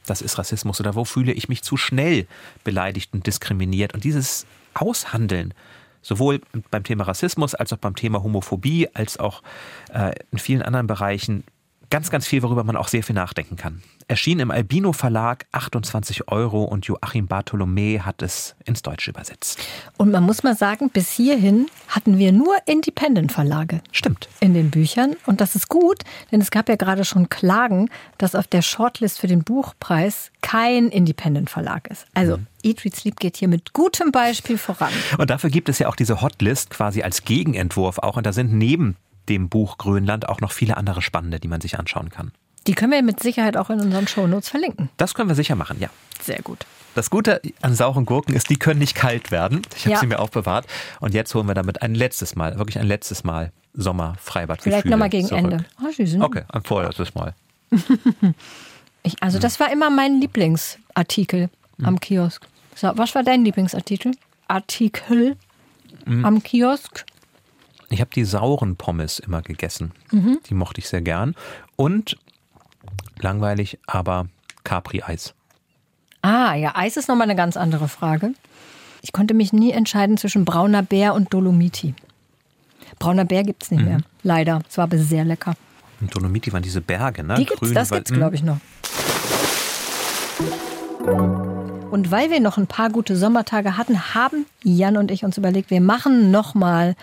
das 0.07 0.23
ist 0.23 0.38
Rassismus 0.38 0.81
oder 0.81 0.95
wo 0.95 1.05
fühle 1.05 1.33
ich 1.33 1.49
mich 1.49 1.62
zu 1.62 1.77
schnell 1.77 2.27
beleidigt 2.62 3.12
und 3.12 3.27
diskriminiert. 3.27 3.95
Und 3.95 4.05
dieses 4.05 4.47
Aushandeln, 4.75 5.55
sowohl 6.03 6.40
beim 6.71 6.85
Thema 6.85 7.05
Rassismus 7.05 7.55
als 7.55 7.73
auch 7.73 7.79
beim 7.79 7.97
Thema 7.97 8.23
Homophobie, 8.23 8.88
als 8.95 9.19
auch 9.19 9.43
äh, 9.93 10.12
in 10.31 10.38
vielen 10.38 10.62
anderen 10.62 10.87
Bereichen, 10.87 11.45
ganz, 11.90 12.11
ganz 12.11 12.27
viel, 12.27 12.42
worüber 12.42 12.64
man 12.64 12.77
auch 12.77 12.88
sehr 12.88 13.03
viel 13.03 13.14
nachdenken 13.14 13.57
kann. 13.57 13.83
Erschien 14.07 14.38
im 14.40 14.51
Albino 14.51 14.92
Verlag 14.92 15.47
28 15.53 16.29
Euro 16.29 16.64
und 16.64 16.87
Joachim 16.87 17.27
Bartholomä 17.27 18.01
hat 18.01 18.20
es 18.20 18.55
ins 18.64 18.83
Deutsche 18.83 19.11
übersetzt. 19.11 19.59
Und 19.97 20.11
man 20.11 20.23
muss 20.25 20.42
mal 20.42 20.55
sagen, 20.55 20.90
bis 20.90 21.11
hierhin 21.11 21.66
hatten 21.88 22.18
wir 22.18 22.33
nur 22.33 22.55
Independent-Verlage. 22.66 23.81
Stimmt. 23.92 24.29
In 24.40 24.53
den 24.53 24.70
Büchern. 24.70 25.16
Und 25.25 25.40
das 25.40 25.55
ist 25.55 25.68
gut, 25.68 26.03
denn 26.31 26.40
es 26.42 26.51
gab 26.51 26.68
ja 26.68 26.77
gerade 26.77 27.05
schon 27.05 27.31
Klagen, 27.31 27.88
dass 28.18 28.35
auf 28.35 28.47
der 28.47 28.61
Shortlist 28.61 29.18
für 29.18 29.27
den 29.27 29.42
Buchpreis 29.42 30.31
kein 30.42 30.88
Independent-Verlag 30.88 31.88
ist. 31.88 32.07
Also 32.12 32.37
mhm. 32.37 32.47
Eat, 32.62 32.85
Read, 32.85 32.97
Sleep 32.97 33.18
geht 33.18 33.37
hier 33.38 33.49
mit 33.49 33.73
gutem 33.73 34.12
Beispiel 34.12 34.59
voran. 34.59 34.92
Und 35.16 35.31
dafür 35.31 35.51
gibt 35.51 35.68
es 35.68 35.79
ja 35.79 35.88
auch 35.88 35.97
diese 35.97 36.20
Hotlist 36.20 36.70
quasi 36.70 37.03
als 37.03 37.25
Gegenentwurf 37.25 37.99
auch. 37.99 38.16
Und 38.16 38.27
da 38.27 38.33
sind 38.33 38.53
neben 38.53 38.97
dem 39.28 39.48
Buch 39.48 39.78
Grönland 39.78 40.28
auch 40.28 40.40
noch 40.40 40.52
viele 40.52 40.76
andere 40.76 41.02
spannende, 41.02 41.40
die 41.40 41.48
man 41.48 41.60
sich 41.60 41.78
anschauen 41.78 42.10
kann. 42.10 42.32
Die 42.66 42.74
können 42.74 42.92
wir 42.92 43.02
mit 43.02 43.20
Sicherheit 43.20 43.56
auch 43.56 43.70
in 43.70 43.80
unseren 43.80 44.08
Shownotes 44.08 44.48
verlinken. 44.48 44.88
Das 44.96 45.14
können 45.14 45.28
wir 45.28 45.37
sicher 45.37 45.54
machen, 45.54 45.78
ja. 45.80 45.90
Sehr 46.22 46.40
gut. 46.40 46.66
Das 46.94 47.10
Gute 47.10 47.42
an 47.60 47.74
sauren 47.74 48.06
Gurken 48.06 48.34
ist, 48.34 48.48
die 48.50 48.56
können 48.56 48.78
nicht 48.78 48.94
kalt 48.94 49.30
werden. 49.30 49.62
Ich 49.76 49.84
habe 49.84 49.94
ja. 49.94 50.00
sie 50.00 50.06
mir 50.06 50.20
aufbewahrt. 50.20 50.66
Und 51.00 51.12
jetzt 51.12 51.34
holen 51.34 51.46
wir 51.46 51.54
damit 51.54 51.82
ein 51.82 51.94
letztes 51.94 52.37
Mal, 52.37 52.56
wirklich 52.58 52.78
ein 52.78 52.87
letztes 52.87 53.24
Mal 53.24 53.52
Sommerfreibad. 53.74 54.62
Vielleicht 54.62 54.87
nochmal 54.87 55.10
gegen 55.10 55.26
zurück. 55.26 55.44
Ende. 55.44 55.64
Oh, 55.82 55.90
süß, 55.90 56.14
ne? 56.14 56.24
Okay, 56.24 56.42
ein 56.48 56.62
vorletztes 56.62 57.14
Mal. 57.14 57.34
ich, 59.02 59.20
also 59.20 59.38
das 59.38 59.58
war 59.58 59.72
immer 59.72 59.90
mein 59.90 60.20
Lieblingsartikel 60.20 61.50
mhm. 61.78 61.84
am 61.84 62.00
Kiosk. 62.00 62.46
So, 62.76 62.92
was 62.94 63.14
war 63.14 63.24
dein 63.24 63.44
Lieblingsartikel? 63.44 64.12
Artikel 64.46 65.37
mhm. 66.06 66.24
am 66.24 66.42
Kiosk? 66.42 67.04
Ich 67.90 68.01
habe 68.01 68.11
die 68.14 68.25
sauren 68.25 68.77
Pommes 68.77 69.18
immer 69.18 69.42
gegessen. 69.42 69.92
Mhm. 70.11 70.38
Die 70.49 70.55
mochte 70.55 70.81
ich 70.81 70.88
sehr 70.88 71.03
gern. 71.03 71.35
Und 71.77 72.16
langweilig, 73.18 73.79
aber 73.87 74.27
Capri-Eis. 74.64 75.35
Ah, 76.23 76.55
ja, 76.55 76.73
Eis 76.75 76.97
ist 76.97 77.09
nochmal 77.09 77.29
eine 77.29 77.37
ganz 77.37 77.57
andere 77.57 77.88
Frage. 77.88 78.33
Ich 79.03 79.12
konnte 79.12 79.35
mich 79.35 79.53
nie 79.53 79.73
entscheiden 79.73 80.16
zwischen 80.16 80.44
brauner 80.44 80.83
Bär 80.83 81.14
und 81.14 81.33
Dolomiti. 81.35 81.94
Brauner 82.99 83.25
Bär 83.25 83.42
gibt 83.42 83.64
es 83.64 83.70
nicht 83.70 83.83
mhm. 83.83 83.88
mehr, 83.88 83.99
leider. 84.23 84.62
Es 84.68 84.79
war 84.79 84.85
aber 84.85 84.99
sehr 84.99 85.25
lecker. 85.25 85.55
Und 86.01 86.14
Dolomiti 86.14 86.53
waren 86.53 86.62
diese 86.62 86.81
Berge, 86.81 87.23
ne? 87.23 87.35
Die 87.35 87.44
gibt's, 87.44 87.61
Grün, 87.61 87.75
das 87.75 87.90
gibt 87.90 88.11
es, 88.11 88.16
glaube 88.16 88.35
ich, 88.35 88.42
noch. 88.42 88.59
Und 91.90 92.11
weil 92.11 92.31
wir 92.31 92.40
noch 92.40 92.57
ein 92.57 92.66
paar 92.66 92.90
gute 92.90 93.16
Sommertage 93.16 93.77
hatten, 93.77 94.14
haben 94.14 94.47
Jan 94.62 94.97
und 94.97 95.11
ich 95.11 95.25
uns 95.25 95.38
überlegt, 95.38 95.70
wir 95.70 95.81
machen 95.81 96.31
nochmal 96.31 96.97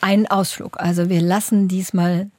einen 0.00 0.26
Ausflug. 0.26 0.78
Also 0.80 1.08
wir 1.08 1.20
lassen 1.20 1.68
diesmal 1.68 2.30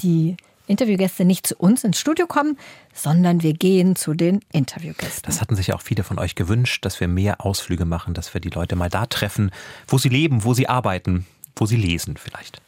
die 0.00 0.36
Interviewgäste 0.66 1.24
nicht 1.24 1.46
zu 1.46 1.56
uns 1.56 1.84
ins 1.84 1.98
Studio 1.98 2.26
kommen, 2.26 2.56
sondern 2.94 3.42
wir 3.42 3.52
gehen 3.52 3.96
zu 3.96 4.14
den 4.14 4.40
Interviewgästen. 4.52 5.24
Das 5.26 5.40
hatten 5.40 5.56
sich 5.56 5.72
auch 5.72 5.82
viele 5.82 6.04
von 6.04 6.18
euch 6.18 6.34
gewünscht, 6.34 6.84
dass 6.84 7.00
wir 7.00 7.08
mehr 7.08 7.44
Ausflüge 7.44 7.84
machen, 7.84 8.14
dass 8.14 8.32
wir 8.32 8.40
die 8.40 8.50
Leute 8.50 8.76
mal 8.76 8.88
da 8.88 9.06
treffen, 9.06 9.50
wo 9.86 9.98
sie 9.98 10.08
leben, 10.08 10.44
wo 10.44 10.54
sie 10.54 10.68
arbeiten, 10.68 11.26
wo 11.56 11.66
sie 11.66 11.76
lesen 11.76 12.16
vielleicht. 12.16 12.60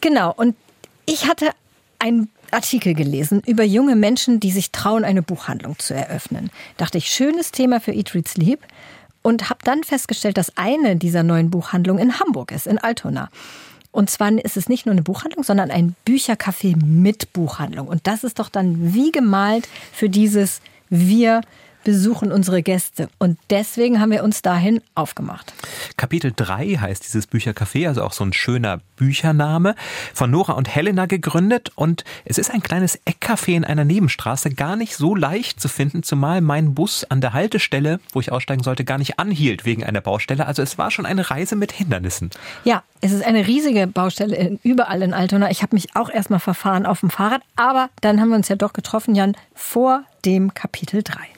Genau, 0.00 0.32
und 0.32 0.56
ich 1.04 1.28
hatte 1.28 1.50
einen 1.98 2.30
Artikel 2.50 2.94
gelesen 2.94 3.42
über 3.44 3.64
junge 3.64 3.96
Menschen, 3.96 4.40
die 4.40 4.50
sich 4.50 4.70
trauen, 4.70 5.04
eine 5.04 5.22
Buchhandlung 5.22 5.78
zu 5.78 5.94
eröffnen. 5.94 6.50
Dachte 6.76 6.98
ich, 6.98 7.08
schönes 7.08 7.50
Thema 7.50 7.80
für 7.80 7.92
Eat, 7.92 8.14
Read, 8.14 8.28
Sleep. 8.28 8.60
Und 9.26 9.50
habe 9.50 9.58
dann 9.64 9.82
festgestellt, 9.82 10.36
dass 10.36 10.56
eine 10.56 10.94
dieser 10.94 11.24
neuen 11.24 11.50
Buchhandlungen 11.50 12.00
in 12.00 12.20
Hamburg 12.20 12.52
ist, 12.52 12.68
in 12.68 12.78
Altona. 12.78 13.28
Und 13.90 14.08
zwar 14.08 14.30
ist 14.30 14.56
es 14.56 14.68
nicht 14.68 14.86
nur 14.86 14.92
eine 14.92 15.02
Buchhandlung, 15.02 15.42
sondern 15.42 15.72
ein 15.72 15.96
Büchercafé 16.06 16.76
mit 16.76 17.32
Buchhandlung. 17.32 17.88
Und 17.88 18.06
das 18.06 18.22
ist 18.22 18.38
doch 18.38 18.48
dann 18.48 18.94
wie 18.94 19.10
gemalt 19.10 19.68
für 19.92 20.08
dieses 20.08 20.60
Wir 20.90 21.40
besuchen 21.86 22.32
unsere 22.32 22.64
Gäste. 22.64 23.08
Und 23.20 23.38
deswegen 23.48 24.00
haben 24.00 24.10
wir 24.10 24.24
uns 24.24 24.42
dahin 24.42 24.80
aufgemacht. 24.96 25.52
Kapitel 25.96 26.32
3 26.34 26.78
heißt 26.80 27.04
dieses 27.04 27.28
Büchercafé, 27.28 27.86
also 27.86 28.02
auch 28.02 28.12
so 28.12 28.24
ein 28.24 28.32
schöner 28.32 28.80
Büchername, 28.96 29.76
von 30.12 30.28
Nora 30.28 30.54
und 30.54 30.74
Helena 30.74 31.06
gegründet. 31.06 31.70
Und 31.76 32.02
es 32.24 32.38
ist 32.38 32.50
ein 32.50 32.60
kleines 32.60 32.98
Eckcafé 33.06 33.54
in 33.54 33.64
einer 33.64 33.84
Nebenstraße, 33.84 34.50
gar 34.50 34.74
nicht 34.74 34.96
so 34.96 35.14
leicht 35.14 35.60
zu 35.60 35.68
finden, 35.68 36.02
zumal 36.02 36.40
mein 36.40 36.74
Bus 36.74 37.04
an 37.04 37.20
der 37.20 37.34
Haltestelle, 37.34 38.00
wo 38.12 38.18
ich 38.18 38.32
aussteigen 38.32 38.64
sollte, 38.64 38.84
gar 38.84 38.98
nicht 38.98 39.20
anhielt 39.20 39.64
wegen 39.64 39.84
einer 39.84 40.00
Baustelle. 40.00 40.48
Also 40.48 40.62
es 40.62 40.78
war 40.78 40.90
schon 40.90 41.06
eine 41.06 41.30
Reise 41.30 41.54
mit 41.54 41.70
Hindernissen. 41.70 42.30
Ja, 42.64 42.82
es 43.00 43.12
ist 43.12 43.24
eine 43.24 43.46
riesige 43.46 43.86
Baustelle 43.86 44.58
überall 44.64 45.02
in 45.02 45.14
Altona. 45.14 45.52
Ich 45.52 45.62
habe 45.62 45.76
mich 45.76 45.94
auch 45.94 46.10
erstmal 46.10 46.40
verfahren 46.40 46.84
auf 46.84 46.98
dem 46.98 47.10
Fahrrad, 47.10 47.42
aber 47.54 47.90
dann 48.00 48.20
haben 48.20 48.30
wir 48.30 48.36
uns 48.36 48.48
ja 48.48 48.56
doch 48.56 48.72
getroffen, 48.72 49.14
Jan, 49.14 49.36
vor 49.54 50.02
dem 50.24 50.52
Kapitel 50.52 51.04
3. 51.04 51.35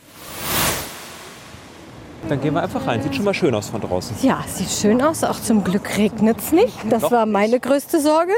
Dann 2.28 2.40
gehen 2.40 2.54
wir 2.54 2.62
einfach 2.62 2.87
rein. 2.87 3.02
Sieht 3.02 3.14
schon 3.14 3.24
mal 3.24 3.35
schön 3.35 3.54
aus 3.54 3.68
von 3.68 3.81
draußen. 3.81 4.16
Ja, 4.22 4.44
sieht 4.46 4.70
schön 4.70 5.00
aus. 5.00 5.24
Auch 5.24 5.40
zum 5.40 5.64
Glück 5.64 5.96
regnet 5.96 6.38
es 6.38 6.52
nicht. 6.52 6.74
Das 6.90 7.02
doch. 7.02 7.12
war 7.12 7.26
meine 7.26 7.61
größte 7.61 8.00
Sorge. 8.00 8.33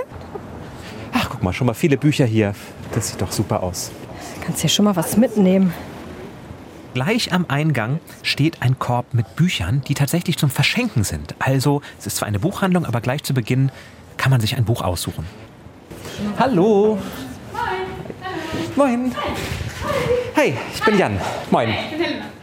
Ach, 1.13 1.29
guck 1.31 1.43
mal, 1.43 1.53
schon 1.53 1.67
mal 1.67 1.75
viele 1.75 1.97
Bücher 1.97 2.25
hier. 2.25 2.55
Das 2.95 3.09
sieht 3.09 3.21
doch 3.21 3.33
super 3.33 3.63
aus. 3.63 3.91
Du 4.39 4.47
kannst 4.47 4.63
ja 4.63 4.69
schon 4.69 4.85
mal 4.85 4.97
was 4.97 5.17
mitnehmen. 5.17 5.73
Gleich 6.95 7.33
am 7.33 7.47
Eingang 7.49 8.01
steht 8.23 8.63
ein 8.63 8.79
Korb 8.79 9.15
mit 9.15 9.37
Büchern, 9.37 9.83
die 9.87 9.95
tatsächlich 9.95 10.37
zum 10.39 10.51
Verschenken 10.51 11.05
sind. 11.05 11.35
Also, 11.39 11.83
es 11.99 12.07
ist 12.07 12.17
zwar 12.17 12.27
eine 12.27 12.41
Buchhandlung, 12.41 12.85
aber 12.85 13.01
gleich 13.01 13.23
zu 13.23 13.33
Beginn 13.33 13.71
kann 14.17 14.31
man 14.31 14.41
sich 14.41 14.57
ein 14.57 14.65
Buch 14.65 14.83
aussuchen. 14.83 15.25
Hallo. 16.39 16.99
Moin. 18.77 19.13
Moin. 19.13 19.15
Hi, 19.15 20.20
ich 20.43 20.83
bin 20.85 20.99
Jan. 20.99 21.21
Moin. 21.51 21.75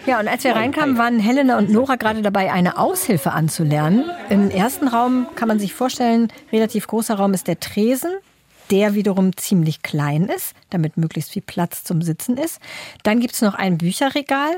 Ja, 0.05 0.19
und 0.19 0.27
als 0.27 0.43
wir 0.43 0.55
reinkamen, 0.55 0.97
waren 0.97 1.19
Helena 1.19 1.57
und 1.57 1.69
Nora 1.69 1.95
gerade 1.95 2.21
dabei, 2.21 2.51
eine 2.51 2.77
Aushilfe 2.77 3.31
anzulernen. 3.31 4.05
Im 4.29 4.49
ersten 4.49 4.87
Raum 4.87 5.27
kann 5.35 5.47
man 5.47 5.59
sich 5.59 5.73
vorstellen, 5.73 6.31
relativ 6.51 6.87
großer 6.87 7.15
Raum 7.15 7.33
ist 7.33 7.47
der 7.47 7.59
Tresen, 7.59 8.11
der 8.71 8.93
wiederum 8.93 9.35
ziemlich 9.35 9.81
klein 9.81 10.25
ist, 10.25 10.53
damit 10.69 10.97
möglichst 10.97 11.31
viel 11.31 11.41
Platz 11.41 11.83
zum 11.83 12.01
Sitzen 12.01 12.37
ist. 12.37 12.59
Dann 13.03 13.19
gibt 13.19 13.33
es 13.33 13.41
noch 13.41 13.55
ein 13.55 13.77
Bücherregal, 13.77 14.57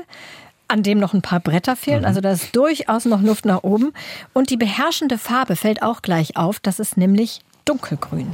an 0.68 0.82
dem 0.82 0.98
noch 0.98 1.14
ein 1.14 1.22
paar 1.22 1.40
Bretter 1.40 1.76
fehlen. 1.76 2.00
Mhm. 2.00 2.06
Also 2.06 2.20
da 2.20 2.32
ist 2.32 2.54
durchaus 2.54 3.04
noch 3.06 3.22
Luft 3.22 3.44
nach 3.44 3.64
oben. 3.64 3.92
Und 4.32 4.50
die 4.50 4.56
beherrschende 4.56 5.18
Farbe 5.18 5.56
fällt 5.56 5.82
auch 5.82 6.02
gleich 6.02 6.36
auf. 6.36 6.60
Das 6.60 6.78
ist 6.78 6.96
nämlich 6.96 7.40
dunkelgrün. 7.64 8.28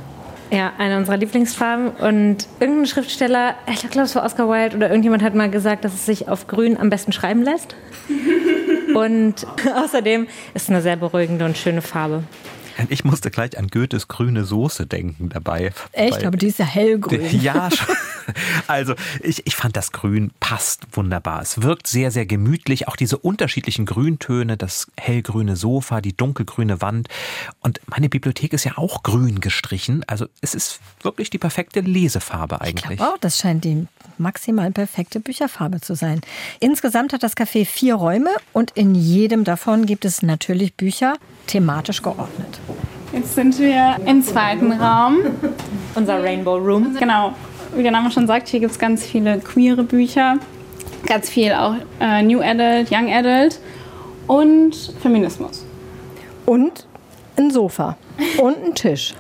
Ja, 0.51 0.73
eine 0.79 0.97
unserer 0.97 1.17
Lieblingsfarben. 1.17 1.89
Und 1.91 2.47
irgendein 2.61 2.87
Schriftsteller, 2.87 3.55
ich 3.73 3.81
glaube, 3.91 4.07
es 4.07 4.15
war 4.15 4.25
Oscar 4.25 4.49
Wilde 4.49 4.77
oder 4.77 4.89
irgendjemand 4.89 5.23
hat 5.23 5.35
mal 5.35 5.51
gesagt, 5.51 5.85
dass 5.85 5.95
es 5.95 6.07
sich 6.07 6.29
auf 6.29 6.47
Grün 6.47 6.77
am 6.77 6.91
besten 6.91 7.13
schreiben 7.13 7.43
lässt. 7.43 7.75
und 8.95 9.47
außerdem 9.75 10.27
ist 10.55 10.63
es 10.63 10.71
eine 10.71 10.83
sehr 10.83 10.97
beruhigende 10.97 11.45
und 11.45 11.59
schöne 11.59 11.83
Farbe. 11.83 12.23
Ich 12.91 13.05
musste 13.05 13.31
gleich 13.31 13.59
an 13.59 13.69
Goethes 13.69 14.07
grüne 14.07 14.45
Soße 14.45 14.87
denken 14.87 15.31
dabei. 15.31 15.73
Echt? 15.93 16.25
Aber 16.25 16.37
die 16.37 16.49
ist 16.49 16.59
ja 16.59 16.67
hellgrün. 16.67 17.23
Ja, 17.41 17.71
also 18.67 18.95
ich, 19.23 19.47
ich 19.47 19.57
fand 19.57 19.77
das 19.77 19.93
Grün 19.93 20.31
passt 20.41 20.87
wunderbar. 20.93 21.43
Es 21.43 21.63
wirkt 21.63 21.87
sehr, 21.87 22.11
sehr 22.11 22.27
gemütlich. 22.27 22.89
Auch 22.89 22.97
diese 22.97 23.19
unterschiedlichen 23.19 23.87
Grüntöne, 23.87 24.57
das 24.57 24.87
hellgrüne 24.97 25.57
Sofa, 25.57 26.01
die 26.01 26.17
dunkelgrüne 26.17 26.81
Wand. 26.81 27.09
Und 27.61 27.81
meine 27.87 28.09
Bibliothek 28.09 28.53
ist 28.53 28.65
ja 28.65 28.77
auch 28.77 29.03
grün 29.03 29.41
gestrichen. 29.41 30.05
Also 30.07 30.27
es 30.41 30.55
ist 30.55 30.81
wirklich 31.03 31.31
die 31.31 31.39
perfekte 31.39 31.81
Lesefarbe 31.81 32.61
eigentlich. 32.61 33.01
Ich 33.01 33.01
auch, 33.01 33.19
das 33.19 33.39
scheint 33.39 33.65
die 33.65 33.87
maximal 34.19 34.71
perfekte 34.71 35.21
Bücherfarbe 35.21 35.81
zu 35.81 35.95
sein. 35.95 36.21
Insgesamt 36.61 37.13
hat 37.13 37.23
das 37.23 37.37
Café 37.37 37.67
vier 37.67 37.95
Räume 37.95 38.31
und 38.53 38.71
in 38.73 38.95
jedem 38.95 39.45
davon 39.45 39.87
gibt 39.87 40.05
es 40.05 40.23
natürlich 40.23 40.75
Bücher 40.75 41.15
thematisch 41.47 42.03
geordnet. 42.03 42.61
Jetzt 43.13 43.35
sind 43.35 43.59
wir 43.59 43.97
im 44.05 44.23
zweiten 44.23 44.73
Raum. 44.73 45.19
Unser 45.95 46.23
Rainbow 46.23 46.57
Room. 46.57 46.97
Genau. 46.99 47.35
Wie 47.77 47.83
der 47.83 47.93
Name 47.93 48.11
schon 48.11 48.27
sagt, 48.27 48.49
hier 48.49 48.61
gibt 48.61 48.73
es 48.73 48.79
ganz 48.79 49.05
viele 49.05 49.39
queere 49.39 49.83
Bücher. 49.83 50.39
Ganz 51.07 51.29
viel 51.29 51.53
auch 51.53 51.75
äh, 52.01 52.23
New 52.23 52.41
Adult, 52.41 52.91
Young 52.91 53.13
Adult 53.13 53.61
und 54.27 54.75
Feminismus. 55.03 55.65
Und 56.47 56.87
ein 57.37 57.51
Sofa 57.51 57.99
und 58.39 58.57
ein 58.65 58.75
Tisch. 58.75 59.15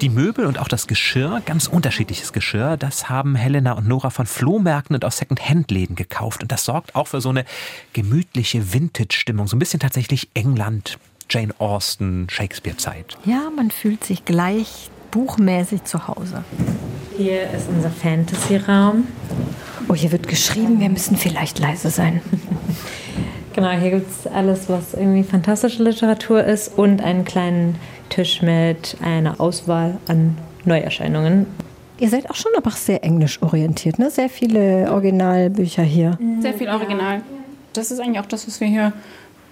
Die 0.00 0.08
Möbel 0.08 0.46
und 0.46 0.58
auch 0.58 0.68
das 0.68 0.86
Geschirr, 0.86 1.42
ganz 1.44 1.66
unterschiedliches 1.66 2.32
Geschirr, 2.32 2.78
das 2.78 3.10
haben 3.10 3.34
Helena 3.34 3.72
und 3.72 3.86
Nora 3.86 4.08
von 4.08 4.24
Flohmärkten 4.24 4.96
und 4.96 5.04
aus 5.04 5.18
Second-Hand-Läden 5.18 5.94
gekauft. 5.94 6.40
Und 6.42 6.50
das 6.50 6.64
sorgt 6.64 6.94
auch 6.94 7.08
für 7.08 7.20
so 7.20 7.28
eine 7.28 7.44
gemütliche 7.92 8.72
Vintage-Stimmung. 8.72 9.46
So 9.46 9.56
ein 9.56 9.58
bisschen 9.58 9.80
tatsächlich 9.80 10.30
England, 10.32 10.98
Jane 11.28 11.52
Austen, 11.58 12.28
Shakespeare-Zeit. 12.30 13.18
Ja, 13.26 13.50
man 13.54 13.70
fühlt 13.70 14.04
sich 14.04 14.24
gleich 14.24 14.90
buchmäßig 15.10 15.84
zu 15.84 16.08
Hause. 16.08 16.44
Hier 17.16 17.42
ist 17.50 17.68
unser 17.68 17.90
Fantasy-Raum. 17.90 19.06
Oh, 19.88 19.94
hier 19.94 20.12
wird 20.12 20.28
geschrieben, 20.28 20.80
wir 20.80 20.88
müssen 20.88 21.16
vielleicht 21.16 21.58
leise 21.58 21.90
sein. 21.90 22.20
genau, 23.54 23.70
hier 23.70 23.90
gibt 23.90 24.10
es 24.10 24.26
alles, 24.26 24.68
was 24.68 24.94
irgendwie 24.94 25.22
fantastische 25.22 25.82
Literatur 25.82 26.44
ist 26.44 26.76
und 26.76 27.02
einen 27.02 27.24
kleinen 27.24 27.76
Tisch 28.08 28.42
mit 28.42 28.96
einer 29.02 29.40
Auswahl 29.40 29.98
an 30.08 30.36
Neuerscheinungen. 30.64 31.46
Ihr 31.98 32.08
seid 32.08 32.30
auch 32.30 32.36
schon 32.36 32.52
aber 32.56 32.70
sehr 32.70 33.02
englisch 33.02 33.42
orientiert, 33.42 33.98
ne? 33.98 34.10
Sehr 34.10 34.28
viele 34.28 34.90
Originalbücher 34.92 35.82
hier. 35.82 36.16
Sehr 36.40 36.54
viel 36.54 36.68
Original. 36.68 37.22
Das 37.72 37.90
ist 37.90 37.98
eigentlich 37.98 38.20
auch 38.20 38.26
das, 38.26 38.46
was 38.46 38.60
wir 38.60 38.68
hier 38.68 38.92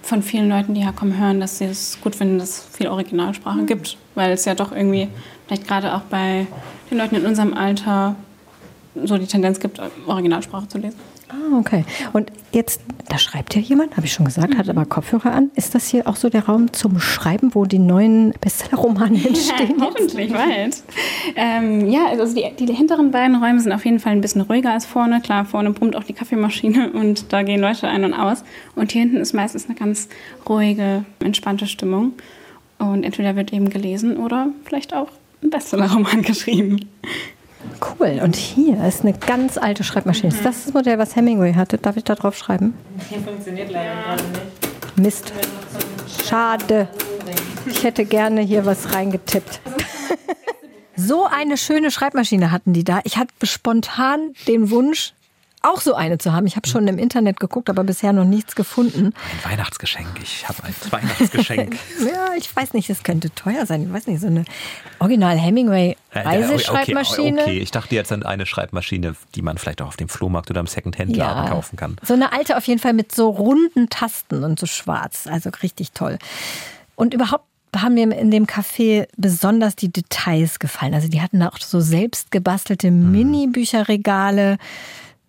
von 0.01 0.23
vielen 0.23 0.47
Leuten, 0.47 0.73
die 0.73 0.81
herkommen, 0.81 1.19
hören, 1.19 1.41
dass 1.41 1.57
sie 1.57 1.65
es 1.65 1.99
gut 2.01 2.15
finden, 2.15 2.39
dass 2.39 2.49
es 2.49 2.77
viel 2.77 2.87
Originalsprache 2.87 3.65
gibt. 3.65 3.97
Weil 4.15 4.31
es 4.31 4.45
ja 4.45 4.55
doch 4.55 4.71
irgendwie, 4.71 5.09
vielleicht 5.47 5.67
gerade 5.67 5.95
auch 5.95 6.01
bei 6.01 6.45
den 6.91 6.97
Leuten 6.97 7.15
in 7.15 7.25
unserem 7.25 7.53
Alter, 7.53 8.15
so 9.03 9.17
die 9.17 9.27
Tendenz 9.27 9.59
gibt, 9.59 9.81
Originalsprache 10.05 10.67
zu 10.67 10.77
lesen. 10.77 10.99
Ah, 11.29 11.57
okay. 11.57 11.83
Und 12.13 12.31
jetzt, 12.53 12.79
da 13.09 13.17
schreibt 13.17 13.53
ja 13.53 13.59
jemand, 13.59 13.97
habe 13.97 14.05
ich 14.05 14.13
schon 14.13 14.25
gesagt, 14.25 14.57
hat 14.57 14.69
aber 14.69 14.85
Kopfhörer 14.85 15.33
an. 15.33 15.51
Ist 15.55 15.75
das 15.75 15.87
hier 15.87 16.07
auch 16.07 16.15
so 16.15 16.29
der 16.29 16.45
Raum 16.45 16.71
zum 16.71 16.99
Schreiben, 16.99 17.53
wo 17.53 17.65
die 17.65 17.79
neuen 17.79 18.31
Bestseller-Romane 18.39 19.17
entstehen? 19.27 19.77
Ja, 19.77 19.85
hoffentlich 19.85 20.31
bald. 20.31 20.83
Ähm, 21.35 21.89
ja, 21.89 22.07
also 22.07 22.33
die, 22.33 22.65
die 22.65 22.73
hinteren 22.73 23.11
beiden 23.11 23.35
Räume 23.35 23.59
sind 23.59 23.73
auf 23.73 23.83
jeden 23.83 23.99
Fall 23.99 24.13
ein 24.13 24.21
bisschen 24.21 24.41
ruhiger 24.41 24.71
als 24.71 24.85
vorne. 24.85 25.19
Klar, 25.19 25.43
vorne 25.43 25.71
brummt 25.71 25.97
auch 25.97 26.03
die 26.03 26.13
Kaffeemaschine 26.13 26.91
und 26.93 27.33
da 27.33 27.43
gehen 27.43 27.59
Leute 27.59 27.87
ein 27.89 28.05
und 28.05 28.13
aus. 28.13 28.43
Und 28.75 28.93
hier 28.93 29.01
hinten 29.01 29.17
ist 29.17 29.33
meistens 29.33 29.65
eine 29.65 29.75
ganz 29.75 30.07
ruhige, 30.47 31.03
entspannte 31.19 31.67
Stimmung. 31.67 32.13
Und 32.79 33.03
entweder 33.03 33.35
wird 33.35 33.51
eben 33.51 33.69
gelesen 33.69 34.15
oder 34.17 34.49
vielleicht 34.63 34.93
auch 34.93 35.09
ein 35.43 35.49
Bestseller-Roman 35.49 36.21
geschrieben. 36.23 36.89
Cool. 37.99 38.21
Und 38.23 38.35
hier 38.35 38.83
ist 38.85 39.01
eine 39.01 39.13
ganz 39.13 39.57
alte 39.57 39.83
Schreibmaschine. 39.83 40.29
Ist 40.33 40.45
das 40.45 40.65
das 40.65 40.73
Modell, 40.73 40.97
was 40.97 41.15
Hemingway 41.15 41.53
hatte? 41.53 41.77
Darf 41.77 41.97
ich 41.97 42.03
da 42.03 42.15
drauf 42.15 42.37
schreiben? 42.37 42.73
Hier 43.09 43.19
funktioniert 43.19 43.71
leider 43.71 43.95
gerade 44.01 44.23
nicht. 44.23 44.97
Mist. 44.97 45.33
Schade. 46.27 46.87
Ich 47.65 47.83
hätte 47.83 48.05
gerne 48.05 48.41
hier 48.41 48.65
was 48.65 48.93
reingetippt. 48.93 49.59
So 50.99 51.25
eine 51.25 51.57
schöne 51.57 51.91
Schreibmaschine 51.91 52.49
hatten 52.51 52.73
die 52.73 52.83
da. 52.83 53.01
Ich 53.03 53.17
hatte 53.17 53.45
spontan 53.45 54.33
den 54.47 54.71
Wunsch, 54.71 55.13
auch 55.67 55.81
so 55.81 55.93
eine 55.95 56.17
zu 56.17 56.33
haben. 56.33 56.47
Ich 56.47 56.55
habe 56.55 56.67
schon 56.67 56.87
im 56.87 56.97
Internet 56.97 57.39
geguckt, 57.39 57.69
aber 57.69 57.83
bisher 57.83 58.13
noch 58.13 58.25
nichts 58.25 58.55
gefunden. 58.55 59.13
Ein 59.43 59.51
Weihnachtsgeschenk. 59.51 60.07
Ich 60.21 60.47
habe 60.47 60.63
ein 60.63 60.73
Weihnachtsgeschenk. 60.89 61.75
ja, 62.01 62.29
ich 62.37 62.53
weiß 62.55 62.73
nicht, 62.73 62.89
es 62.89 63.03
könnte 63.03 63.29
teuer 63.35 63.65
sein. 63.65 63.83
Ich 63.83 63.93
weiß 63.93 64.07
nicht, 64.07 64.21
so 64.21 64.27
eine 64.27 64.45
Original 64.99 65.37
Hemingway 65.37 65.95
Reiseschreibmaschine. 66.13 67.41
Okay, 67.41 67.49
okay, 67.51 67.59
ich 67.59 67.71
dachte 67.71 67.95
jetzt 67.95 68.11
an 68.11 68.23
eine 68.23 68.45
Schreibmaschine, 68.45 69.15
die 69.35 69.41
man 69.41 69.57
vielleicht 69.57 69.81
auch 69.81 69.87
auf 69.87 69.97
dem 69.97 70.09
Flohmarkt 70.09 70.49
oder 70.49 70.59
im 70.59 70.67
Secondhand-Laden 70.67 71.45
Ja. 71.45 71.49
kaufen 71.49 71.75
kann. 71.77 71.97
So 72.03 72.13
eine 72.13 72.31
alte 72.33 72.57
auf 72.57 72.65
jeden 72.65 72.79
Fall 72.79 72.93
mit 72.93 73.13
so 73.13 73.29
runden 73.29 73.89
Tasten 73.89 74.43
und 74.43 74.59
so 74.59 74.65
schwarz. 74.65 75.27
Also 75.27 75.49
richtig 75.61 75.91
toll. 75.91 76.17
Und 76.95 77.13
überhaupt 77.13 77.45
haben 77.75 77.95
mir 77.95 78.11
in 78.17 78.31
dem 78.31 78.45
Café 78.47 79.07
besonders 79.17 79.75
die 79.75 79.91
Details 79.91 80.57
gefallen. 80.59 80.93
Also 80.93 81.09
die 81.09 81.21
hatten 81.21 81.39
da 81.41 81.49
auch 81.49 81.57
so 81.59 81.79
selbst 81.79 82.31
gebastelte 82.31 82.89
Mini-Bücherregale. 82.91 84.57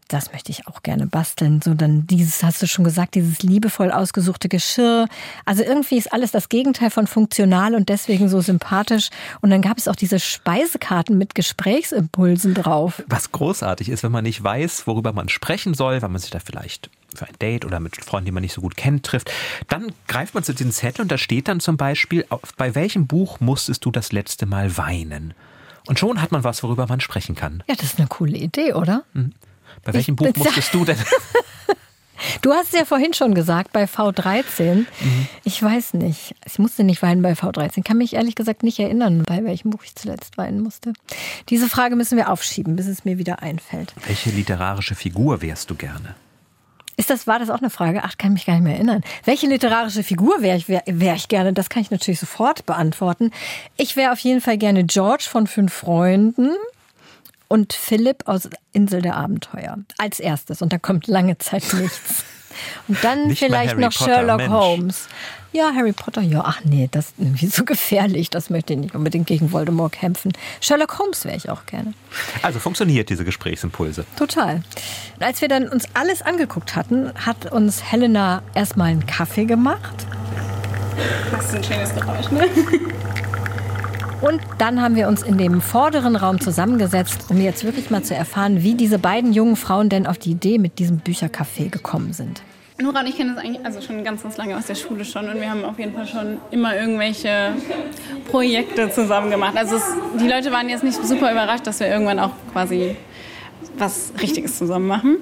Das 0.09 0.33
möchte 0.33 0.51
ich 0.51 0.67
auch 0.67 0.83
gerne 0.83 1.07
basteln. 1.07 1.61
So 1.63 1.75
dann 1.75 2.07
dieses, 2.07 2.43
hast 2.43 2.63
du 2.63 2.67
schon 2.67 2.85
gesagt, 2.85 3.15
dieses 3.15 3.43
liebevoll 3.43 3.93
ausgesuchte 3.93 4.49
Geschirr. 4.49 5.07
Also 5.45 5.63
irgendwie 5.63 5.99
ist 5.99 6.13
alles 6.13 6.31
das 6.31 6.49
Gegenteil 6.49 6.91
von 6.91 7.07
funktional 7.07 7.75
und 7.75 7.91
deswegen 7.91 8.31
so 8.31 8.41
sympathisch. 8.41 9.11
Und 9.43 9.51
dann 9.51 9.61
gab 9.61 9.77
es 9.77 9.87
auch 9.87 9.97
diese 9.97 10.19
Speisekarten 10.19 11.19
mit 11.19 11.35
Gesprächsimpulsen 11.35 12.55
drauf. 12.55 13.03
Was 13.07 13.33
großartig 13.33 13.91
ist, 13.91 14.03
wenn 14.03 14.13
man 14.13 14.25
nicht 14.25 14.43
weiß, 14.43 14.87
worüber 14.87 15.13
man 15.13 15.29
sprechen 15.29 15.75
soll, 15.75 16.01
weil 16.01 16.09
man 16.09 16.21
sich 16.21 16.31
da 16.31 16.39
vielleicht 16.39 16.89
für 17.15 17.27
ein 17.27 17.35
Date 17.41 17.67
oder 17.67 17.79
mit 17.79 18.03
Freunden, 18.03 18.27
die 18.27 18.33
man 18.33 18.43
nicht 18.43 18.55
so 18.55 18.63
gut 18.63 18.77
kennt, 18.77 19.05
trifft, 19.05 19.31
dann 19.69 19.93
greift 20.07 20.35
man 20.35 20.43
zu 20.43 20.55
diesem 20.55 20.73
Zettel 20.73 21.03
und 21.03 21.13
da 21.13 21.19
steht 21.19 21.49
dann 21.49 21.61
zum 21.61 21.77
Beispiel, 21.77 22.25
bei 22.57 22.75
welchem 22.75 23.07
Buch 23.07 23.41
musstest 23.41 23.85
du 23.85 23.91
das 23.91 24.13
letzte 24.13 24.47
Mal 24.47 24.77
weinen? 24.79 25.35
Und 25.87 25.99
schon 25.99 26.21
hat 26.21 26.33
man 26.33 26.45
was, 26.45 26.63
worüber 26.63 26.87
man 26.87 27.01
sprechen 27.01 27.35
kann. 27.35 27.63
Ja, 27.67 27.75
das 27.75 27.87
ist 27.87 27.99
eine 27.99 28.09
coole 28.09 28.37
Idee, 28.37 28.75
oder? 28.75 29.05
Bei 29.85 29.95
welchem 29.95 30.15
Ich 30.15 30.33
Buch 30.33 30.45
musstest 30.45 30.75
du 30.75 30.85
denn? 30.85 30.99
Du 32.43 32.53
hast 32.53 32.73
es 32.73 32.79
ja 32.79 32.85
vorhin 32.85 33.15
schon 33.15 33.35
gesagt, 33.35 33.73
bei 33.73 33.85
V13. 33.85 34.87
Ich 35.45 35.63
weiß 35.63 35.95
nicht. 35.95 36.35
Ich 36.45 36.59
musste 36.59 36.85
nicht 36.85 37.03
weinen 37.03 37.23
bei 37.23 37.33
V13. 37.33 37.85
Kann 37.85 37.99
mich 37.99 38.15
ehrlich 38.15 38.35
gesagt 38.35 38.63
nicht 38.63 38.79
erinnern, 38.79 39.23
bei 39.25 39.45
welchem 39.45 39.71
Buch 39.71 39.85
ich 39.85 39.95
zuletzt 39.95 40.37
weinen 40.37 40.61
musste. 40.61 40.93
Diese 41.49 41.69
Frage 41.69 41.97
müssen 41.97 42.17
wir 42.17 42.31
aufschieben, 42.31 42.77
bis 42.77 42.87
es 42.87 43.05
mir 43.05 43.19
wieder 43.19 43.43
einfällt. 43.43 43.95
Welche 44.07 44.31
literarische 44.31 44.95
Figur 44.95 45.43
wärst 45.43 45.71
du 45.71 45.75
gerne? 45.75 46.15
Ist 46.97 47.11
das, 47.11 47.29
war 47.29 47.39
das 47.39 47.49
auch 47.49 47.61
eine 47.61 47.71
Frage? 47.71 48.03
Ach, 48.03 48.19
kann 48.19 48.33
mich 48.33 48.45
gar 48.45 48.55
nicht 48.55 48.65
mehr 48.65 48.75
erinnern. 48.75 49.03
Welche 49.25 49.47
literarische 49.47 50.03
Figur 50.03 50.43
wäre 50.43 50.57
ich, 50.57 50.69
wär, 50.69 50.83
wär 50.87 51.15
ich 51.15 51.29
gerne? 51.29 51.53
Das 51.53 51.69
kann 51.69 51.83
ich 51.83 51.93
natürlich 51.93 52.19
sofort 52.19 52.67
beantworten. 52.67 53.31
Ich 53.77 53.95
wäre 53.95 54.11
auf 54.11 54.19
jeden 54.19 54.41
Fall 54.41 54.59
gerne 54.59 54.83
George 54.85 55.27
von 55.31 55.47
Fünf 55.47 55.73
Freunden 55.73 56.51
und 57.49 57.73
Philipp 57.73 58.29
aus 58.29 58.49
Insel 58.73 59.03
der 59.03 59.17
Abenteuer. 59.17 59.79
Als 59.99 60.21
erstes. 60.21 60.63
Und 60.63 60.73
da 60.73 60.79
kommt 60.79 61.07
lange 61.07 61.39
Zeit 61.39 61.65
nichts. 61.75 62.25
Und 62.89 63.03
dann 63.05 63.29
Nicht 63.29 63.39
vielleicht 63.39 63.79
noch 63.79 63.93
Potter, 63.93 64.05
Sherlock 64.05 64.37
Mensch. 64.39 64.53
Holmes. 64.53 65.09
Ja, 65.53 65.73
Harry 65.75 65.93
Potter, 65.93 66.21
ja, 66.21 66.43
ach 66.45 66.61
nee, 66.65 66.89
das 66.91 67.07
ist 67.07 67.15
irgendwie 67.19 67.47
so 67.47 67.65
gefährlich. 67.67 68.31
Das 68.31 68.51
möchte 68.51 68.75
ich 68.75 68.79
nicht 68.81 68.95
unbedingt 68.95 69.27
gegen 69.27 69.53
Voldemort 69.53 69.93
kämpfen. 69.93 70.33
Sherlock 70.61 70.99
Holmes 70.99 71.25
wäre 71.25 71.37
ich 71.37 71.49
auch 71.49 71.65
gerne. 71.67 71.95
Also 72.43 72.59
funktioniert 72.59 73.09
diese 73.09 73.25
Gesprächsimpulse. 73.25 74.05
Total. 74.17 74.63
Als 75.21 75.41
wir 75.41 75.49
dann 75.49 75.69
uns 75.69 75.87
alles 75.95 76.21
angeguckt 76.23 76.77
hatten, 76.77 77.13
hat 77.15 77.51
uns 77.51 77.83
Helena 77.83 78.43
erstmal 78.55 78.89
einen 78.89 79.07
Kaffee 79.07 79.47
gemacht. 79.47 80.07
Das 81.31 81.47
ist 81.47 81.55
ein 81.55 81.65
schönes 81.65 81.95
Geräusch, 81.95 82.31
ne? 82.31 82.49
Und 84.21 84.41
dann 84.59 84.83
haben 84.83 84.97
wir 84.97 85.07
uns 85.07 85.23
in 85.23 85.39
dem 85.39 85.61
vorderen 85.61 86.17
Raum 86.17 86.41
zusammengesetzt, 86.41 87.27
um 87.29 87.41
jetzt 87.41 87.63
wirklich 87.65 87.91
mal 87.91 88.03
zu 88.03 88.17
erfahren, 88.17 88.65
wie 88.65 88.75
diese 88.75 88.99
beiden 88.99 89.33
jungen 89.33 89.55
Frauen 89.55 89.89
denn 89.89 90.09
auf 90.09 90.19
die 90.19 90.33
Idee 90.33 90.59
mit 90.59 90.81
diesem 90.81 91.01
Büchercafé 91.01 91.71
gekommen 91.71 92.13
sind. 92.13 92.43
Nora 92.81 93.01
und 93.01 93.07
ich 93.07 93.17
kennen 93.17 93.35
das 93.35 93.45
eigentlich 93.45 93.65
also 93.65 93.81
schon 93.81 94.03
ganz, 94.05 94.23
ganz 94.23 94.37
lange 94.37 94.57
aus 94.57 94.67
der 94.67 94.75
Schule 94.75 95.05
schon 95.05 95.29
und 95.29 95.41
wir 95.41 95.51
haben 95.51 95.65
auf 95.65 95.79
jeden 95.79 95.95
Fall 95.95 96.07
schon 96.07 96.39
immer 96.51 96.77
irgendwelche 96.77 97.53
Projekte 98.31 98.91
zusammen 98.91 99.31
gemacht. 99.31 99.57
Also 99.57 99.77
es, 99.77 99.85
die 100.21 100.29
Leute 100.29 100.53
waren 100.53 100.69
jetzt 100.69 100.85
nicht 100.85 101.05
super 101.05 101.31
überrascht, 101.31 101.67
dass 101.67 101.81
wir 101.81 101.89
irgendwann 101.89 102.19
auch 102.19 102.31
quasi 102.53 102.97
was 103.77 104.13
Richtiges 104.21 104.59
zusammen 104.59 104.87
machen. 104.87 105.17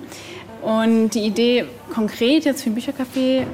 Und 0.63 1.11
die 1.11 1.21
Idee 1.21 1.67
konkret 1.95 2.45
jetzt 2.45 2.63
für 2.63 2.71
Büchercafé, 2.71 3.45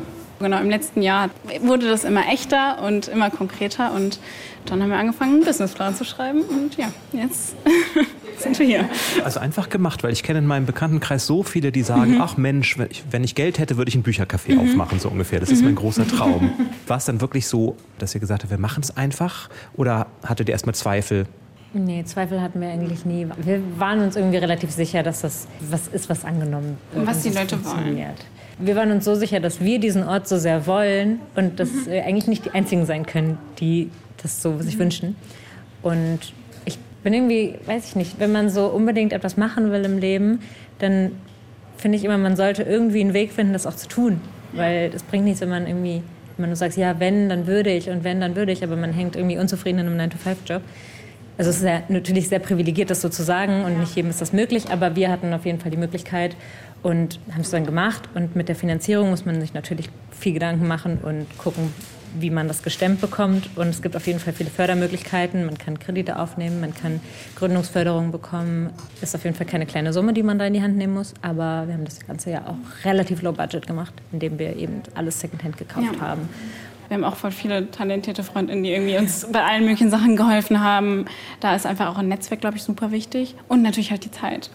genau 0.40 0.58
im 0.58 0.70
letzten 0.70 1.02
Jahr 1.02 1.30
wurde 1.60 1.88
das 1.88 2.04
immer 2.04 2.28
echter 2.28 2.82
und 2.82 3.08
immer 3.08 3.30
konkreter 3.30 3.92
und 3.92 4.18
dann 4.66 4.82
haben 4.82 4.90
wir 4.90 4.96
angefangen, 4.98 5.34
einen 5.36 5.44
Businessplan 5.44 5.94
zu 5.94 6.04
schreiben 6.04 6.42
und 6.42 6.76
ja, 6.76 6.90
jetzt 7.12 7.54
sind 8.38 8.58
wir 8.58 8.66
hier. 8.66 8.88
Also 9.24 9.40
einfach 9.40 9.68
gemacht, 9.68 10.02
weil 10.02 10.12
ich 10.12 10.22
kenne 10.22 10.38
in 10.40 10.46
meinem 10.46 10.66
Bekanntenkreis 10.66 11.26
so 11.26 11.42
viele, 11.42 11.72
die 11.72 11.82
sagen, 11.82 12.14
Mhm. 12.14 12.20
ach 12.20 12.36
Mensch, 12.36 12.78
wenn 12.78 12.88
ich, 12.90 13.04
wenn 13.10 13.24
ich 13.24 13.34
Geld 13.34 13.58
hätte, 13.58 13.76
würde 13.76 13.88
ich 13.88 13.94
ein 13.94 14.02
Büchercafé 14.04 14.58
aufmachen, 14.58 14.98
so 15.00 15.08
ungefähr. 15.08 15.40
Das 15.40 15.50
ist 15.50 15.60
Mhm. 15.60 15.66
mein 15.66 15.74
großer 15.76 16.06
Traum. 16.06 16.52
War 16.86 16.96
es 16.96 17.04
dann 17.04 17.20
wirklich 17.20 17.46
so, 17.46 17.76
dass 17.98 18.14
ihr 18.14 18.20
gesagt 18.20 18.42
habt, 18.42 18.50
wir 18.50 18.58
machen 18.58 18.82
es 18.82 18.96
einfach? 18.96 19.48
Oder 19.74 20.06
hattet 20.24 20.48
ihr 20.48 20.52
erstmal 20.52 20.74
Zweifel? 20.74 21.26
Nee, 21.74 22.04
Zweifel 22.04 22.42
hatten 22.42 22.60
wir 22.60 22.68
eigentlich 22.68 23.06
nie. 23.06 23.26
Wir 23.38 23.60
waren 23.78 24.00
uns 24.00 24.14
irgendwie 24.16 24.36
relativ 24.36 24.70
sicher, 24.70 25.02
dass 25.02 25.22
das 25.22 25.46
was 25.70 25.88
ist, 25.88 26.10
was 26.10 26.24
angenommen 26.24 26.76
wird. 26.92 27.06
Was 27.06 27.22
die 27.22 27.30
Leute 27.30 27.52
wollen. 27.52 27.64
funktioniert. 27.64 28.16
Wir 28.58 28.76
waren 28.76 28.90
uns 28.90 29.06
so 29.06 29.14
sicher, 29.14 29.40
dass 29.40 29.60
wir 29.60 29.78
diesen 29.78 30.06
Ort 30.06 30.28
so 30.28 30.36
sehr 30.36 30.66
wollen 30.66 31.20
und 31.34 31.58
dass 31.58 31.70
Mhm. 31.70 31.86
wir 31.86 32.04
eigentlich 32.04 32.26
nicht 32.26 32.44
die 32.44 32.50
Einzigen 32.50 32.84
sein 32.84 33.06
können, 33.06 33.38
die 33.58 33.90
das 34.22 34.42
so 34.42 34.60
sich 34.60 34.78
wünschen. 34.78 35.16
Und 35.82 36.20
ich 36.64 36.78
bin 37.02 37.12
irgendwie, 37.12 37.54
weiß 37.66 37.88
ich 37.88 37.96
nicht, 37.96 38.18
wenn 38.20 38.32
man 38.32 38.48
so 38.48 38.66
unbedingt 38.66 39.12
etwas 39.12 39.36
machen 39.36 39.70
will 39.72 39.84
im 39.84 39.98
Leben, 39.98 40.40
dann 40.78 41.12
finde 41.76 41.98
ich 41.98 42.04
immer, 42.04 42.18
man 42.18 42.36
sollte 42.36 42.62
irgendwie 42.62 43.00
einen 43.00 43.14
Weg 43.14 43.32
finden, 43.32 43.52
das 43.52 43.66
auch 43.66 43.76
zu 43.76 43.88
tun. 43.88 44.20
Weil 44.52 44.92
es 44.94 45.02
bringt 45.02 45.24
nichts, 45.24 45.40
wenn 45.40 45.48
man 45.48 45.66
irgendwie, 45.66 46.02
wenn 46.36 46.42
man 46.42 46.50
nur 46.50 46.56
sagt, 46.56 46.76
ja, 46.76 47.00
wenn, 47.00 47.28
dann 47.28 47.46
würde 47.46 47.70
ich 47.70 47.90
und 47.90 48.04
wenn, 48.04 48.20
dann 48.20 48.36
würde 48.36 48.52
ich, 48.52 48.62
aber 48.62 48.76
man 48.76 48.92
hängt 48.92 49.16
irgendwie 49.16 49.38
unzufrieden 49.38 49.80
in 49.80 49.86
einem 49.86 50.10
9-to-5-Job. 50.10 50.62
Also 51.38 51.50
es 51.50 51.56
ist 51.56 51.64
ja 51.64 51.82
natürlich 51.88 52.28
sehr 52.28 52.38
privilegiert, 52.38 52.90
das 52.90 53.00
so 53.00 53.08
zu 53.08 53.22
sagen 53.22 53.64
und 53.64 53.80
nicht 53.80 53.96
jedem 53.96 54.10
ist 54.10 54.20
das 54.20 54.32
möglich, 54.32 54.68
aber 54.68 54.94
wir 54.94 55.10
hatten 55.10 55.32
auf 55.32 55.46
jeden 55.46 55.58
Fall 55.58 55.70
die 55.70 55.78
Möglichkeit 55.78 56.36
und 56.82 57.18
haben 57.32 57.40
es 57.40 57.50
dann 57.50 57.64
gemacht. 57.64 58.02
Und 58.14 58.36
mit 58.36 58.48
der 58.48 58.56
Finanzierung 58.56 59.10
muss 59.10 59.24
man 59.24 59.40
sich 59.40 59.54
natürlich 59.54 59.88
viel 60.10 60.34
Gedanken 60.34 60.68
machen 60.68 60.98
und 61.02 61.26
gucken, 61.38 61.72
wie 62.18 62.30
man 62.30 62.48
das 62.48 62.62
gestemmt 62.62 63.00
bekommt. 63.00 63.50
Und 63.56 63.68
es 63.68 63.82
gibt 63.82 63.96
auf 63.96 64.06
jeden 64.06 64.18
Fall 64.18 64.32
viele 64.32 64.50
Fördermöglichkeiten. 64.50 65.44
Man 65.46 65.58
kann 65.58 65.78
Kredite 65.78 66.18
aufnehmen, 66.18 66.60
man 66.60 66.74
kann 66.74 67.00
Gründungsförderung 67.36 68.12
bekommen. 68.12 68.70
Ist 69.00 69.14
auf 69.14 69.24
jeden 69.24 69.36
Fall 69.36 69.46
keine 69.46 69.66
kleine 69.66 69.92
Summe, 69.92 70.12
die 70.12 70.22
man 70.22 70.38
da 70.38 70.46
in 70.46 70.54
die 70.54 70.62
Hand 70.62 70.76
nehmen 70.76 70.94
muss. 70.94 71.14
Aber 71.22 71.64
wir 71.66 71.74
haben 71.74 71.84
das 71.84 72.04
Ganze 72.06 72.30
ja 72.30 72.42
auch 72.46 72.84
relativ 72.84 73.22
low 73.22 73.32
budget 73.32 73.66
gemacht, 73.66 73.94
indem 74.12 74.38
wir 74.38 74.56
eben 74.56 74.82
alles 74.94 75.20
Secondhand 75.20 75.56
gekauft 75.56 75.96
Ja. 75.96 76.00
haben. 76.00 76.28
Wir 76.88 76.96
haben 76.96 77.04
auch 77.04 77.16
voll 77.16 77.30
viele 77.30 77.70
talentierte 77.70 78.22
Freundinnen, 78.22 78.62
die 78.64 78.70
irgendwie 78.72 78.98
uns 78.98 79.26
bei 79.32 79.42
allen 79.42 79.62
möglichen 79.64 79.88
Sachen 79.88 80.14
geholfen 80.14 80.60
haben. 80.60 81.06
Da 81.40 81.54
ist 81.56 81.64
einfach 81.64 81.86
auch 81.88 81.96
ein 81.96 82.08
Netzwerk, 82.08 82.42
glaube 82.42 82.58
ich, 82.58 82.62
super 82.62 82.90
wichtig. 82.90 83.34
Und 83.48 83.62
natürlich 83.62 83.90
halt 83.90 84.04
die 84.04 84.10
Zeit. 84.10 84.50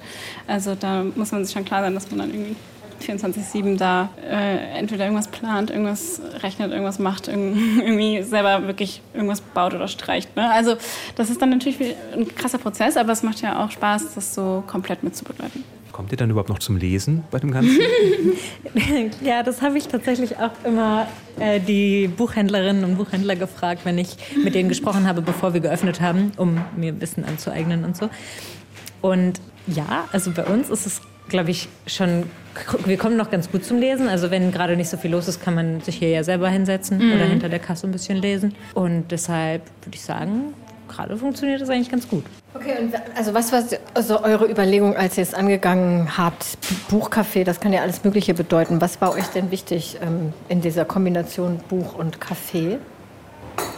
Also 0.45 0.75
da 0.75 1.03
muss 1.15 1.31
man 1.31 1.43
sich 1.43 1.51
schon 1.53 1.65
klar 1.65 1.81
sein, 1.81 1.95
dass 1.95 2.11
man 2.11 2.19
dann 2.19 2.29
irgendwie 2.29 2.55
24-7 3.01 3.77
da 3.77 4.09
äh, 4.29 4.77
entweder 4.79 5.05
irgendwas 5.05 5.27
plant, 5.27 5.69
irgendwas 5.69 6.21
rechnet, 6.41 6.71
irgendwas 6.71 6.99
macht, 6.99 7.27
irg- 7.29 7.55
irgendwie 7.81 8.23
selber 8.23 8.67
wirklich 8.67 9.01
irgendwas 9.13 9.41
baut 9.41 9.73
oder 9.73 9.87
streicht. 9.87 10.35
Ne? 10.35 10.49
Also 10.51 10.75
das 11.15 11.29
ist 11.29 11.41
dann 11.41 11.49
natürlich 11.51 11.79
ein 12.15 12.27
krasser 12.35 12.57
Prozess, 12.57 12.97
aber 12.97 13.11
es 13.11 13.23
macht 13.23 13.41
ja 13.41 13.63
auch 13.63 13.71
Spaß, 13.71 14.15
das 14.15 14.33
so 14.33 14.63
komplett 14.67 15.03
mitzubegleiten. 15.03 15.63
Kommt 15.91 16.11
ihr 16.11 16.17
dann 16.17 16.29
überhaupt 16.29 16.49
noch 16.49 16.59
zum 16.59 16.77
Lesen 16.77 17.23
bei 17.31 17.39
dem 17.39 17.49
Ganzen? 17.51 17.79
ja, 19.23 19.41
das 19.41 19.61
habe 19.63 19.77
ich 19.79 19.87
tatsächlich 19.87 20.37
auch 20.37 20.51
immer 20.63 21.07
äh, 21.39 21.59
die 21.59 22.07
Buchhändlerinnen 22.07 22.83
und 22.83 22.97
Buchhändler 22.97 23.35
gefragt, 23.35 23.81
wenn 23.83 23.97
ich 23.97 24.15
mit 24.43 24.53
denen 24.53 24.69
gesprochen 24.69 25.07
habe, 25.07 25.21
bevor 25.23 25.53
wir 25.55 25.59
geöffnet 25.61 25.99
haben, 25.99 26.33
um 26.37 26.59
mir 26.75 26.99
Wissen 27.01 27.25
anzueignen 27.25 27.83
und 27.83 27.97
so. 27.97 28.09
Und 29.01 29.41
ja, 29.67 30.07
also 30.11 30.31
bei 30.31 30.45
uns 30.45 30.69
ist 30.69 30.85
es, 30.85 31.01
glaube 31.29 31.49
ich, 31.51 31.67
schon, 31.87 32.23
wir 32.85 32.97
kommen 32.97 33.17
noch 33.17 33.29
ganz 33.29 33.51
gut 33.51 33.65
zum 33.65 33.79
Lesen. 33.79 34.07
Also 34.07 34.31
wenn 34.31 34.51
gerade 34.51 34.75
nicht 34.75 34.89
so 34.89 34.97
viel 34.97 35.11
los 35.11 35.27
ist, 35.27 35.41
kann 35.41 35.55
man 35.55 35.81
sich 35.81 35.95
hier 35.97 36.09
ja 36.09 36.23
selber 36.23 36.49
hinsetzen 36.49 36.97
mhm. 36.97 37.13
oder 37.13 37.25
hinter 37.25 37.49
der 37.49 37.59
Kasse 37.59 37.87
ein 37.87 37.91
bisschen 37.91 38.17
lesen. 38.17 38.55
Und 38.73 39.11
deshalb 39.11 39.63
würde 39.83 39.95
ich 39.95 40.01
sagen, 40.01 40.53
gerade 40.87 41.17
funktioniert 41.17 41.61
das 41.61 41.69
eigentlich 41.69 41.91
ganz 41.91 42.07
gut. 42.07 42.23
Okay, 42.53 42.75
und 42.79 42.93
also 43.15 43.33
was 43.33 43.51
war 43.51 43.63
also 43.93 44.23
eure 44.23 44.49
Überlegung, 44.49 44.95
als 44.95 45.17
ihr 45.17 45.23
es 45.23 45.33
angegangen 45.33 46.17
habt? 46.17 46.57
Buchcafé, 46.89 47.43
das 47.43 47.59
kann 47.59 47.73
ja 47.73 47.81
alles 47.81 48.03
Mögliche 48.03 48.33
bedeuten. 48.33 48.81
Was 48.81 48.99
war 49.01 49.13
euch 49.13 49.27
denn 49.27 49.51
wichtig 49.51 49.97
ähm, 50.01 50.33
in 50.49 50.61
dieser 50.61 50.85
Kombination 50.85 51.59
Buch 51.69 51.95
und 51.95 52.19
Café? 52.19 52.77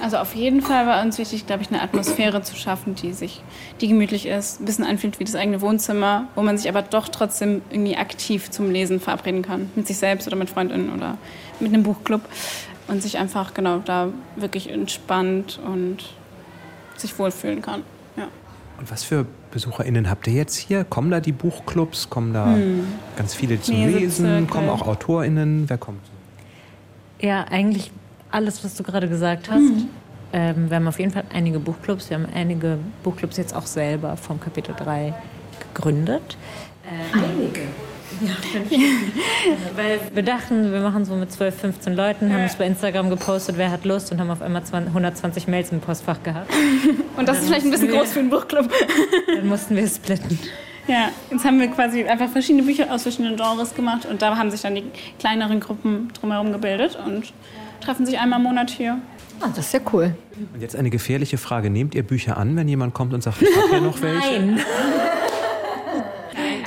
Also 0.01 0.17
auf 0.17 0.33
jeden 0.33 0.61
Fall 0.61 0.87
war 0.87 1.03
uns 1.03 1.17
wichtig, 1.17 1.45
glaube 1.45 1.61
ich, 1.61 1.69
eine 1.69 1.81
Atmosphäre 1.81 2.41
zu 2.41 2.55
schaffen, 2.55 2.95
die 2.95 3.13
sich, 3.13 3.43
die 3.81 3.87
gemütlich 3.87 4.25
ist, 4.25 4.61
ein 4.61 4.65
bisschen 4.65 4.85
anfühlt 4.85 5.19
wie 5.19 5.23
das 5.23 5.35
eigene 5.35 5.61
Wohnzimmer, 5.61 6.27
wo 6.35 6.41
man 6.41 6.57
sich 6.57 6.69
aber 6.69 6.81
doch 6.81 7.09
trotzdem 7.09 7.61
irgendwie 7.69 7.97
aktiv 7.97 8.49
zum 8.49 8.71
Lesen 8.71 8.99
verabreden 8.99 9.41
kann, 9.41 9.69
mit 9.75 9.87
sich 9.87 9.97
selbst 9.97 10.27
oder 10.27 10.35
mit 10.37 10.49
Freundinnen 10.49 10.93
oder 10.93 11.17
mit 11.59 11.73
einem 11.73 11.83
Buchclub 11.83 12.21
und 12.87 13.03
sich 13.03 13.17
einfach 13.17 13.53
genau 13.53 13.79
da 13.79 14.09
wirklich 14.35 14.69
entspannt 14.69 15.59
und 15.65 15.97
sich 16.95 17.17
wohlfühlen 17.19 17.61
kann. 17.61 17.83
Ja. 18.15 18.27
Und 18.79 18.89
was 18.89 19.03
für 19.03 19.25
BesucherInnen 19.51 20.09
habt 20.09 20.27
ihr 20.27 20.33
jetzt 20.33 20.55
hier? 20.55 20.85
Kommen 20.85 21.11
da 21.11 21.19
die 21.19 21.31
Buchclubs? 21.31 22.09
Kommen 22.09 22.33
da 22.33 22.53
hm. 22.53 22.87
ganz 23.17 23.33
viele 23.33 23.61
zum 23.61 23.75
Lesen? 23.75 24.47
Kommen 24.47 24.69
auch 24.69 24.87
AutorInnen? 24.87 25.69
Wer 25.69 25.77
kommt? 25.77 26.01
Ja, 27.19 27.43
eigentlich 27.43 27.91
alles, 28.31 28.63
was 28.63 28.75
du 28.75 28.83
gerade 28.83 29.07
gesagt 29.07 29.49
hast. 29.49 29.59
Mhm. 29.59 29.89
Ähm, 30.31 30.69
wir 30.69 30.77
haben 30.77 30.87
auf 30.87 30.99
jeden 30.99 31.11
Fall 31.11 31.23
einige 31.33 31.59
Buchclubs. 31.59 32.09
Wir 32.09 32.17
haben 32.17 32.27
einige 32.33 32.77
Buchclubs 33.03 33.37
jetzt 33.37 33.55
auch 33.55 33.65
selber 33.65 34.15
vom 34.15 34.39
Kapitel 34.39 34.75
3 34.75 35.13
gegründet. 35.73 36.37
Äh, 36.83 37.17
einige. 37.17 37.61
Ja, 38.21 38.31
Weil 39.75 39.99
wir 40.13 40.23
dachten, 40.23 40.71
wir 40.71 40.81
machen 40.81 41.05
so 41.05 41.15
mit 41.15 41.31
12, 41.31 41.55
15 41.55 41.95
Leuten, 41.95 42.33
haben 42.33 42.43
es 42.43 42.55
bei 42.55 42.65
Instagram 42.65 43.09
gepostet, 43.09 43.57
wer 43.57 43.71
hat 43.71 43.85
Lust 43.85 44.11
und 44.11 44.19
haben 44.19 44.29
auf 44.31 44.41
einmal 44.41 44.63
120 44.71 45.47
Mails 45.47 45.71
im 45.71 45.79
Postfach 45.79 46.21
gehabt. 46.23 46.51
Und 47.15 47.27
das 47.27 47.39
ist 47.39 47.47
vielleicht 47.47 47.65
ein 47.65 47.71
bisschen 47.71 47.89
groß 47.89 48.11
für 48.11 48.19
einen 48.19 48.29
Buchclub. 48.29 48.69
Dann 49.35 49.47
mussten 49.47 49.75
wir 49.75 49.87
splitten. 49.87 50.39
Ja, 50.87 51.11
jetzt 51.29 51.45
haben 51.45 51.59
wir 51.59 51.67
quasi 51.67 52.03
einfach 52.03 52.29
verschiedene 52.29 52.63
Bücher 52.63 52.91
aus 52.91 53.03
verschiedenen 53.03 53.35
Genres 53.35 53.75
gemacht 53.75 54.07
und 54.07 54.23
da 54.23 54.35
haben 54.35 54.49
sich 54.49 54.61
dann 54.61 54.73
die 54.73 54.85
kleineren 55.19 55.59
Gruppen 55.59 56.11
drumherum 56.19 56.51
gebildet 56.51 56.97
und 57.05 57.31
treffen 57.79 58.05
sich 58.05 58.19
einmal 58.19 58.39
im 58.39 58.43
Monat 58.43 58.69
hier. 58.69 58.99
Ah, 59.41 59.47
das 59.55 59.67
ist 59.67 59.73
ja 59.73 59.79
cool. 59.93 60.15
Und 60.53 60.61
jetzt 60.61 60.75
eine 60.75 60.89
gefährliche 60.89 61.37
Frage. 61.37 61.69
Nehmt 61.69 61.95
ihr 61.95 62.03
Bücher 62.03 62.37
an, 62.37 62.55
wenn 62.55 62.67
jemand 62.67 62.93
kommt 62.93 63.13
und 63.13 63.23
sagt, 63.23 63.41
ich 63.41 63.55
habe 63.55 63.69
hier 63.69 63.81
noch 63.81 64.01
welche? 64.01 64.41
Nein. 64.41 64.59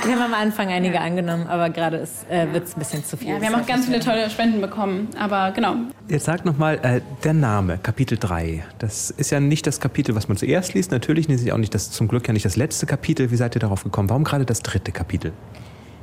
Wir 0.04 0.14
haben 0.16 0.32
am 0.32 0.34
Anfang 0.34 0.68
einige 0.68 1.00
angenommen, 1.00 1.46
aber 1.46 1.70
gerade 1.70 1.98
äh, 2.28 2.52
wird 2.52 2.64
es 2.64 2.74
ein 2.74 2.80
bisschen 2.80 3.04
zu 3.04 3.16
viel. 3.16 3.28
Ja, 3.28 3.40
wir 3.40 3.48
haben 3.48 3.60
auch 3.62 3.66
ganz 3.66 3.86
viele 3.86 4.00
tolle 4.00 4.28
Spenden 4.30 4.60
bekommen, 4.60 5.08
aber 5.16 5.52
genau. 5.52 5.76
Jetzt 6.08 6.24
sagt 6.24 6.44
nochmal, 6.44 6.80
äh, 6.82 7.00
der 7.22 7.34
Name, 7.34 7.78
Kapitel 7.78 8.18
3. 8.18 8.64
Das 8.78 9.10
ist 9.10 9.30
ja 9.30 9.38
nicht 9.38 9.64
das 9.64 9.78
Kapitel, 9.78 10.16
was 10.16 10.26
man 10.26 10.36
zuerst 10.36 10.74
liest. 10.74 10.90
Natürlich 10.90 11.28
ist 11.28 11.42
es 11.46 11.52
auch 11.52 11.58
nicht 11.58 11.72
das, 11.72 11.92
zum 11.92 12.08
Glück 12.08 12.26
ja 12.26 12.32
nicht 12.32 12.44
das 12.44 12.56
letzte 12.56 12.86
Kapitel. 12.86 13.30
Wie 13.30 13.36
seid 13.36 13.54
ihr 13.54 13.60
darauf 13.60 13.84
gekommen? 13.84 14.10
Warum 14.10 14.24
gerade 14.24 14.44
das 14.44 14.60
dritte 14.60 14.90
Kapitel? 14.90 15.32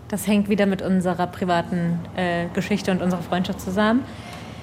Das 0.07 0.25
hängt 0.27 0.47
wieder 0.47 0.65
mit 0.65 0.81
unserer 0.81 1.27
privaten 1.27 1.99
äh, 2.15 2.45
Geschichte 2.53 2.91
und 2.91 3.01
unserer 3.01 3.21
Freundschaft 3.21 3.59
zusammen. 3.59 4.05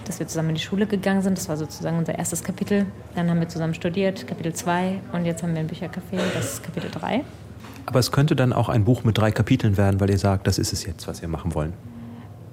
Dass 0.06 0.20
wir 0.20 0.28
zusammen 0.28 0.50
in 0.50 0.54
die 0.54 0.60
Schule 0.60 0.86
gegangen 0.86 1.20
sind, 1.22 1.36
das 1.36 1.48
war 1.48 1.56
sozusagen 1.56 1.98
unser 1.98 2.16
erstes 2.16 2.44
Kapitel. 2.44 2.86
Dann 3.16 3.28
haben 3.28 3.40
wir 3.40 3.48
zusammen 3.48 3.74
studiert, 3.74 4.26
Kapitel 4.26 4.52
2. 4.52 5.00
Und 5.12 5.24
jetzt 5.24 5.42
haben 5.42 5.52
wir 5.52 5.60
ein 5.60 5.68
Büchercafé, 5.68 6.18
das 6.32 6.54
ist 6.54 6.62
Kapitel 6.62 6.90
3. 6.90 7.24
Aber 7.86 7.98
es 7.98 8.12
könnte 8.12 8.36
dann 8.36 8.52
auch 8.52 8.68
ein 8.68 8.84
Buch 8.84 9.02
mit 9.02 9.18
drei 9.18 9.32
Kapiteln 9.32 9.76
werden, 9.76 10.00
weil 10.00 10.10
ihr 10.10 10.18
sagt, 10.18 10.46
das 10.46 10.58
ist 10.58 10.72
es 10.72 10.86
jetzt, 10.86 11.08
was 11.08 11.22
wir 11.22 11.28
machen 11.28 11.54
wollen. 11.54 11.72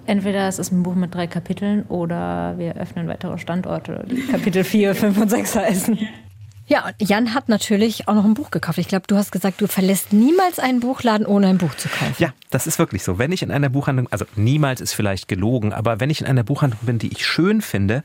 Entweder 0.05 0.47
es 0.47 0.59
ist 0.59 0.71
ein 0.71 0.83
Buch 0.83 0.95
mit 0.95 1.13
drei 1.13 1.27
Kapiteln 1.27 1.83
oder 1.83 2.55
wir 2.57 2.75
öffnen 2.75 3.07
weitere 3.07 3.37
Standorte, 3.37 4.05
die 4.09 4.27
Kapitel 4.27 4.63
4, 4.63 4.95
5 4.95 5.17
und 5.21 5.29
6 5.29 5.55
heißen. 5.55 5.99
Ja, 6.65 6.91
Jan 6.97 7.33
hat 7.33 7.49
natürlich 7.49 8.07
auch 8.07 8.13
noch 8.13 8.23
ein 8.23 8.35
Buch 8.35 8.49
gekauft. 8.49 8.77
Ich 8.77 8.87
glaube, 8.87 9.05
du 9.07 9.17
hast 9.17 9.31
gesagt, 9.31 9.59
du 9.59 9.67
verlässt 9.67 10.13
niemals 10.13 10.59
einen 10.59 10.79
Buchladen, 10.79 11.25
ohne 11.25 11.47
ein 11.47 11.57
Buch 11.57 11.75
zu 11.75 11.89
kaufen. 11.89 12.15
Ja, 12.19 12.33
das 12.51 12.67
ist 12.67 12.79
wirklich 12.79 13.03
so. 13.03 13.19
Wenn 13.19 13.33
ich 13.33 13.43
in 13.43 13.51
einer 13.51 13.69
Buchhandlung, 13.69 14.07
also 14.11 14.25
niemals 14.35 14.79
ist 14.79 14.93
vielleicht 14.93 15.27
gelogen, 15.27 15.73
aber 15.73 15.99
wenn 15.99 16.09
ich 16.09 16.21
in 16.21 16.27
einer 16.27 16.43
Buchhandlung 16.43 16.79
bin, 16.83 16.99
die 16.99 17.11
ich 17.11 17.25
schön 17.25 17.61
finde, 17.61 18.03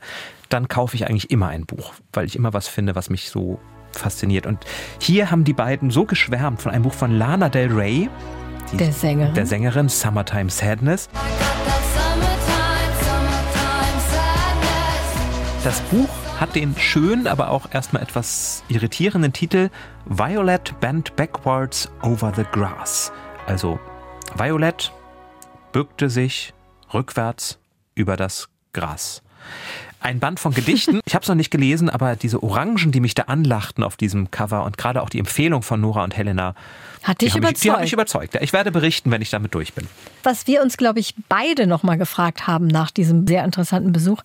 dann 0.49 0.67
kaufe 0.67 0.95
ich 0.95 1.07
eigentlich 1.07 1.31
immer 1.31 1.47
ein 1.47 1.65
Buch, 1.65 1.93
weil 2.11 2.25
ich 2.25 2.35
immer 2.35 2.53
was 2.53 2.67
finde, 2.67 2.95
was 2.95 3.09
mich 3.09 3.29
so 3.29 3.59
fasziniert. 3.93 4.45
Und 4.45 4.65
hier 4.99 5.31
haben 5.31 5.45
die 5.45 5.53
beiden 5.53 5.89
so 5.89 6.05
geschwärmt 6.05 6.61
von 6.61 6.71
einem 6.71 6.83
Buch 6.83 6.93
von 6.93 7.11
Lana 7.17 7.47
Del 7.47 7.71
Rey, 7.71 8.09
der 8.73 8.91
Sängerin, 8.91 9.33
der 9.33 9.45
Sängerin 9.45 9.89
Summertime 9.89 10.49
Sadness. 10.49 11.09
Das 15.63 15.79
Buch 15.81 16.09
hat 16.39 16.55
den 16.55 16.75
schönen, 16.77 17.27
aber 17.27 17.49
auch 17.51 17.73
erstmal 17.73 18.01
etwas 18.01 18.63
irritierenden 18.69 19.33
Titel 19.33 19.69
Violet 20.05 20.79
Bent 20.79 21.15
Backwards 21.15 21.91
Over 22.01 22.31
the 22.35 22.43
Grass. 22.51 23.11
Also 23.45 23.79
Violet 24.35 24.91
bückte 25.71 26.09
sich 26.09 26.53
rückwärts 26.93 27.59
über 27.95 28.15
das 28.15 28.47
Gras 28.73 29.21
ein 30.01 30.19
Band 30.19 30.39
von 30.39 30.53
Gedichten. 30.53 31.01
Ich 31.09 31.15
habe 31.15 31.23
es 31.23 31.29
noch 31.29 31.35
nicht 31.35 31.49
gelesen, 31.49 31.89
aber 31.89 32.15
diese 32.15 32.43
Orangen, 32.43 32.91
die 32.91 32.99
mich 32.99 33.15
da 33.15 33.23
anlachten 33.23 33.83
auf 33.83 33.97
diesem 33.97 34.29
Cover 34.29 34.63
und 34.63 34.77
gerade 34.77 35.01
auch 35.01 35.09
die 35.09 35.17
Empfehlung 35.17 35.63
von 35.63 35.81
Nora 35.81 36.03
und 36.03 36.15
Helena. 36.15 36.53
Hat 37.01 37.21
dich 37.21 37.35
überzeugt? 37.35 37.53
Mich, 37.53 37.61
die 37.61 37.71
haben 37.71 37.81
mich 37.81 37.93
überzeugt. 37.93 38.37
Ich 38.41 38.53
werde 38.53 38.71
berichten, 38.71 39.09
wenn 39.09 39.21
ich 39.21 39.31
damit 39.31 39.55
durch 39.55 39.73
bin. 39.73 39.87
Was 40.21 40.45
wir 40.45 40.61
uns, 40.61 40.77
glaube 40.77 40.99
ich, 40.99 41.15
beide 41.27 41.65
noch 41.65 41.81
mal 41.81 41.97
gefragt 41.97 42.45
haben 42.45 42.67
nach 42.67 42.91
diesem 42.91 43.25
sehr 43.25 43.43
interessanten 43.43 43.91
Besuch, 43.91 44.21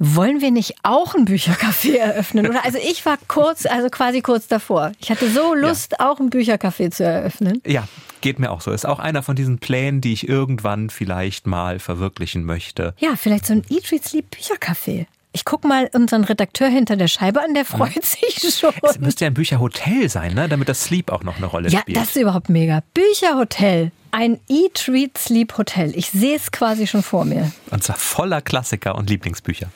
wollen 0.00 0.40
wir 0.40 0.50
nicht 0.50 0.76
auch 0.82 1.14
ein 1.14 1.26
Büchercafé 1.26 1.98
eröffnen? 1.98 2.48
Oder 2.48 2.64
also 2.64 2.78
ich 2.78 3.04
war 3.04 3.18
kurz, 3.28 3.66
also 3.66 3.90
quasi 3.90 4.22
kurz 4.22 4.48
davor. 4.48 4.92
Ich 4.98 5.10
hatte 5.10 5.30
so 5.30 5.54
Lust, 5.54 5.92
ja. 5.98 6.10
auch 6.10 6.18
ein 6.18 6.30
Büchercafé 6.30 6.90
zu 6.90 7.04
eröffnen. 7.04 7.62
Ja, 7.66 7.86
geht 8.22 8.38
mir 8.38 8.50
auch 8.50 8.62
so. 8.62 8.72
Ist 8.72 8.86
auch 8.86 8.98
einer 8.98 9.22
von 9.22 9.36
diesen 9.36 9.58
Plänen, 9.58 10.00
die 10.00 10.14
ich 10.14 10.26
irgendwann 10.26 10.88
vielleicht 10.88 11.46
mal 11.46 11.78
verwirklichen 11.78 12.44
möchte. 12.44 12.94
Ja, 12.98 13.10
vielleicht 13.14 13.46
so 13.46 13.52
ein 13.52 13.62
Eat, 13.68 13.92
Read, 13.92 14.02
Sleep 14.02 14.26
Büchercafé. 14.34 15.06
Ich 15.32 15.44
guck 15.44 15.64
mal 15.64 15.88
unseren 15.94 16.24
Redakteur 16.24 16.68
hinter 16.68 16.96
der 16.96 17.06
Scheibe 17.06 17.40
an, 17.40 17.54
der 17.54 17.64
freut 17.64 17.94
ja. 17.94 18.02
sich 18.02 18.54
schon. 18.54 18.74
Es 18.82 18.98
müsste 18.98 19.24
ja 19.24 19.30
ein 19.30 19.34
Bücherhotel 19.34 20.08
sein, 20.08 20.34
ne? 20.34 20.48
damit 20.48 20.68
das 20.68 20.84
Sleep 20.84 21.12
auch 21.12 21.22
noch 21.22 21.36
eine 21.36 21.46
Rolle 21.46 21.68
ja, 21.68 21.80
spielt. 21.80 21.96
Ja, 21.96 22.02
das 22.02 22.16
ist 22.16 22.22
überhaupt 22.22 22.48
mega. 22.48 22.82
Bücherhotel. 22.94 23.92
Ein 24.10 24.40
Eat, 24.48 24.88
Read, 24.88 25.16
Sleep 25.16 25.56
Hotel. 25.56 25.96
Ich 25.96 26.10
sehe 26.10 26.34
es 26.34 26.50
quasi 26.50 26.88
schon 26.88 27.04
vor 27.04 27.24
mir. 27.24 27.52
Und 27.70 27.84
zwar 27.84 27.94
voller 27.94 28.40
Klassiker 28.40 28.96
und 28.96 29.08
Lieblingsbücher. 29.08 29.68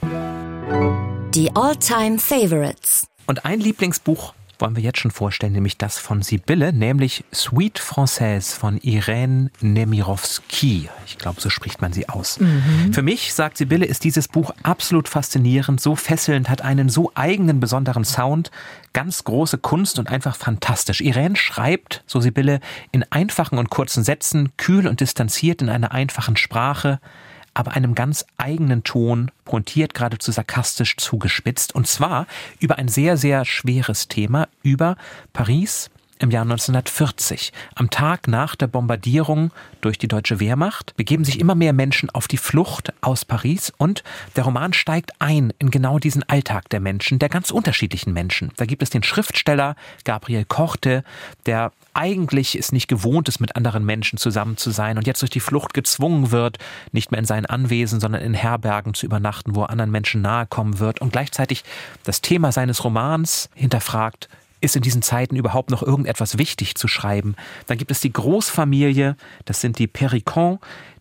Die 1.34 1.54
All-Time 1.54 2.18
Favorites. 2.18 3.06
Und 3.26 3.44
ein 3.44 3.60
Lieblingsbuch 3.60 4.34
wollen 4.58 4.76
wir 4.76 4.82
jetzt 4.82 4.98
schon 4.98 5.10
vorstellen, 5.10 5.52
nämlich 5.52 5.78
das 5.78 5.98
von 5.98 6.22
Sibylle, 6.22 6.72
nämlich 6.72 7.24
Suite 7.32 7.80
Française 7.80 8.56
von 8.56 8.78
Irène 8.80 9.50
Nemirovsky. 9.60 10.88
Ich 11.06 11.18
glaube, 11.18 11.40
so 11.40 11.50
spricht 11.50 11.80
man 11.80 11.92
sie 11.92 12.08
aus. 12.08 12.40
Mhm. 12.40 12.92
Für 12.92 13.02
mich, 13.02 13.34
sagt 13.34 13.56
Sibylle, 13.56 13.86
ist 13.86 14.04
dieses 14.04 14.28
Buch 14.28 14.52
absolut 14.62 15.08
faszinierend, 15.08 15.80
so 15.80 15.96
fesselnd, 15.96 16.48
hat 16.48 16.62
einen 16.62 16.88
so 16.88 17.12
eigenen, 17.14 17.60
besonderen 17.60 18.04
Sound, 18.04 18.50
ganz 18.92 19.24
große 19.24 19.58
Kunst 19.58 19.98
und 19.98 20.08
einfach 20.08 20.36
fantastisch. 20.36 21.00
Irene 21.00 21.36
schreibt, 21.36 22.02
so 22.06 22.20
Sibylle, 22.20 22.60
in 22.92 23.04
einfachen 23.10 23.58
und 23.58 23.70
kurzen 23.70 24.04
Sätzen, 24.04 24.56
kühl 24.56 24.86
und 24.86 25.00
distanziert 25.00 25.62
in 25.62 25.68
einer 25.68 25.92
einfachen 25.92 26.36
Sprache, 26.36 27.00
aber 27.54 27.72
einem 27.72 27.94
ganz 27.94 28.26
eigenen 28.36 28.84
Ton, 28.84 29.30
pointiert 29.44 29.94
geradezu 29.94 30.32
sarkastisch 30.32 30.96
zugespitzt. 30.96 31.74
Und 31.74 31.86
zwar 31.86 32.26
über 32.58 32.78
ein 32.78 32.88
sehr, 32.88 33.16
sehr 33.16 33.44
schweres 33.44 34.08
Thema, 34.08 34.48
über 34.62 34.96
Paris 35.32 35.90
im 36.24 36.30
Jahr 36.30 36.42
1940. 36.42 37.52
Am 37.74 37.90
Tag 37.90 38.26
nach 38.28 38.56
der 38.56 38.66
Bombardierung 38.66 39.52
durch 39.82 39.98
die 39.98 40.08
deutsche 40.08 40.40
Wehrmacht 40.40 40.96
begeben 40.96 41.22
sich 41.22 41.38
immer 41.38 41.54
mehr 41.54 41.74
Menschen 41.74 42.10
auf 42.10 42.26
die 42.26 42.38
Flucht 42.38 42.92
aus 43.02 43.24
Paris 43.24 43.72
und 43.76 44.02
der 44.34 44.44
Roman 44.44 44.72
steigt 44.72 45.12
ein 45.20 45.52
in 45.58 45.70
genau 45.70 45.98
diesen 45.98 46.22
Alltag 46.28 46.70
der 46.70 46.80
Menschen, 46.80 47.18
der 47.18 47.28
ganz 47.28 47.50
unterschiedlichen 47.50 48.14
Menschen. 48.14 48.50
Da 48.56 48.64
gibt 48.64 48.82
es 48.82 48.90
den 48.90 49.02
Schriftsteller 49.02 49.76
Gabriel 50.04 50.46
Korte, 50.46 51.04
der 51.44 51.72
eigentlich 51.92 52.58
es 52.58 52.72
nicht 52.72 52.88
gewohnt 52.88 53.28
ist, 53.28 53.40
mit 53.40 53.54
anderen 53.54 53.84
Menschen 53.84 54.18
zusammen 54.18 54.56
zu 54.56 54.70
sein 54.70 54.96
und 54.96 55.06
jetzt 55.06 55.20
durch 55.20 55.30
die 55.30 55.40
Flucht 55.40 55.74
gezwungen 55.74 56.30
wird, 56.30 56.58
nicht 56.90 57.10
mehr 57.10 57.20
in 57.20 57.26
seinen 57.26 57.46
Anwesen, 57.46 58.00
sondern 58.00 58.22
in 58.22 58.34
Herbergen 58.34 58.94
zu 58.94 59.04
übernachten, 59.04 59.54
wo 59.54 59.62
er 59.62 59.70
anderen 59.70 59.90
Menschen 59.90 60.22
nahe 60.22 60.46
kommen 60.46 60.78
wird 60.78 61.00
und 61.02 61.12
gleichzeitig 61.12 61.64
das 62.02 62.22
Thema 62.22 62.50
seines 62.50 62.82
Romans 62.82 63.50
hinterfragt, 63.54 64.28
ist 64.64 64.76
in 64.76 64.82
diesen 64.82 65.02
Zeiten 65.02 65.36
überhaupt 65.36 65.70
noch 65.70 65.82
irgendetwas 65.82 66.38
wichtig 66.38 66.74
zu 66.74 66.88
schreiben? 66.88 67.36
Dann 67.66 67.78
gibt 67.78 67.90
es 67.90 68.00
die 68.00 68.12
Großfamilie, 68.12 69.16
das 69.44 69.60
sind 69.60 69.78
die 69.78 69.86
Pericon, 69.86 70.58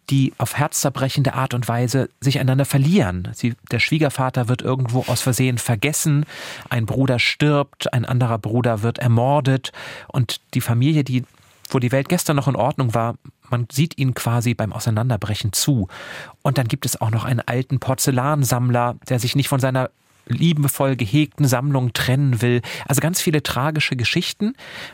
die 0.10 0.34
auf 0.38 0.58
herzzerbrechende 0.58 1.34
Art 1.34 1.54
und 1.54 1.68
Weise 1.68 2.10
sich 2.20 2.40
einander 2.40 2.66
verlieren. 2.66 3.30
Sie, 3.34 3.56
der 3.72 3.80
Schwiegervater 3.80 4.50
wird 4.50 4.62
irgendwo 4.62 5.06
aus 5.08 5.22
Versehen 5.22 5.58
vergessen, 5.58 6.26
ein 6.70 6.86
Bruder 6.86 7.20
stirbt, 7.20 7.94
ein 7.94 8.04
anderer 8.04 8.38
Bruder 8.38 8.82
wird 8.82 9.00
ermordet 9.00 9.72
und 10.08 10.42
die 10.54 10.62
Familie, 10.62 11.04
die 11.04 11.24
wo 11.70 11.80
die 11.80 11.92
Welt 11.92 12.10
gestern 12.10 12.36
noch 12.36 12.48
in 12.48 12.56
Ordnung 12.56 12.94
war, 12.94 13.16
man 13.50 13.68
sieht 13.72 13.98
ihn 13.98 14.14
quasi 14.14 14.54
beim 14.54 14.74
Auseinanderbrechen 14.74 15.54
zu. 15.54 15.88
Und 16.42 16.58
dann 16.58 16.68
gibt 16.68 16.86
es 16.86 17.00
auch 17.02 17.10
noch 17.10 17.24
einen 17.24 17.40
alten 17.40 17.80
Porzellansammler, 17.80 18.96
der 19.10 19.20
sich 19.20 19.36
nicht 19.36 19.48
von 19.48 19.60
seiner 19.60 19.90
liebevoll 20.26 20.96
gehegten 20.96 21.48
Sammlung 21.48 21.94
trennen 21.94 22.42
will. 22.42 22.62
Also 22.88 23.02
ganz 23.02 23.22
viele 23.22 23.44
tragische 23.44 23.96
Geschichten, 23.96 24.54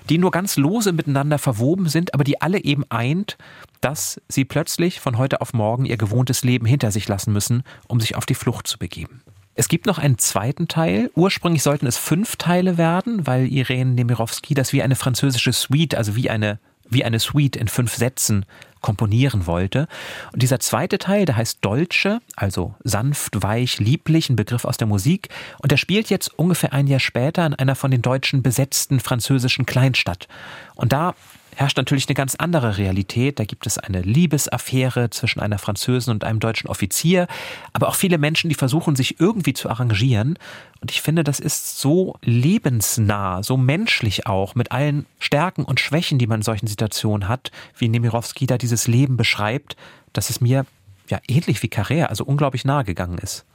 die 0.10 0.18
nur 0.18 0.32
ganz 0.32 0.58
lose 0.58 0.94
miteinander 0.94 1.38
verwoben 1.38 1.90
sind, 1.90 2.14
aber 2.14 2.24
die 2.24 2.42
alle 2.42 2.64
eben 2.64 2.84
eint, 2.90 3.38
dass 3.82 4.22
sie 4.28 4.46
plötzlich 4.46 5.00
von 5.00 5.18
heute 5.18 5.42
auf 5.42 5.54
morgen 5.54 5.86
ihr 5.86 5.98
gewohntes 5.98 6.44
Leben 6.44 6.66
hinter 6.66 6.92
sich 6.92 7.08
lassen 7.08 7.34
müssen, 7.34 7.64
um 7.88 8.00
sich 8.00 8.16
auf 8.16 8.26
die 8.26 8.36
Flucht 8.36 8.68
zu 8.68 8.78
begeben. 8.78 9.22
Es 9.56 9.68
gibt 9.68 9.88
noch 9.88 9.98
einen 9.98 10.18
zweiten 10.18 10.70
Teil. 10.70 11.12
Ursprünglich 11.16 11.64
sollten 11.64 11.86
es 11.86 11.98
fünf 11.98 12.38
Teile 12.38 12.78
werden, 12.78 13.28
weil 13.28 13.46
Irene 13.48 13.92
Nemirovsky 13.92 14.54
das 14.54 14.72
wie 14.72 14.82
eine 14.82 14.96
französische 14.96 15.52
Suite, 15.52 15.96
also 15.96 16.16
wie 16.16 16.30
eine 16.30 16.60
wie 16.90 17.04
eine 17.04 17.20
Suite 17.20 17.56
in 17.56 17.68
fünf 17.68 17.94
Sätzen 17.96 18.46
komponieren 18.82 19.48
wollte. 19.48 19.88
Und 20.34 20.42
dieser 20.42 20.60
zweite 20.60 20.98
Teil, 20.98 21.26
der 21.26 21.38
heißt 21.38 21.60
Dolce, 21.62 22.20
also 22.36 22.76
sanft, 22.84 23.42
weich, 23.44 23.80
lieblich, 23.80 24.30
ein 24.30 24.36
Begriff 24.36 24.66
aus 24.66 24.78
der 24.78 24.88
Musik. 24.88 25.30
Und 25.62 25.72
der 25.72 25.78
spielt 25.78 26.10
jetzt 26.10 26.38
ungefähr 26.38 26.74
ein 26.74 26.88
Jahr 26.88 27.00
später 27.00 27.46
in 27.46 27.54
einer 27.54 27.76
von 27.76 27.92
den 27.92 28.02
Deutschen 28.02 28.44
besetzten 28.44 29.00
französischen 29.00 29.66
Kleinstadt. 29.66 30.28
Und 30.76 30.94
da 30.94 31.16
herrscht 31.60 31.76
natürlich 31.76 32.07
eine 32.07 32.16
ganz 32.16 32.36
andere 32.36 32.78
Realität. 32.78 33.38
Da 33.38 33.43
gibt 33.43 33.68
es 33.68 33.78
eine 33.78 34.01
Liebesaffäre 34.01 35.10
zwischen 35.10 35.41
einer 35.41 35.57
Französin 35.57 36.14
und 36.14 36.24
einem 36.24 36.39
deutschen 36.39 36.70
Offizier, 36.70 37.28
aber 37.74 37.89
auch 37.89 37.95
viele 37.95 38.18
Menschen, 38.18 38.47
die 38.47 38.55
versuchen, 38.55 38.95
sich 38.95 39.20
irgendwie 39.20 39.51
zu 39.51 39.70
arrangieren. 39.70 40.39
Und 40.80 40.89
ich 40.89 41.01
finde, 41.01 41.26
das 41.26 41.41
ist 41.41 41.78
so 41.78 42.16
lebensnah, 42.24 43.43
so 43.43 43.57
menschlich 43.57 44.26
auch, 44.26 44.55
mit 44.55 44.72
allen 44.72 45.05
Stärken 45.20 45.66
und 45.66 45.82
Schwächen, 45.82 46.18
die 46.18 46.28
man 46.28 46.39
in 46.39 46.43
solchen 46.43 46.68
Situationen 46.68 47.28
hat, 47.28 47.51
wie 47.78 47.89
Nemirovsky 47.89 48.45
da 48.45 48.57
dieses 48.57 48.88
Leben 48.88 49.18
beschreibt, 49.18 49.76
dass 50.14 50.30
es 50.30 50.39
mir 50.39 50.66
ja 51.10 51.20
ähnlich 51.28 51.62
wie 51.62 51.68
Carrère, 51.68 52.05
also 52.05 52.24
unglaublich 52.24 52.64
nahe 52.64 52.86
gegangen 52.86 53.18
ist. 53.18 53.45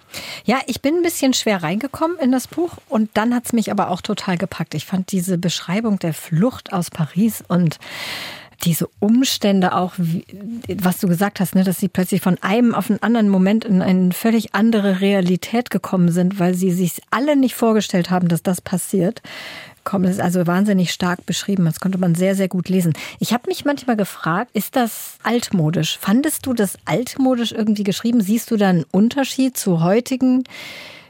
Ja, 0.45 0.59
ich 0.67 0.81
bin 0.81 0.97
ein 0.97 1.03
bisschen 1.03 1.35
schwer 1.35 1.62
reingekommen 1.62 2.19
in 2.19 2.33
das 2.33 2.49
Buch 2.49 2.73
und 2.89 3.11
dann 3.15 3.35
hat 3.35 3.47
es 3.47 3.53
mich 3.53 3.71
aber 3.71 3.91
auch 3.91 4.01
total 4.01 4.37
gepackt. 4.37 4.75
Ich 4.75 4.85
fand 4.85 5.12
diese 5.12 5.39
Beschreibung 5.39 5.99
der 5.99 6.15
Flucht 6.15 6.73
aus 6.73 6.91
Paris 6.91 7.43
und 7.47 7.79
diese 8.65 8.89
Umstände 8.99 9.75
auch, 9.75 9.93
was 9.97 10.99
du 10.99 11.09
gesagt 11.09 11.41
hast, 11.41 11.55
ne, 11.55 11.65
dass 11.65 11.81
sie 11.81 11.89
plötzlich 11.89 12.21
von 12.21 12.39
einem 12.43 12.75
auf 12.75 12.89
einen 12.89 13.03
anderen 13.03 13.29
Moment 13.29 13.65
in 13.65 13.83
eine 13.83 14.12
völlig 14.12 14.55
andere 14.55 15.01
Realität 15.01 15.71
gekommen 15.71 16.11
sind, 16.11 16.39
weil 16.39 16.55
sie 16.55 16.71
sich 16.71 17.03
alle 17.11 17.37
nicht 17.37 17.55
vorgestellt 17.55 18.11
haben, 18.11 18.29
dass 18.29 18.43
das 18.43 18.61
passiert 18.61 19.23
kommen. 19.85 20.05
Das 20.05 20.16
ist 20.16 20.20
also 20.20 20.47
wahnsinnig 20.47 20.93
stark 20.93 21.26
beschrieben. 21.26 21.64
Das 21.64 21.80
konnte 21.80 21.99
man 21.99 22.14
sehr, 22.14 22.35
sehr 22.35 22.49
gut 22.49 22.68
lesen. 22.68 22.95
Ich 23.20 23.32
habe 23.32 23.45
mich 23.49 23.64
manchmal 23.64 23.97
gefragt, 23.97 24.51
ist 24.55 24.76
das 24.76 25.18
altmodisch? 25.22 25.99
Fandest 25.99 26.47
du 26.47 26.55
das 26.55 26.78
altmodisch 26.85 27.53
irgendwie 27.53 27.85
geschrieben? 27.85 28.20
Siehst 28.20 28.51
du 28.51 28.57
da 28.57 28.68
einen 28.70 28.85
Unterschied 28.91 29.57
zu 29.57 29.82
heutigen 29.82 30.45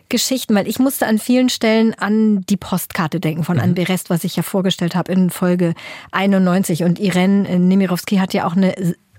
Geschichten? 0.08 0.54
Weil 0.54 0.68
ich 0.68 0.78
musste 0.78 1.06
an 1.06 1.18
vielen 1.18 1.48
Stellen 1.48 1.94
an 1.94 2.42
die 2.42 2.56
Postkarte 2.56 3.20
denken 3.20 3.44
von 3.44 3.56
mhm. 3.56 3.62
Anne 3.62 3.72
Berest, 3.74 4.10
was 4.10 4.24
ich 4.24 4.36
ja 4.36 4.42
vorgestellt 4.42 4.94
habe 4.94 5.12
in 5.12 5.30
Folge 5.30 5.74
91. 6.12 6.84
Und 6.84 6.98
Irene 6.98 7.58
Nemirovsky 7.58 8.16
hat 8.16 8.34
ja 8.34 8.46
auch 8.46 8.56
eine 8.56 8.74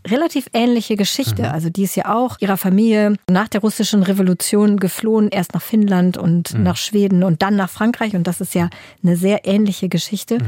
relativ 0.06 0.48
ähnliche 0.54 0.96
Geschichte. 0.96 1.44
Mhm. 1.44 1.50
Also 1.50 1.70
die 1.70 1.84
ist 1.84 1.96
ja 1.96 2.14
auch 2.14 2.38
ihrer 2.40 2.58
Familie 2.58 3.16
nach 3.30 3.48
der 3.48 3.62
russischen 3.62 4.04
Revolution 4.04 4.78
geflohen, 4.78 5.30
erst 5.30 5.54
nach 5.54 5.62
Finnland 5.62 6.18
und 6.18 6.54
mhm. 6.54 6.64
nach 6.64 6.78
Schweden 6.78 7.24
und 7.24 7.42
dann 7.42 7.56
nach 7.56 7.70
Frankreich. 7.70 8.16
Und 8.16 8.28
das 8.28 8.42
ist 8.42 8.56
ja 8.56 8.70
eine 9.04 9.18
sehr 9.18 9.46
ähnliche 9.46 9.90
Geschichte. 9.90 10.40
Mhm. 10.40 10.46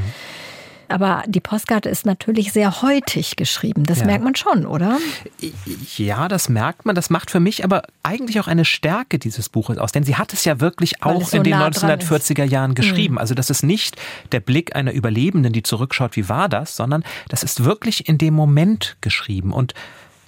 Aber 0.89 1.23
die 1.27 1.39
Postkarte 1.39 1.89
ist 1.89 2.05
natürlich 2.05 2.53
sehr 2.53 2.81
heutig 2.81 3.35
geschrieben. 3.35 3.83
Das 3.83 3.99
ja. 3.99 4.05
merkt 4.05 4.23
man 4.23 4.35
schon, 4.35 4.65
oder? 4.65 4.97
Ja, 5.97 6.27
das 6.27 6.49
merkt 6.49 6.85
man. 6.85 6.95
Das 6.95 7.09
macht 7.09 7.31
für 7.31 7.39
mich 7.39 7.63
aber 7.63 7.83
eigentlich 8.03 8.39
auch 8.39 8.47
eine 8.47 8.65
Stärke 8.65 9.19
dieses 9.19 9.49
Buches 9.49 9.77
aus. 9.77 9.91
Denn 9.91 10.03
sie 10.03 10.15
hat 10.15 10.33
es 10.33 10.45
ja 10.45 10.59
wirklich 10.59 11.03
auch 11.03 11.25
so 11.25 11.37
in 11.37 11.43
den 11.43 11.51
nah 11.51 11.67
1940er 11.67 12.43
Jahren 12.43 12.75
geschrieben. 12.75 13.15
Mhm. 13.15 13.19
Also 13.19 13.33
das 13.35 13.49
ist 13.49 13.63
nicht 13.63 13.97
der 14.31 14.39
Blick 14.39 14.75
einer 14.75 14.91
Überlebenden, 14.93 15.53
die 15.53 15.63
zurückschaut, 15.63 16.15
wie 16.15 16.29
war 16.29 16.49
das, 16.49 16.75
sondern 16.75 17.03
das 17.29 17.43
ist 17.43 17.63
wirklich 17.63 18.07
in 18.07 18.17
dem 18.17 18.33
Moment 18.33 18.97
geschrieben. 19.01 19.51
Und 19.53 19.73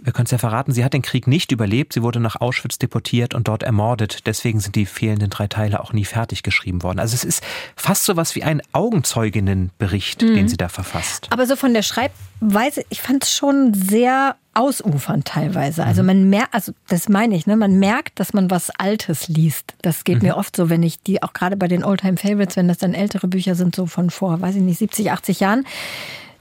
wir 0.03 0.13
können 0.13 0.25
es 0.25 0.31
ja 0.31 0.37
verraten, 0.37 0.71
sie 0.71 0.83
hat 0.83 0.93
den 0.93 1.01
Krieg 1.01 1.27
nicht 1.27 1.51
überlebt, 1.51 1.93
sie 1.93 2.01
wurde 2.03 2.19
nach 2.19 2.39
Auschwitz 2.39 2.77
deportiert 2.77 3.33
und 3.33 3.47
dort 3.47 3.63
ermordet. 3.63 4.25
Deswegen 4.25 4.59
sind 4.59 4.75
die 4.75 4.85
fehlenden 4.85 5.29
drei 5.29 5.47
Teile 5.47 5.79
auch 5.79 5.93
nie 5.93 6.05
fertig 6.05 6.43
geschrieben 6.43 6.83
worden. 6.83 6.99
Also 6.99 7.15
es 7.15 7.23
ist 7.23 7.43
fast 7.75 8.05
so 8.05 8.15
was 8.15 8.35
wie 8.35 8.43
ein 8.43 8.61
Augenzeuginnenbericht, 8.71 10.21
mhm. 10.21 10.35
den 10.35 10.47
sie 10.47 10.57
da 10.57 10.69
verfasst. 10.69 11.27
Aber 11.31 11.45
so 11.45 11.55
von 11.55 11.73
der 11.73 11.83
Schreibweise, 11.83 12.83
ich 12.89 13.01
fand 13.01 13.23
es 13.23 13.33
schon 13.33 13.73
sehr 13.73 14.35
ausufernd 14.53 15.25
teilweise. 15.25 15.85
Also 15.85 16.01
mhm. 16.01 16.07
man 16.07 16.29
merkt, 16.29 16.53
also 16.53 16.73
das 16.87 17.07
meine 17.07 17.35
ich, 17.35 17.47
ne, 17.47 17.55
man 17.55 17.79
merkt, 17.79 18.19
dass 18.19 18.33
man 18.33 18.51
was 18.51 18.69
Altes 18.71 19.27
liest. 19.27 19.75
Das 19.81 20.03
geht 20.03 20.21
mhm. 20.21 20.29
mir 20.29 20.37
oft 20.37 20.55
so, 20.55 20.69
wenn 20.69 20.83
ich 20.83 21.01
die, 21.01 21.23
auch 21.23 21.33
gerade 21.33 21.55
bei 21.55 21.67
den 21.67 21.83
Oldtime 21.83 22.17
Favorites, 22.17 22.57
wenn 22.57 22.67
das 22.67 22.77
dann 22.77 22.93
ältere 22.93 23.27
Bücher 23.27 23.55
sind, 23.55 23.75
so 23.75 23.85
von 23.85 24.09
vor, 24.09 24.41
weiß 24.41 24.55
ich 24.55 24.61
nicht, 24.61 24.79
70, 24.79 25.11
80 25.11 25.39
Jahren, 25.39 25.65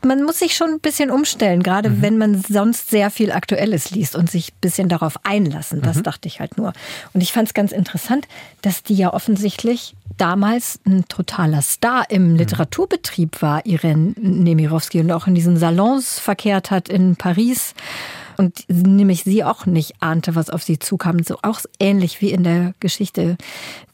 man 0.05 0.23
muss 0.23 0.39
sich 0.39 0.55
schon 0.55 0.71
ein 0.71 0.81
bisschen 0.81 1.11
umstellen, 1.11 1.63
gerade 1.63 1.91
mhm. 1.91 2.03
wenn 2.03 2.19
man 2.19 2.43
sonst 2.43 2.91
sehr 2.91 3.11
viel 3.11 3.33
Aktuelles 3.33 3.91
liest 3.91 4.15
und 4.15 4.31
sich 4.31 4.53
ein 4.53 4.59
bisschen 4.61 4.89
darauf 4.89 5.15
einlassen. 5.25 5.83
Das 5.83 5.97
mhm. 5.99 6.03
dachte 6.05 6.29
ich 6.29 6.41
halt 6.41 6.57
nur. 6.57 6.73
Und 7.13 7.21
ich 7.21 7.33
fand 7.33 7.49
es 7.49 7.55
ganz 7.55 7.73
interessant, 7.73 8.27
dass 8.63 8.83
die 8.83 8.95
ja 8.95 9.13
offensichtlich 9.13 9.95
damals 10.17 10.81
ein 10.87 11.07
totaler 11.09 11.63
Star 11.63 12.11
im 12.11 12.33
mhm. 12.33 12.37
Literaturbetrieb 12.37 13.43
war, 13.43 13.65
Irene 13.67 14.15
Nemirovsky, 14.17 15.01
und 15.01 15.11
auch 15.11 15.27
in 15.27 15.35
diesen 15.35 15.57
Salons 15.57 16.19
verkehrt 16.19 16.71
hat 16.71 16.89
in 16.89 17.17
Paris 17.17 17.75
und 18.39 18.65
nämlich 18.69 19.25
sie 19.25 19.43
auch 19.43 19.67
nicht 19.67 19.95
ahnte, 20.01 20.37
was 20.37 20.49
auf 20.49 20.63
sie 20.63 20.79
zukam. 20.79 21.23
So 21.25 21.39
auch 21.43 21.61
ähnlich 21.81 22.21
wie 22.21 22.31
in 22.31 22.45
der 22.45 22.73
Geschichte 22.79 23.37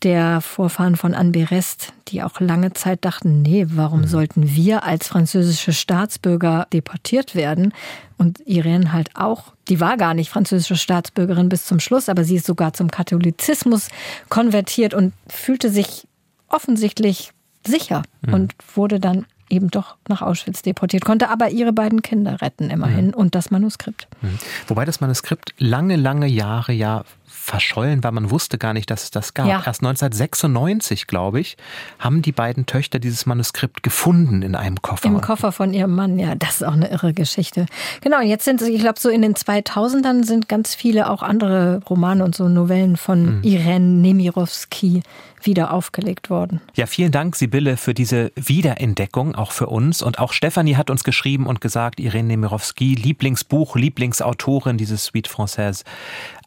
der 0.03 0.43
Vorfahren 0.43 0.97
von 0.97 1.15
Anne 1.15 1.31
Berest, 1.31 1.95
die 2.09 2.23
auch 2.23 2.41
lange 2.41 2.75
Zeit 2.75 3.07
dachten, 3.07 3.41
nee, 3.41 3.67
warum 3.71 4.03
mhm. 4.03 4.07
sollten 4.07 4.55
wir 4.55 4.85
als 4.85 5.09
französische 5.09 5.73
Staatsbürger 5.73 6.67
deportiert 6.73 7.35
werden? 7.35 7.73
Und 8.19 8.47
Irene 8.47 8.93
halt 8.93 9.11
auch, 9.15 9.55
die 9.69 9.81
war 9.81 9.97
gar 9.97 10.13
nicht 10.13 10.29
französische 10.29 10.77
Staatsbürgerin 10.77 11.49
bis 11.49 11.65
zum 11.65 11.81
Schluss, 11.81 12.11
aber 12.11 12.23
sie 12.23 12.37
ist 12.37 12.47
sogar 12.47 12.75
zum 12.75 12.91
Katholizismus 12.91 13.89
konvertiert 14.29 14.93
und 14.93 15.15
fühlte 15.27 15.71
sich 15.71 16.07
offensichtlich 16.49 17.33
sicher 17.67 18.03
mhm. 18.27 18.35
und 18.35 18.55
wurde 18.75 19.01
dann 19.01 19.25
eben 19.49 19.71
doch 19.71 19.97
nach 20.09 20.23
Auschwitz 20.23 20.63
deportiert, 20.63 21.05
konnte 21.05 21.29
aber 21.29 21.51
ihre 21.51 21.73
beiden 21.73 22.03
Kinder 22.03 22.41
retten 22.41 22.71
immerhin 22.71 23.09
mhm. 23.09 23.15
und 23.15 23.35
das 23.35 23.51
Manuskript. 23.51 24.09
Mhm. 24.23 24.39
Wobei 24.69 24.85
das 24.85 25.01
Manuskript 25.01 25.55
lange, 25.59 25.97
lange 25.97 26.27
Jahre 26.27 26.73
ja 26.73 27.05
verschollen 27.45 28.03
war. 28.03 28.11
Man 28.11 28.31
wusste 28.31 28.59
gar 28.59 28.73
nicht, 28.73 28.91
dass 28.91 29.05
es 29.05 29.11
das 29.11 29.35
gab. 29.35 29.47
Ja. 29.47 29.57
Erst 29.65 29.83
1996, 29.83 31.07
glaube 31.07 31.41
ich, 31.41 31.57
haben 31.99 32.23
die 32.23 32.33
beiden 32.33 32.67
Töchter 32.67 32.99
dieses 32.99 33.27
Manuskript 33.27 33.83
gefunden 33.83 34.43
in 34.43 34.55
einem 34.55 34.81
Koffer. 34.81 35.07
Im 35.07 35.21
Koffer 35.21 35.53
von 35.53 35.75
ihrem 35.75 35.95
Mann, 35.95 36.19
ja, 36.19 36.35
das 36.35 36.57
ist 36.57 36.63
auch 36.65 36.73
eine 36.73 36.91
irre 36.91 37.13
Geschichte. 37.13 37.67
Genau, 38.01 38.21
jetzt 38.21 38.45
sind, 38.45 38.63
ich 38.63 38.81
glaube, 38.81 38.99
so 38.99 39.11
in 39.11 39.23
den 39.23 39.35
2000ern 39.35 40.25
sind 40.25 40.49
ganz 40.49 40.75
viele 40.75 41.11
auch 41.11 41.23
andere 41.23 41.81
Romane 41.89 42.25
und 42.25 42.35
so 42.35 42.49
Novellen 42.49 42.97
von 42.97 43.39
mhm. 43.39 43.43
Irene 43.43 44.01
Nemirovsky 44.01 45.03
wieder 45.43 45.73
aufgelegt 45.73 46.31
worden. 46.31 46.63
Ja, 46.75 46.87
vielen 46.87 47.13
Dank, 47.13 47.37
Sibylle, 47.37 47.77
für 47.77 47.93
diese 47.93 48.33
Wiederentdeckung, 48.37 49.35
auch 49.35 49.53
für 49.53 49.67
uns. 49.67 50.01
Und 50.01 50.19
auch 50.19 50.33
Stefanie 50.33 50.77
hat 50.77 50.89
uns 50.89 51.05
geschrieben 51.05 51.47
und 51.47 51.61
gesagt, 51.61 52.01
Irene 52.01 52.29
Nemirovsky, 52.29 52.95
Lieblingsbuch, 52.95 53.77
Lieblingsautorin 53.77 54.79
dieses 54.79 55.05
Suite 55.05 55.29
Française. 55.29 55.85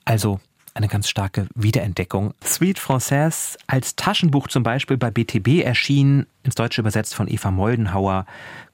Also 0.06 0.40
eine 0.78 0.88
ganz 0.88 1.10
starke 1.10 1.48
Wiederentdeckung. 1.56 2.34
Suite 2.44 2.80
Française 2.80 3.58
als 3.68 3.96
Taschenbuch 3.96 4.48
zum 4.48 4.64
Beispiel 4.64 4.98
bei 4.98 5.12
BTB 5.12 5.64
erschienen, 5.64 6.28
ins 6.44 6.56
Deutsche 6.56 6.82
übersetzt 6.82 7.16
von 7.16 7.28
Eva 7.28 7.52
Moldenhauer, 7.52 8.26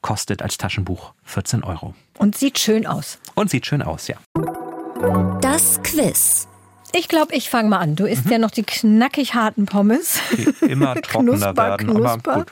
kostet 0.02 0.42
als 0.42 0.58
Taschenbuch 0.58 1.14
14 1.24 1.64
Euro. 1.64 1.96
Und 2.18 2.38
sieht 2.38 2.60
schön 2.60 2.86
aus. 2.86 3.20
Und 3.36 3.50
sieht 3.50 3.66
schön 3.66 3.82
aus, 3.82 4.08
ja. 4.08 4.18
Das 5.42 5.82
Quiz. 5.82 6.48
Ich 6.96 7.08
glaube, 7.08 7.34
ich 7.34 7.50
fange 7.50 7.70
mal 7.70 7.80
an. 7.80 7.96
Du 7.96 8.06
isst 8.06 8.26
mhm. 8.26 8.32
ja 8.32 8.38
noch 8.38 8.52
die 8.52 8.64
knackig 8.64 9.34
harten 9.34 9.66
Pommes. 9.66 10.20
Die 10.38 10.66
immer 10.66 10.94
trockener 11.02 11.32
knusper, 11.32 11.58
werden. 11.58 11.88
Knusper. 11.88 12.46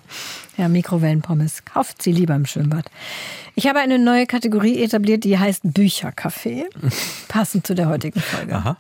Ja, 0.58 0.68
Mikrowellenpommes. 0.68 1.64
Kauft 1.66 2.02
sie 2.02 2.12
lieber 2.12 2.36
im 2.36 2.48
Schwimmbad. 2.48 2.86
Ich 3.56 3.68
habe 3.68 3.80
eine 3.80 4.00
neue 4.00 4.26
Kategorie 4.26 4.82
etabliert, 4.84 5.24
die 5.24 5.38
heißt 5.38 5.64
Büchercafé. 5.66 6.66
Passend 7.28 7.68
zu 7.68 7.76
der 7.76 7.88
heutigen 7.88 8.20
Folge. 8.20 8.56
Aha. 8.56 8.78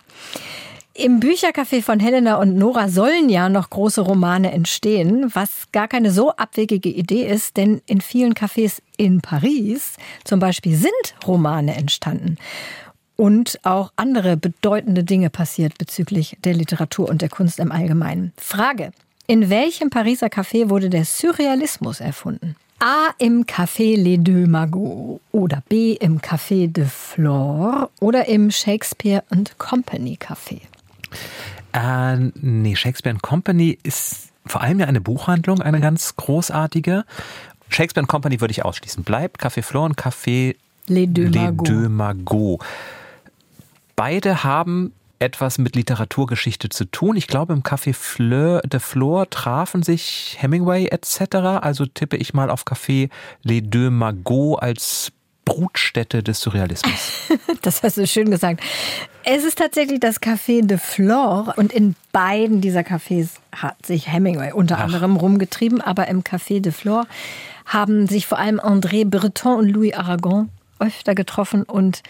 Im 0.93 1.19
Büchercafé 1.19 1.81
von 1.81 1.99
Helena 1.99 2.35
und 2.35 2.57
Nora 2.57 2.89
sollen 2.89 3.29
ja 3.29 3.47
noch 3.47 3.69
große 3.69 4.01
Romane 4.01 4.51
entstehen, 4.51 5.31
was 5.33 5.71
gar 5.71 5.87
keine 5.87 6.11
so 6.11 6.31
abwegige 6.31 6.89
Idee 6.89 7.25
ist, 7.25 7.55
denn 7.55 7.81
in 7.85 8.01
vielen 8.01 8.33
Cafés 8.33 8.79
in 8.97 9.21
Paris 9.21 9.93
zum 10.25 10.39
Beispiel 10.39 10.75
sind 10.75 10.91
Romane 11.25 11.75
entstanden. 11.75 12.37
Und 13.21 13.59
auch 13.61 13.91
andere 13.97 14.35
bedeutende 14.35 15.03
Dinge 15.03 15.29
passiert 15.29 15.77
bezüglich 15.77 16.37
der 16.43 16.55
Literatur 16.55 17.07
und 17.07 17.21
der 17.21 17.29
Kunst 17.29 17.59
im 17.59 17.71
Allgemeinen. 17.71 18.33
Frage. 18.35 18.93
In 19.27 19.51
welchem 19.51 19.91
Pariser 19.91 20.25
Café 20.25 20.71
wurde 20.71 20.89
der 20.89 21.05
Surrealismus 21.05 21.99
erfunden? 21.99 22.55
A 22.79 23.11
im 23.19 23.45
Café 23.45 23.95
Les 23.95 24.17
Deux 24.17 24.47
Magots 24.47 25.21
oder 25.31 25.61
B 25.69 25.91
im 25.91 26.19
Café 26.19 26.67
de 26.67 26.85
Flore 26.85 27.91
oder 27.99 28.27
im 28.27 28.49
Shakespeare 28.49 29.23
and 29.29 29.55
Company 29.59 30.17
Café? 30.19 30.61
Äh, 31.73 32.31
nee, 32.41 32.75
Shakespeare 32.75 33.15
Company 33.21 33.77
ist 33.83 34.29
vor 34.47 34.61
allem 34.61 34.79
ja 34.79 34.87
eine 34.87 34.99
Buchhandlung, 34.99 35.61
eine 35.61 35.79
ganz 35.79 36.15
großartige. 36.15 37.05
Shakespeare 37.69 38.07
Company 38.07 38.41
würde 38.41 38.51
ich 38.53 38.65
ausschließen. 38.65 39.03
Bleibt 39.03 39.39
Café 39.39 39.61
Flore 39.61 39.85
und 39.85 39.95
Café 39.95 40.55
Les 40.87 41.05
Deux 41.05 41.29
Les 41.29 41.39
Magots. 41.39 41.69
Deux 41.69 41.87
Magots. 41.87 42.65
Beide 43.95 44.43
haben 44.43 44.93
etwas 45.21 45.59
mit 45.59 45.75
Literaturgeschichte 45.75 46.69
zu 46.69 46.85
tun. 46.85 47.15
Ich 47.15 47.27
glaube, 47.27 47.53
im 47.53 47.61
Café 47.61 47.93
Fleur 47.93 48.61
de 48.61 48.79
Flore 48.79 49.29
trafen 49.29 49.83
sich 49.83 50.37
Hemingway 50.39 50.87
etc. 50.87 51.35
Also 51.61 51.85
tippe 51.85 52.17
ich 52.17 52.33
mal 52.33 52.49
auf 52.49 52.65
Café 52.65 53.09
Les 53.43 53.61
Deux 53.63 53.91
Magots 53.91 54.61
als 54.61 55.11
Brutstätte 55.45 56.23
des 56.23 56.39
Surrealismus. 56.39 57.29
Das 57.61 57.83
hast 57.83 57.97
du 57.97 58.07
schön 58.07 58.31
gesagt. 58.31 58.63
Es 59.23 59.43
ist 59.43 59.59
tatsächlich 59.59 59.99
das 59.99 60.19
Café 60.19 60.65
de 60.65 60.79
Flore 60.79 61.53
und 61.57 61.71
in 61.71 61.95
beiden 62.11 62.59
dieser 62.59 62.81
Cafés 62.81 63.29
hat 63.51 63.85
sich 63.85 64.11
Hemingway 64.11 64.51
unter 64.51 64.79
Ach. 64.79 64.85
anderem 64.85 65.15
rumgetrieben, 65.15 65.79
aber 65.79 66.07
im 66.07 66.23
Café 66.23 66.59
de 66.59 66.71
Flore 66.71 67.05
haben 67.67 68.07
sich 68.07 68.25
vor 68.25 68.39
allem 68.39 68.59
André 68.59 69.05
Breton 69.05 69.59
und 69.59 69.69
Louis 69.69 69.93
Aragon 69.93 70.49
öfter 70.81 71.15
getroffen 71.15 71.63
und 71.63 72.03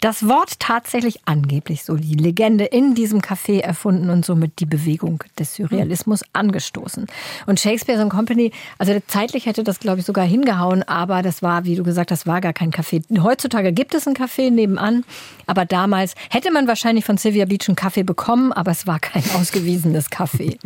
das 0.00 0.28
Wort 0.28 0.60
tatsächlich 0.60 1.20
angeblich 1.24 1.82
so 1.82 1.96
die 1.96 2.14
Legende 2.14 2.64
in 2.64 2.94
diesem 2.94 3.20
Café 3.20 3.60
erfunden 3.60 4.10
und 4.10 4.24
somit 4.24 4.60
die 4.60 4.66
Bewegung 4.66 5.24
des 5.38 5.56
Surrealismus 5.56 6.22
angestoßen. 6.32 7.06
Und 7.46 7.58
Shakespeare 7.58 8.00
and 8.00 8.10
Company, 8.12 8.52
also 8.78 8.96
zeitlich 9.08 9.46
hätte 9.46 9.64
das 9.64 9.80
glaube 9.80 10.00
ich 10.00 10.06
sogar 10.06 10.24
hingehauen, 10.24 10.84
aber 10.84 11.22
das 11.22 11.42
war, 11.42 11.64
wie 11.64 11.74
du 11.74 11.82
gesagt 11.82 12.12
hast, 12.12 12.26
war 12.26 12.40
gar 12.40 12.52
kein 12.52 12.70
Café. 12.70 13.02
Heutzutage 13.20 13.72
gibt 13.72 13.94
es 13.94 14.06
ein 14.06 14.14
Café 14.14 14.50
nebenan, 14.50 15.04
aber 15.46 15.64
damals 15.64 16.14
hätte 16.30 16.52
man 16.52 16.68
wahrscheinlich 16.68 17.04
von 17.04 17.16
Sylvia 17.16 17.46
Beach 17.46 17.68
einen 17.68 17.76
Kaffee 17.76 18.04
bekommen, 18.04 18.52
aber 18.52 18.70
es 18.70 18.86
war 18.86 19.00
kein 19.00 19.24
ausgewiesenes 19.34 20.10
Café. 20.10 20.58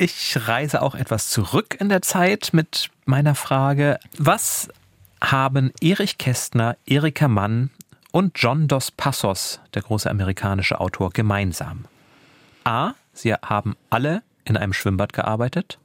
Ich 0.00 0.36
reise 0.46 0.82
auch 0.82 0.94
etwas 0.94 1.28
zurück 1.28 1.76
in 1.80 1.88
der 1.88 2.02
Zeit 2.02 2.50
mit 2.52 2.88
meiner 3.04 3.34
Frage, 3.34 3.98
was 4.16 4.68
haben 5.22 5.72
Erich 5.80 6.18
Kästner, 6.18 6.76
Erika 6.86 7.28
Mann 7.28 7.70
und 8.12 8.32
John 8.36 8.68
Dos 8.68 8.90
Passos, 8.90 9.60
der 9.74 9.82
große 9.82 10.10
amerikanische 10.10 10.80
Autor, 10.80 11.10
gemeinsam? 11.10 11.84
A. 12.64 12.92
Sie 13.12 13.34
haben 13.34 13.76
alle 13.90 14.22
in 14.44 14.56
einem 14.56 14.72
Schwimmbad 14.72 15.12
gearbeitet. 15.12 15.78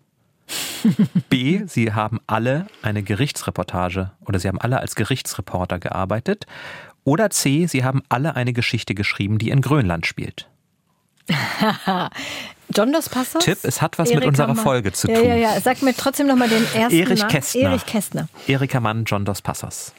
B. 1.29 1.61
Sie 1.65 1.93
haben 1.93 2.19
alle 2.27 2.67
eine 2.81 3.03
Gerichtsreportage 3.03 4.11
oder 4.25 4.39
sie 4.39 4.47
haben 4.47 4.59
alle 4.59 4.79
als 4.79 4.95
Gerichtsreporter 4.95 5.79
gearbeitet. 5.79 6.45
Oder 7.03 7.29
C. 7.29 7.65
Sie 7.65 7.83
haben 7.83 8.03
alle 8.09 8.35
eine 8.35 8.53
Geschichte 8.53 8.93
geschrieben, 8.93 9.37
die 9.37 9.49
in 9.49 9.61
Grönland 9.61 10.05
spielt. 10.05 10.49
John 12.75 12.91
Dos 12.91 13.09
Passos? 13.09 13.43
Tipp, 13.43 13.59
es 13.63 13.81
hat 13.81 13.99
was 13.99 14.07
mit 14.09 14.15
Erika 14.17 14.29
unserer 14.29 14.47
Mann. 14.47 14.57
Folge 14.57 14.91
zu 14.93 15.07
Ja, 15.09 15.17
tun. 15.19 15.27
ja, 15.27 15.35
ja. 15.35 15.61
Sag 15.61 15.81
mir 15.81 15.95
trotzdem 15.95 16.27
nochmal 16.27 16.49
den 16.49 16.63
ersten 16.73 16.97
Erich 16.97 17.19
Namen. 17.19 17.31
Kästner. 17.31 17.61
Erich 17.69 17.85
Kästner. 17.85 18.27
Erika 18.47 18.79
Mann, 18.79 19.03
John 19.05 19.25
Dos 19.25 19.41
Passos. 19.41 19.93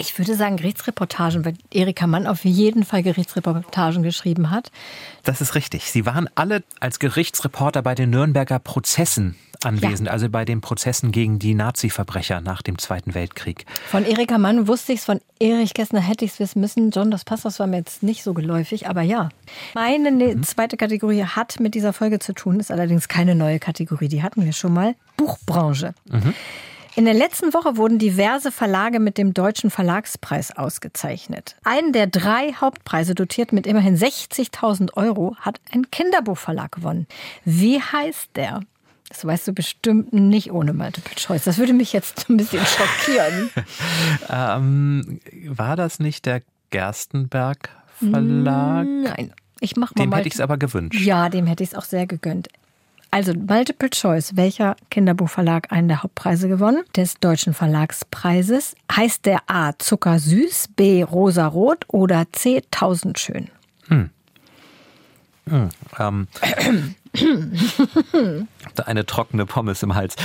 Ich 0.00 0.16
würde 0.16 0.36
sagen 0.36 0.56
Gerichtsreportagen, 0.56 1.44
weil 1.44 1.54
Erika 1.72 2.06
Mann 2.06 2.28
auf 2.28 2.44
jeden 2.44 2.84
Fall 2.84 3.02
Gerichtsreportagen 3.02 4.04
geschrieben 4.04 4.50
hat. 4.50 4.70
Das 5.24 5.40
ist 5.40 5.56
richtig. 5.56 5.90
Sie 5.90 6.06
waren 6.06 6.28
alle 6.36 6.62
als 6.78 7.00
Gerichtsreporter 7.00 7.82
bei 7.82 7.96
den 7.96 8.10
Nürnberger 8.10 8.60
Prozessen 8.60 9.34
anwesend, 9.64 10.08
also 10.08 10.28
bei 10.28 10.44
den 10.44 10.60
Prozessen 10.60 11.10
gegen 11.10 11.40
die 11.40 11.52
Nazi-Verbrecher 11.54 12.40
nach 12.40 12.62
dem 12.62 12.78
Zweiten 12.78 13.14
Weltkrieg. 13.14 13.66
Von 13.88 14.04
Erika 14.04 14.38
Mann 14.38 14.68
wusste 14.68 14.92
ich 14.92 15.00
es, 15.00 15.04
von 15.04 15.20
Erich 15.40 15.74
Kästner 15.74 16.00
hätte 16.00 16.24
ich 16.24 16.30
es 16.30 16.38
wissen 16.38 16.60
müssen. 16.60 16.90
John 16.92 17.10
Dos 17.10 17.24
Passos 17.24 17.58
war 17.58 17.66
mir 17.66 17.78
jetzt 17.78 18.04
nicht 18.04 18.22
so 18.22 18.34
geläufig, 18.34 18.86
aber 18.88 19.02
ja. 19.02 19.30
Meine 19.74 20.12
ne- 20.12 20.40
zweite 20.42 20.76
Kategorie 20.76 21.24
hat 21.24 21.58
mit 21.58 21.74
dieser 21.74 21.92
Folge 21.92 22.20
zu 22.20 22.34
tun, 22.34 22.60
ist 22.60 22.70
allerdings 22.70 23.08
keine 23.08 23.34
neue 23.34 23.58
Kategorie, 23.58 24.06
die 24.06 24.22
hatten 24.22 24.44
wir 24.44 24.52
schon 24.52 24.72
mal. 24.74 24.94
Buchbranche. 25.16 25.92
In 26.98 27.04
der 27.04 27.14
letzten 27.14 27.54
Woche 27.54 27.76
wurden 27.76 28.00
diverse 28.00 28.50
Verlage 28.50 28.98
mit 28.98 29.18
dem 29.18 29.32
Deutschen 29.32 29.70
Verlagspreis 29.70 30.56
ausgezeichnet. 30.56 31.54
Einen 31.62 31.92
der 31.92 32.08
drei 32.08 32.52
Hauptpreise, 32.54 33.14
dotiert 33.14 33.52
mit 33.52 33.68
immerhin 33.68 33.96
60.000 33.96 34.94
Euro, 34.94 35.36
hat 35.38 35.60
ein 35.70 35.92
Kinderbuchverlag 35.92 36.72
gewonnen. 36.72 37.06
Wie 37.44 37.80
heißt 37.80 38.30
der? 38.34 38.62
Das 39.10 39.24
weißt 39.24 39.46
du 39.46 39.52
bestimmt 39.52 40.12
nicht 40.12 40.50
ohne 40.50 40.72
Multiple 40.72 41.14
Choice. 41.14 41.44
Das 41.44 41.58
würde 41.58 41.72
mich 41.72 41.92
jetzt 41.92 42.28
ein 42.28 42.36
bisschen 42.36 42.66
schockieren. 43.06 43.50
Ähm, 44.28 45.20
war 45.46 45.76
das 45.76 46.00
nicht 46.00 46.26
der 46.26 46.42
Gerstenberg 46.70 47.70
Verlag? 48.00 48.88
Nein, 48.88 49.32
ich 49.60 49.76
mach 49.76 49.94
mal 49.94 50.02
Dem 50.02 50.12
hätte 50.12 50.26
ich 50.26 50.34
es 50.34 50.40
aber 50.40 50.58
gewünscht. 50.58 51.00
Ja, 51.00 51.28
dem 51.28 51.46
hätte 51.46 51.62
ich 51.62 51.70
es 51.70 51.74
auch 51.76 51.84
sehr 51.84 52.08
gegönnt. 52.08 52.48
Also 53.10 53.32
Multiple 53.34 53.90
Choice, 53.90 54.36
welcher 54.36 54.76
Kinderbuchverlag 54.90 55.72
einen 55.72 55.88
der 55.88 56.02
Hauptpreise 56.02 56.48
gewonnen? 56.48 56.84
Des 56.94 57.14
Deutschen 57.14 57.54
Verlagspreises. 57.54 58.74
Heißt 58.94 59.24
der 59.24 59.40
A 59.46 59.72
Zuckersüß, 59.78 60.68
B 60.76 61.02
Rosarot 61.02 61.86
oder 61.88 62.26
C 62.32 62.62
Tausendschön? 62.70 63.48
Ähm, 65.98 66.28
da 68.74 68.84
eine 68.84 69.06
trockene 69.06 69.46
Pommes 69.46 69.82
im 69.82 69.94
Hals. 69.94 70.16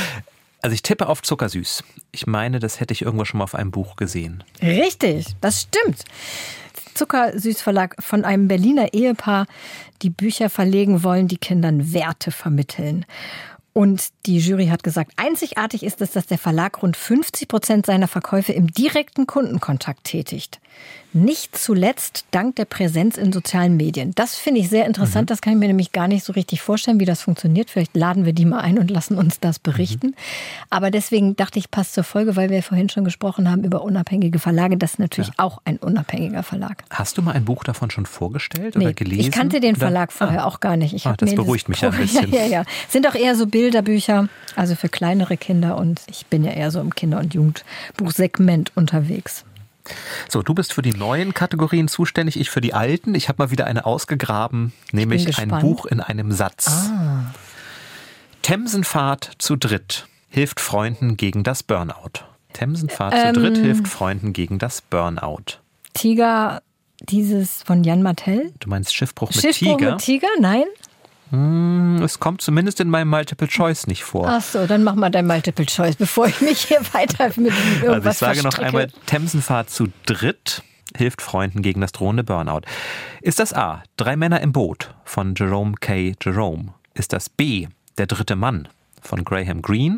Also 0.62 0.74
ich 0.74 0.82
tippe 0.82 1.08
auf 1.08 1.22
Zuckersüß. 1.22 1.84
Ich 2.12 2.28
meine, 2.28 2.60
das 2.60 2.80
hätte 2.80 2.94
ich 2.94 3.02
irgendwo 3.02 3.26
schon 3.26 3.40
mal 3.40 3.44
auf 3.46 3.56
einem 3.56 3.72
Buch 3.72 3.96
gesehen. 3.96 4.44
Richtig, 4.62 5.28
das 5.42 5.62
stimmt. 5.62 6.06
Zuckersüß 6.94 7.62
Verlag 7.62 7.96
von 8.00 8.26
einem 8.26 8.48
Berliner 8.48 8.94
Ehepaar, 8.94 9.46
die 10.02 10.10
Bücher 10.10 10.50
verlegen 10.50 11.04
wollen, 11.04 11.28
die 11.28 11.38
Kindern 11.38 11.94
Werte 11.94 12.32
vermitteln. 12.32 13.06
Und 13.74 14.10
die 14.28 14.38
Jury 14.38 14.68
hat 14.68 14.84
gesagt, 14.84 15.14
einzigartig 15.16 15.84
ist 15.84 16.00
es, 16.02 16.12
dass 16.12 16.28
der 16.28 16.38
Verlag 16.38 16.84
rund 16.84 16.96
50 16.96 17.48
Prozent 17.48 17.86
seiner 17.88 18.08
Verkäufe 18.08 18.54
im 18.54 18.72
direkten 18.72 19.26
Kundenkontakt 19.26 20.04
tätigt. 20.04 20.60
Nicht 21.16 21.56
zuletzt 21.56 22.26
dank 22.32 22.56
der 22.56 22.66
Präsenz 22.66 23.18
in 23.18 23.32
sozialen 23.32 23.78
Medien. 23.78 24.14
Das 24.16 24.36
finde 24.36 24.62
ich 24.62 24.70
sehr 24.70 24.86
interessant. 24.88 25.30
Das 25.30 25.42
kann 25.42 25.54
ich 25.54 25.60
mir 25.60 25.68
nämlich 25.68 25.92
gar 25.92 26.08
nicht 26.08 26.24
so 26.24 26.34
richtig 26.34 26.62
vorstellen, 26.62 27.00
wie 27.00 27.06
das 27.06 27.22
funktioniert. 27.22 27.70
Vielleicht 27.70 27.96
laden 27.96 28.26
wir 28.26 28.34
die 28.34 28.46
mal 28.46 28.62
ein 28.62 28.80
und 28.80 28.90
lassen 28.90 29.16
uns 29.18 29.40
das 29.40 29.60
berichten. 29.60 30.16
Aber 30.72 30.90
deswegen 30.90 31.36
dachte 31.36 31.60
ich, 31.60 31.70
passt 31.70 31.94
zur 31.94 32.04
Folge, 32.04 32.36
weil 32.36 32.50
wir 32.50 32.64
vorhin 32.64 32.90
schon 32.90 33.04
gesprochen 33.04 33.50
haben 33.52 33.64
über 33.64 33.84
unabhängige 33.84 34.40
Verlage. 34.40 34.76
Das 34.76 34.94
ist 34.94 35.00
natürlich 35.00 35.32
auch 35.38 35.62
ein 35.66 35.78
unabhängiger 35.78 36.42
Verlag. 36.42 36.84
Hast 36.90 37.18
du 37.18 37.22
mal 37.22 37.34
ein 37.34 37.46
Buch 37.46 37.64
davon 37.64 37.92
schon 37.92 38.08
vorgestellt 38.08 38.76
Nee, 38.76 38.86
oder 38.86 38.94
gelesen? 38.94 39.22
ich 39.22 39.32
kannte 39.32 39.60
den 39.60 39.76
oder? 39.76 39.82
Verlag 39.82 40.12
vorher 40.12 40.44
Ah. 40.44 40.48
auch 40.48 40.60
gar 40.62 40.78
nicht. 40.78 40.94
Ich 40.96 41.06
Ah, 41.06 41.14
das 41.16 41.36
beruhigt 41.36 41.70
mich 41.70 41.82
ja 41.82 41.90
ein 41.90 41.94
Ja, 41.98 42.00
bisschen. 42.02 42.34
ja, 42.34 42.46
ja. 42.48 42.64
Sind 42.90 43.08
auch 43.08 43.16
eher 43.16 43.36
so 43.36 43.46
Bilderbücher, 43.46 44.30
also 44.56 44.74
für 44.76 44.90
kleinere 44.90 45.38
Kinder. 45.38 45.78
Und 45.78 46.02
ich 46.10 46.26
bin 46.26 46.44
ja 46.44 46.52
eher 46.54 46.72
so 46.72 46.80
im 46.82 46.96
Kinder- 46.96 47.20
und 47.20 47.36
Jugendbuchsegment 47.36 48.72
unterwegs. 48.76 49.46
So, 50.30 50.42
du 50.42 50.54
bist 50.54 50.74
für 50.74 50.82
die 50.82 50.94
neuen 50.94 51.34
Kategorien 51.34 51.88
zuständig, 51.88 52.40
ich 52.40 52.50
für 52.50 52.62
die 52.62 52.74
alten. 52.74 53.16
Ich 53.16 53.28
habe 53.30 53.44
mal 53.44 53.52
wieder 53.52 53.66
eine 53.66 53.86
ausgegraben, 53.86 54.74
nämlich 54.92 55.38
ein. 55.38 55.50
Buch 55.50 55.86
in 55.86 56.00
einem 56.00 56.32
Satz. 56.32 56.90
Themsenfahrt 58.42 59.32
zu 59.38 59.56
dritt 59.56 60.08
hilft 60.30 60.60
Freunden 60.60 61.18
gegen 61.18 61.44
das 61.44 61.64
Burnout. 61.64 62.26
Themsenfahrt 62.54 63.14
Ähm. 63.16 63.34
zu 63.34 63.40
dritt 63.42 63.58
hilft 63.58 63.88
Freunden 63.88 64.34
gegen 64.34 64.60
das 64.60 64.82
Burnout. 64.82 65.60
Tiger, 65.94 66.62
dieses 67.02 67.64
von 67.64 67.84
Jan 67.84 68.02
Martell. 68.02 68.52
Du 68.60 68.70
meinst 68.70 68.96
Schiffbruch 68.96 69.30
mit 69.30 69.42
Schiffbruch 69.42 69.78
Tiger? 69.78 69.92
mit 69.92 70.02
Tiger? 70.02 70.28
Nein? 70.40 70.66
Es 72.04 72.20
kommt 72.20 72.42
zumindest 72.42 72.80
in 72.80 72.90
meinem 72.90 73.10
Multiple 73.10 73.48
Choice 73.48 73.88
nicht 73.88 74.04
vor. 74.04 74.28
Ach 74.30 74.42
so, 74.42 74.68
dann 74.68 74.84
mach 74.84 74.94
mal 74.96 75.10
dein 75.10 75.26
Multiple 75.26 75.66
Choice, 75.66 75.96
bevor 75.96 76.28
ich 76.28 76.42
mich 76.42 76.66
hier 76.66 76.80
weiter 76.94 77.28
mit 77.38 77.54
irgendwas 77.82 77.90
Also 77.90 78.10
ich 78.10 78.18
sage 78.18 78.38
noch 78.44 78.54
verstricke. 78.54 78.66
einmal, 78.68 78.88
Themsenfahrt 79.08 79.70
zu 79.70 79.88
dritt 80.06 80.62
hilft 80.96 81.24
Freunden 81.24 81.64
gegen 81.64 81.82
das 81.82 81.92
drohende 81.92 82.24
Burnout. 82.24 82.62
Ist 83.22 83.40
das 83.40 83.52
A, 83.54 83.82
Drei 83.98 84.16
Männer 84.16 84.42
im 84.42 84.52
Boot 84.52 84.94
von 85.06 85.34
Jerome 85.36 85.74
K. 85.80 86.14
Jerome? 86.22 86.74
Ist 86.94 87.14
das 87.14 87.30
B, 87.30 87.68
Der 87.98 88.06
dritte 88.06 88.36
Mann 88.36 88.68
von 89.02 89.24
Graham 89.24 89.64
Greene? 89.64 89.98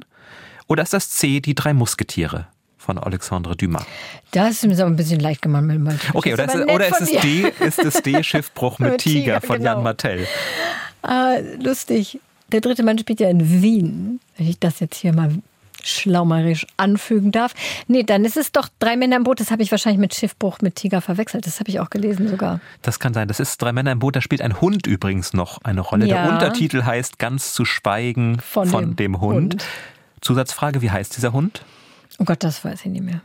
Oder 0.68 0.84
ist 0.84 0.94
das 0.94 1.10
C, 1.10 1.42
Die 1.42 1.54
drei 1.54 1.74
Musketiere 1.74 2.48
von 2.78 2.98
Alexandre 2.98 3.56
Dumas. 3.58 3.84
Das 4.32 4.52
ist 4.52 4.66
mir 4.66 4.76
so 4.76 4.86
ein 4.86 4.96
bisschen 4.96 5.20
leicht 5.20 5.42
gemacht 5.42 5.64
mit 5.64 5.80
Malte. 5.80 6.00
Okay, 6.14 6.34
oder, 6.34 6.46
ist, 6.46 6.56
oder 6.72 6.88
ist, 6.88 7.02
es. 7.02 7.10
D, 7.22 7.52
ist 7.60 7.80
es 7.80 8.02
D 8.04 8.24
Schiffbruch 8.24 8.78
mit 8.80 8.92
Mit 8.92 9.02
Tiger 9.02 9.40
Tiger, 9.40 9.42
von 9.42 9.58
genau. 9.58 9.72
Jan 9.74 9.84
Martell? 9.84 10.28
Ah, 11.06 11.38
lustig. 11.60 12.20
Der 12.52 12.62
dritte 12.62 12.84
Mann 12.84 12.98
spielt 12.98 13.20
ja 13.20 13.30
in 13.30 13.62
Wien. 13.62 14.20
Wenn 14.38 14.48
ich 14.48 14.60
das 14.60 14.80
jetzt 14.80 14.96
hier 14.98 15.14
mal 15.14 15.32
schlaumerisch 15.84 16.66
anfügen 16.78 17.32
darf. 17.32 17.54
Nee, 17.88 18.04
dann 18.04 18.26
ist 18.26 18.38
es 18.38 18.52
doch 18.52 18.70
drei 18.80 18.98
Männer 18.98 19.18
im 19.18 19.24
Boot. 19.24 19.40
Das 19.40 19.52
habe 19.52 19.62
ich 19.62 19.70
wahrscheinlich 19.72 20.00
mit 20.00 20.16
Schiffbruch 20.16 20.60
mit 20.62 20.76
Tiger 20.76 21.00
verwechselt. 21.00 21.46
Das 21.46 21.60
habe 21.60 21.70
ich 21.70 21.80
auch 21.80 21.92
gelesen 21.92 22.28
sogar. 22.28 22.60
Das 22.82 23.00
kann 23.00 23.14
sein. 23.14 23.28
Das 23.28 23.40
ist 23.40 23.62
Drei 23.62 23.72
Männer 23.72 23.92
im 23.92 24.00
Boot. 24.00 24.16
Da 24.16 24.22
spielt 24.22 24.42
ein 24.42 24.60
Hund 24.62 24.88
übrigens 24.88 25.34
noch 25.34 25.64
eine 25.64 25.82
Rolle. 25.82 26.08
Ja. 26.08 26.24
Der 26.24 26.34
Untertitel 26.34 26.84
heißt 26.84 27.20
Ganz 27.20 27.54
zu 27.54 27.66
schweigen 27.66 28.40
von, 28.40 28.68
Von 28.68 28.84
dem, 28.84 28.96
dem 28.96 29.22
Hund. 29.22 29.54
Hund. 29.54 29.66
Zusatzfrage, 30.22 30.82
wie 30.82 30.90
heißt 30.90 31.16
dieser 31.16 31.34
Hund? 31.34 31.64
Oh 32.18 32.26
Gott, 32.26 32.44
das 32.44 32.66
weiß 32.66 32.86
ich 32.86 32.92
nicht 32.92 33.04
mehr. 33.04 33.22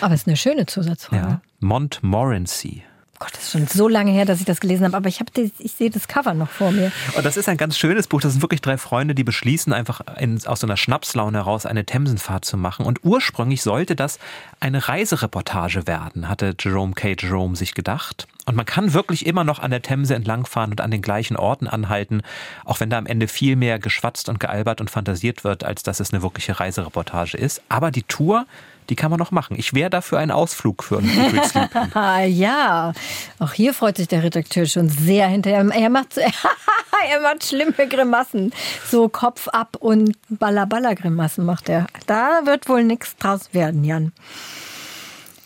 Aber 0.00 0.14
es 0.14 0.22
ist 0.22 0.26
eine 0.28 0.36
schöne 0.36 0.66
Zusatzfrage. 0.66 1.22
Ja. 1.22 1.40
Montmorency. 1.60 2.82
Gott, 3.22 3.34
das 3.34 3.42
ist 3.44 3.52
schon 3.52 3.68
so 3.68 3.86
lange 3.86 4.10
her, 4.10 4.24
dass 4.24 4.40
ich 4.40 4.46
das 4.46 4.58
gelesen 4.58 4.84
habe. 4.84 4.96
Aber 4.96 5.08
ich, 5.08 5.20
habe 5.20 5.30
das, 5.32 5.50
ich 5.60 5.74
sehe 5.74 5.90
das 5.90 6.08
Cover 6.08 6.34
noch 6.34 6.50
vor 6.50 6.72
mir. 6.72 6.90
Und 7.16 7.24
das 7.24 7.36
ist 7.36 7.48
ein 7.48 7.56
ganz 7.56 7.78
schönes 7.78 8.08
Buch. 8.08 8.20
Das 8.20 8.32
sind 8.32 8.42
wirklich 8.42 8.60
drei 8.60 8.76
Freunde, 8.76 9.14
die 9.14 9.22
beschließen, 9.22 9.72
einfach 9.72 10.00
in, 10.18 10.44
aus 10.44 10.58
so 10.58 10.66
einer 10.66 10.76
Schnapslaune 10.76 11.38
heraus 11.38 11.64
eine 11.64 11.84
Themsenfahrt 11.84 12.44
zu 12.44 12.56
machen. 12.56 12.84
Und 12.84 13.04
ursprünglich 13.04 13.62
sollte 13.62 13.94
das 13.94 14.18
eine 14.58 14.88
Reisereportage 14.88 15.86
werden, 15.86 16.28
hatte 16.28 16.56
Jerome 16.58 16.94
K. 16.94 17.14
Jerome 17.16 17.54
sich 17.54 17.74
gedacht. 17.74 18.26
Und 18.44 18.56
man 18.56 18.66
kann 18.66 18.92
wirklich 18.92 19.24
immer 19.24 19.44
noch 19.44 19.60
an 19.60 19.70
der 19.70 19.82
Themse 19.82 20.16
entlangfahren 20.16 20.72
und 20.72 20.80
an 20.80 20.90
den 20.90 21.00
gleichen 21.00 21.36
Orten 21.36 21.68
anhalten, 21.68 22.22
auch 22.64 22.80
wenn 22.80 22.90
da 22.90 22.98
am 22.98 23.06
Ende 23.06 23.28
viel 23.28 23.54
mehr 23.54 23.78
geschwatzt 23.78 24.28
und 24.28 24.40
gealbert 24.40 24.80
und 24.80 24.90
fantasiert 24.90 25.44
wird, 25.44 25.62
als 25.62 25.84
dass 25.84 26.00
es 26.00 26.12
eine 26.12 26.22
wirkliche 26.22 26.58
Reisereportage 26.58 27.36
ist. 27.36 27.62
Aber 27.68 27.92
die 27.92 28.02
Tour, 28.02 28.46
die 28.88 28.96
kann 28.96 29.10
man 29.10 29.18
noch 29.18 29.30
machen. 29.30 29.56
Ich 29.58 29.74
wäre 29.74 29.90
dafür 29.90 30.18
einen 30.18 30.30
Ausflug 30.30 30.82
für 30.82 30.98
einen 30.98 31.08
Secret 31.08 31.44
Sleep. 31.46 31.96
Ah 31.96 32.22
ja, 32.22 32.92
auch 33.38 33.52
hier 33.52 33.74
freut 33.74 33.96
sich 33.96 34.08
der 34.08 34.22
Redakteur 34.22 34.66
schon 34.66 34.88
sehr 34.88 35.28
hinterher. 35.28 35.64
Er 35.72 35.90
macht, 35.90 36.16
er 36.18 37.20
macht 37.20 37.44
schlimme 37.44 37.88
Grimassen. 37.88 38.52
So 38.90 39.08
Kopf 39.08 39.48
ab 39.48 39.76
und 39.78 40.16
Balla-Balla-Grimassen 40.28 41.44
macht 41.44 41.68
er. 41.68 41.86
Da 42.06 42.40
wird 42.44 42.68
wohl 42.68 42.84
nichts 42.84 43.16
draus 43.16 43.50
werden, 43.52 43.84
Jan. 43.84 44.12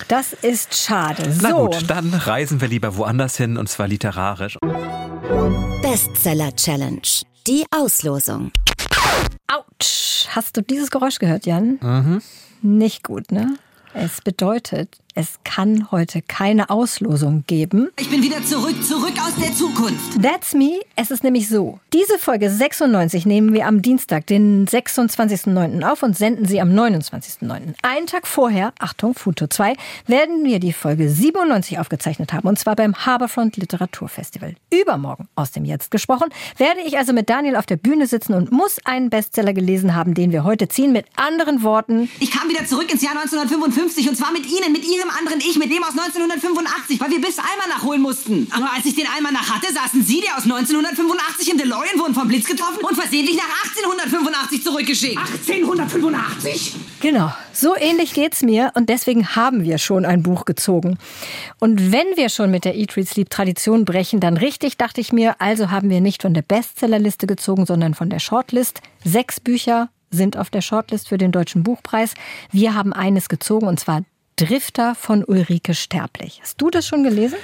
Das 0.08 0.32
ist 0.32 0.76
schade. 0.76 1.22
Na 1.40 1.50
so, 1.50 1.66
gut, 1.66 1.90
dann 1.90 2.12
reisen 2.14 2.60
wir 2.60 2.68
lieber 2.68 2.96
woanders 2.96 3.36
hin 3.36 3.56
und 3.56 3.68
zwar 3.68 3.88
literarisch. 3.88 4.58
Bestseller 5.82 6.54
Challenge. 6.54 7.00
Die 7.46 7.64
Auslosung. 7.70 8.52
ouch. 9.48 10.28
Hast 10.30 10.56
du 10.56 10.62
dieses 10.62 10.90
Geräusch 10.90 11.18
gehört, 11.18 11.46
Jan? 11.46 11.78
Nicht 12.62 13.04
gut, 13.04 13.32
ne? 13.32 13.58
Es 13.94 14.20
bedeutet, 14.20 14.98
es 15.18 15.38
kann 15.44 15.90
heute 15.90 16.20
keine 16.20 16.68
Auslosung 16.68 17.44
geben. 17.46 17.88
Ich 17.98 18.10
bin 18.10 18.22
wieder 18.22 18.44
zurück, 18.44 18.84
zurück 18.84 19.14
aus 19.18 19.34
der 19.42 19.54
Zukunft. 19.54 20.22
That's 20.22 20.52
me. 20.52 20.80
Es 20.94 21.10
ist 21.10 21.24
nämlich 21.24 21.48
so. 21.48 21.80
Diese 21.94 22.18
Folge 22.18 22.50
96 22.50 23.24
nehmen 23.24 23.54
wir 23.54 23.66
am 23.66 23.80
Dienstag, 23.80 24.26
den 24.26 24.66
26.09. 24.68 25.82
auf 25.90 26.02
und 26.02 26.18
senden 26.18 26.44
sie 26.44 26.60
am 26.60 26.68
29.09. 26.68 27.74
Einen 27.80 28.06
Tag 28.06 28.26
vorher, 28.26 28.74
Achtung, 28.78 29.14
Futur 29.14 29.48
2, 29.48 29.74
werden 30.06 30.44
wir 30.44 30.60
die 30.60 30.74
Folge 30.74 31.08
97 31.08 31.78
aufgezeichnet 31.78 32.34
haben. 32.34 32.46
Und 32.46 32.58
zwar 32.58 32.76
beim 32.76 32.94
Harbourfront 32.94 33.56
Literaturfestival. 33.56 34.54
Übermorgen, 34.70 35.28
aus 35.34 35.50
dem 35.50 35.64
Jetzt 35.64 35.90
gesprochen, 35.90 36.28
werde 36.58 36.80
ich 36.86 36.98
also 36.98 37.14
mit 37.14 37.30
Daniel 37.30 37.56
auf 37.56 37.64
der 37.64 37.76
Bühne 37.76 38.06
sitzen 38.06 38.34
und 38.34 38.52
muss 38.52 38.80
einen 38.84 39.08
Bestseller 39.08 39.54
gelesen 39.54 39.94
haben, 39.94 40.12
den 40.12 40.30
wir 40.30 40.44
heute 40.44 40.68
ziehen. 40.68 40.92
Mit 40.92 41.06
anderen 41.16 41.62
Worten, 41.62 42.10
Ich 42.20 42.30
kam 42.30 42.50
wieder 42.50 42.66
zurück 42.66 42.92
ins 42.92 43.00
Jahr 43.00 43.16
1955 43.16 44.10
und 44.10 44.16
zwar 44.16 44.32
mit 44.32 44.44
Ihnen, 44.44 44.72
mit 44.72 44.84
Ihrem 44.84 45.05
anderen 45.10 45.40
Ich, 45.40 45.56
mit 45.56 45.70
dem 45.70 45.82
aus 45.82 45.90
1985, 45.90 47.00
weil 47.00 47.10
wir 47.10 47.20
bis 47.20 47.38
Almanach 47.38 47.82
holen 47.82 48.02
mussten. 48.02 48.48
Aber 48.50 48.72
als 48.72 48.84
ich 48.84 48.94
den 48.94 49.06
Almanach 49.06 49.54
hatte, 49.54 49.72
saßen 49.72 50.02
Sie, 50.02 50.20
der 50.20 50.36
aus 50.36 50.44
1985 50.44 51.50
im 51.50 51.58
DeLorean, 51.58 51.98
wurden 51.98 52.14
vom 52.14 52.28
Blitz 52.28 52.46
getroffen 52.46 52.84
und 52.84 52.94
versehentlich 52.94 53.36
nach 53.36 53.48
1885 53.76 54.62
zurückgeschickt. 54.62 55.18
1885? 55.18 56.74
Genau, 57.00 57.32
so 57.52 57.76
ähnlich 57.76 58.14
geht's 58.14 58.42
mir 58.42 58.72
und 58.74 58.88
deswegen 58.88 59.36
haben 59.36 59.64
wir 59.64 59.78
schon 59.78 60.04
ein 60.04 60.22
Buch 60.22 60.44
gezogen. 60.44 60.98
Und 61.58 61.92
wenn 61.92 62.06
wir 62.16 62.28
schon 62.28 62.50
mit 62.50 62.64
der 62.64 62.76
Eat, 62.76 62.96
Read, 62.96 63.08
Sleep 63.08 63.30
Tradition 63.30 63.84
brechen, 63.84 64.20
dann 64.20 64.36
richtig, 64.36 64.76
dachte 64.76 65.00
ich 65.00 65.12
mir, 65.12 65.40
also 65.40 65.70
haben 65.70 65.90
wir 65.90 66.00
nicht 66.00 66.22
von 66.22 66.34
der 66.34 66.42
Bestsellerliste 66.42 67.26
gezogen, 67.26 67.66
sondern 67.66 67.94
von 67.94 68.10
der 68.10 68.18
Shortlist. 68.18 68.80
Sechs 69.04 69.40
Bücher 69.40 69.88
sind 70.10 70.36
auf 70.36 70.50
der 70.50 70.62
Shortlist 70.62 71.08
für 71.08 71.18
den 71.18 71.32
Deutschen 71.32 71.62
Buchpreis. 71.62 72.14
Wir 72.50 72.74
haben 72.74 72.92
eines 72.92 73.28
gezogen 73.28 73.66
und 73.66 73.78
zwar 73.78 74.02
Drifter 74.36 74.94
von 74.94 75.24
Ulrike 75.24 75.74
Sterblich. 75.74 76.40
Hast 76.42 76.60
du 76.60 76.68
das 76.68 76.86
schon 76.86 77.02
gelesen? 77.02 77.38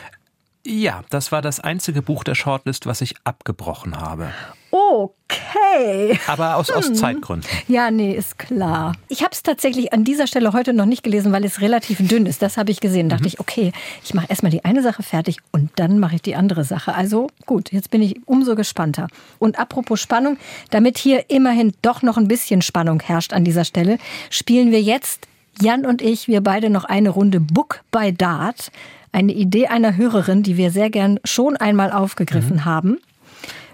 Ja, 0.65 1.03
das 1.09 1.33
war 1.33 1.41
das 1.41 1.59
einzige 1.59 2.03
Buch 2.03 2.23
der 2.23 2.35
Shortlist, 2.35 2.85
was 2.85 3.01
ich 3.01 3.15
abgebrochen 3.25 3.99
habe. 3.99 4.31
Okay. 4.71 6.19
Aber 6.27 6.57
aus, 6.57 6.71
aus 6.71 6.93
Zeitgründen. 6.93 7.49
Ja, 7.67 7.91
nee, 7.91 8.13
ist 8.13 8.39
klar. 8.39 8.95
Ich 9.09 9.23
habe 9.23 9.33
es 9.33 9.43
tatsächlich 9.43 9.95
an 9.95 10.05
dieser 10.05 10.27
Stelle 10.27 10.53
heute 10.53 10.75
noch 10.75 10.85
nicht 10.85 11.03
gelesen, 11.03 11.33
weil 11.33 11.45
es 11.47 11.63
relativ 11.63 12.07
dünn 12.07 12.27
ist. 12.27 12.43
Das 12.43 12.59
habe 12.59 12.71
ich 12.71 12.81
gesehen. 12.81 13.09
Dachte 13.09 13.27
ich, 13.27 13.41
okay, 13.41 13.73
ich 14.05 14.13
mache 14.13 14.27
erstmal 14.29 14.53
die 14.53 14.65
eine 14.65 14.83
Sache 14.83 15.03
fertig 15.03 15.39
und 15.51 15.71
dann 15.77 15.99
mache 15.99 16.17
ich 16.17 16.23
die 16.23 16.37
andere 16.37 16.63
Sache. 16.65 16.95
Also 16.95 17.29
gut, 17.47 17.73
jetzt 17.73 17.91
bin 17.91 18.03
ich 18.03 18.21
umso 18.27 18.55
gespannter. 18.55 19.09
Und 19.39 19.59
apropos 19.59 19.99
Spannung, 19.99 20.37
damit 20.69 20.99
hier 20.99 21.31
immerhin 21.31 21.73
doch 21.81 22.03
noch 22.03 22.19
ein 22.19 22.29
bisschen 22.29 22.61
Spannung 22.61 23.01
herrscht 23.01 23.33
an 23.33 23.45
dieser 23.45 23.65
Stelle, 23.65 23.97
spielen 24.29 24.71
wir 24.71 24.83
jetzt, 24.83 25.27
Jan 25.61 25.87
und 25.87 26.03
ich, 26.03 26.29
wir 26.29 26.41
beide 26.41 26.71
noch 26.71 26.85
eine 26.85 27.11
Runde 27.11 27.41
Book 27.41 27.83
by 27.91 28.13
Dart. 28.13 28.71
Eine 29.13 29.33
Idee 29.33 29.67
einer 29.67 29.97
Hörerin, 29.97 30.43
die 30.43 30.57
wir 30.57 30.71
sehr 30.71 30.89
gern 30.91 31.21
schon 31.25 31.57
einmal 31.57 31.93
aufgegriffen 31.93 32.65
haben. 32.65 32.99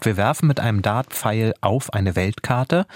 Wir 0.00 0.16
werfen 0.16 0.46
mit 0.46 0.60
einem 0.60 0.80
Dartpfeil 0.82 1.54
auf 1.60 1.92
eine 1.92 2.14
Weltkarte 2.14 2.86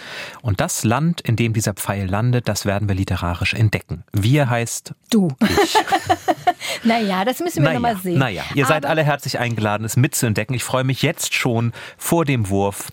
und 0.41 0.61
das 0.61 0.85
Land, 0.85 1.21
in 1.21 1.35
dem 1.37 1.53
dieser 1.53 1.75
Pfeil 1.75 2.07
landet, 2.09 2.49
das 2.49 2.65
werden 2.65 2.89
wir 2.89 2.95
literarisch 2.95 3.55
entdecken. 3.55 4.05
Wir 4.13 4.49
heißt 4.49 4.95
Du. 5.11 5.29
naja, 6.85 7.25
das 7.25 7.41
müssen 7.41 7.63
wir 7.65 7.73
noch 7.73 7.81
naja, 7.81 7.95
mal 7.95 8.01
sehen. 8.01 8.19
naja, 8.19 8.43
ihr 8.55 8.67
seid 8.67 8.85
Aber- 8.85 8.91
alle 8.91 9.03
herzlich 9.05 9.39
eingeladen, 9.39 9.85
es 9.85 9.97
mitzuentdecken. 9.97 10.55
Ich 10.55 10.63
freue 10.65 10.85
mich 10.85 11.03
jetzt 11.03 11.35
schon 11.35 11.73
vor 11.99 12.25
dem 12.25 12.49
Wurf. 12.49 12.91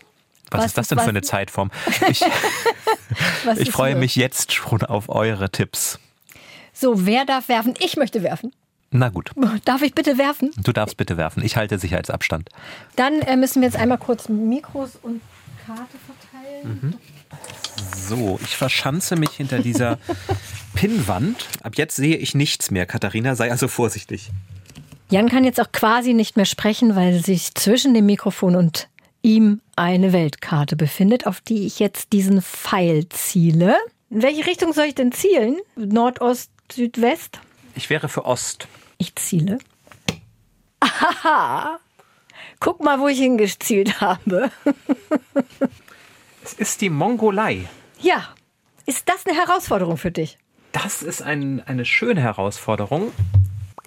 Was, 0.52 0.60
Was 0.62 0.66
ist 0.68 0.78
das 0.78 0.88
denn 0.90 0.98
was? 0.98 1.04
für 1.06 1.10
eine 1.10 1.22
Zeitform? 1.22 1.72
Ich, 2.10 2.22
ich 3.58 3.72
freue 3.72 3.96
mich 3.96 4.16
jetzt 4.16 4.52
schon 4.54 4.84
auf 4.84 5.10
eure 5.10 5.50
Tipps. 5.52 6.00
So, 6.74 7.06
wer 7.06 7.26
darf 7.26 7.50
werfen? 7.50 7.74
Ich 7.80 7.98
möchte 7.98 8.24
werfen. 8.24 8.52
Na 8.92 9.10
gut, 9.10 9.32
Darf 9.66 9.84
ich 9.84 9.94
bitte 9.94 10.18
werfen? 10.18 10.50
du 10.58 10.72
darfst 10.72 10.98
bitte 10.98 11.16
werfen. 11.18 11.44
Ich 11.44 11.56
halte 11.58 11.78
Sicherheitsabstand. 11.78 12.50
Dann 12.96 13.22
äh, 13.22 13.38
müssen 13.38 13.62
wir 13.62 13.68
jetzt 13.68 13.78
einmal 13.78 14.00
kurz 14.00 14.30
Mikros 14.30 14.98
und 15.04 15.22
Karte 15.68 15.84
verteilen. 16.08 16.96
So, 18.08 18.40
ich 18.44 18.56
verschanze 18.58 19.16
mich 19.16 19.30
hinter 19.30 19.60
dieser 19.60 20.00
Pinnwand. 20.74 21.46
Ab 21.62 21.76
jetzt 21.76 21.98
sehe 21.98 22.16
ich 22.18 22.34
nichts 22.34 22.72
mehr. 22.72 22.88
Katharina, 22.88 23.36
sei 23.36 23.52
also 23.52 23.68
vorsichtig. 23.68 24.32
Jan 25.12 25.30
kann 25.30 25.44
jetzt 25.44 25.62
auch 25.62 25.72
quasi 25.72 26.14
nicht 26.14 26.36
mehr 26.36 26.46
sprechen, 26.46 26.96
weil 26.96 27.24
sich 27.24 27.54
zwischen 27.54 27.94
dem 27.94 28.08
Mikrofon 28.08 28.56
und 28.56 28.88
ihm 29.22 29.62
eine 29.76 30.14
Weltkarte 30.14 30.76
befindet, 30.76 31.28
auf 31.28 31.42
die 31.42 31.66
ich 31.66 31.80
jetzt 31.80 32.14
diesen 32.14 32.42
Pfeil 32.42 33.08
ziele. 33.10 33.78
In 34.10 34.22
welche 34.22 34.46
Richtung 34.46 34.74
soll 34.74 34.86
ich 34.86 34.96
denn 34.96 35.12
zielen? 35.12 35.58
Nordost, 35.76 36.52
Südwest? 36.72 37.40
Ich 37.76 37.90
wäre 37.90 38.10
für 38.10 38.26
Ost. 38.26 38.68
Ich 38.98 39.16
ziele. 39.16 39.60
Aha! 40.80 41.80
Guck 42.60 42.84
mal, 42.84 43.00
wo 43.00 43.08
ich 43.08 43.20
hingezielt 43.20 44.02
habe. 44.02 44.52
Es 46.44 46.54
ist 46.54 46.82
die 46.82 46.90
Mongolei. 46.90 47.68
Ja, 48.02 48.30
ist 48.86 49.08
das 49.08 49.26
eine 49.26 49.38
Herausforderung 49.38 49.98
für 49.98 50.12
dich? 50.12 50.38
Das 50.72 51.04
ist 51.04 51.22
ein, 51.22 51.62
eine 51.66 51.86
schöne 51.86 52.22
Herausforderung. 52.22 53.12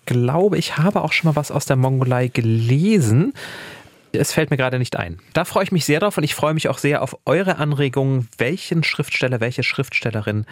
Glaube, 0.06 0.58
ich 0.58 0.78
habe 0.78 1.02
auch 1.02 1.12
schon 1.12 1.28
mal 1.30 1.36
was 1.36 1.50
aus 1.50 1.66
der 1.66 1.76
Mongolei 1.76 2.28
gelesen. 2.28 3.34
Es 4.12 4.32
fällt 4.32 4.50
mir 4.50 4.56
gerade 4.56 4.78
nicht 4.78 4.96
ein. 4.96 5.18
Da 5.32 5.44
freue 5.44 5.64
ich 5.64 5.72
mich 5.72 5.84
sehr 5.84 6.00
drauf 6.00 6.18
und 6.18 6.24
ich 6.24 6.34
freue 6.34 6.54
mich 6.54 6.68
auch 6.68 6.78
sehr 6.78 7.02
auf 7.02 7.16
eure 7.24 7.56
Anregungen. 7.56 8.28
Welchen 8.38 8.84
Schriftsteller, 8.84 9.40
welche 9.40 9.62
Schriftstellerin 9.62 10.44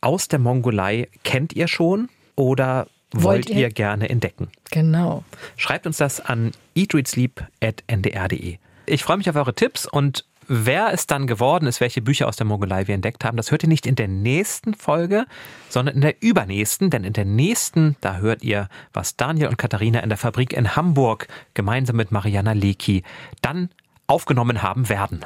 aus 0.00 0.28
der 0.28 0.38
Mongolei 0.38 1.08
kennt 1.24 1.52
ihr 1.54 1.68
schon 1.68 2.08
oder 2.36 2.86
wollt, 3.12 3.24
Wollt 3.24 3.50
ihr? 3.50 3.56
ihr? 3.56 3.68
gerne 3.70 4.08
entdecken? 4.08 4.48
Genau. 4.70 5.24
Schreibt 5.56 5.86
uns 5.86 5.96
das 5.96 6.20
an 6.20 6.52
eatreadsleep.ndr.de. 6.74 8.58
Ich 8.86 9.02
freue 9.04 9.16
mich 9.18 9.28
auf 9.28 9.36
eure 9.36 9.54
Tipps 9.54 9.86
und 9.86 10.24
wer 10.48 10.92
es 10.92 11.06
dann 11.06 11.26
geworden 11.26 11.66
ist, 11.66 11.80
welche 11.80 12.02
Bücher 12.02 12.26
aus 12.26 12.36
der 12.36 12.46
Mongolei 12.46 12.88
wir 12.88 12.94
entdeckt 12.94 13.24
haben, 13.24 13.36
das 13.36 13.50
hört 13.50 13.62
ihr 13.62 13.68
nicht 13.68 13.86
in 13.86 13.94
der 13.94 14.08
nächsten 14.08 14.74
Folge, 14.74 15.26
sondern 15.68 15.94
in 15.94 16.00
der 16.00 16.22
übernächsten, 16.22 16.90
denn 16.90 17.04
in 17.04 17.12
der 17.12 17.24
nächsten, 17.24 17.96
da 18.00 18.16
hört 18.16 18.42
ihr, 18.42 18.68
was 18.92 19.16
Daniel 19.16 19.48
und 19.48 19.58
Katharina 19.58 20.00
in 20.00 20.08
der 20.08 20.18
Fabrik 20.18 20.52
in 20.52 20.74
Hamburg 20.74 21.28
gemeinsam 21.54 21.96
mit 21.96 22.10
Mariana 22.10 22.52
Leki 22.52 23.04
dann 23.42 23.68
aufgenommen 24.06 24.62
haben 24.62 24.88
werden. 24.88 25.24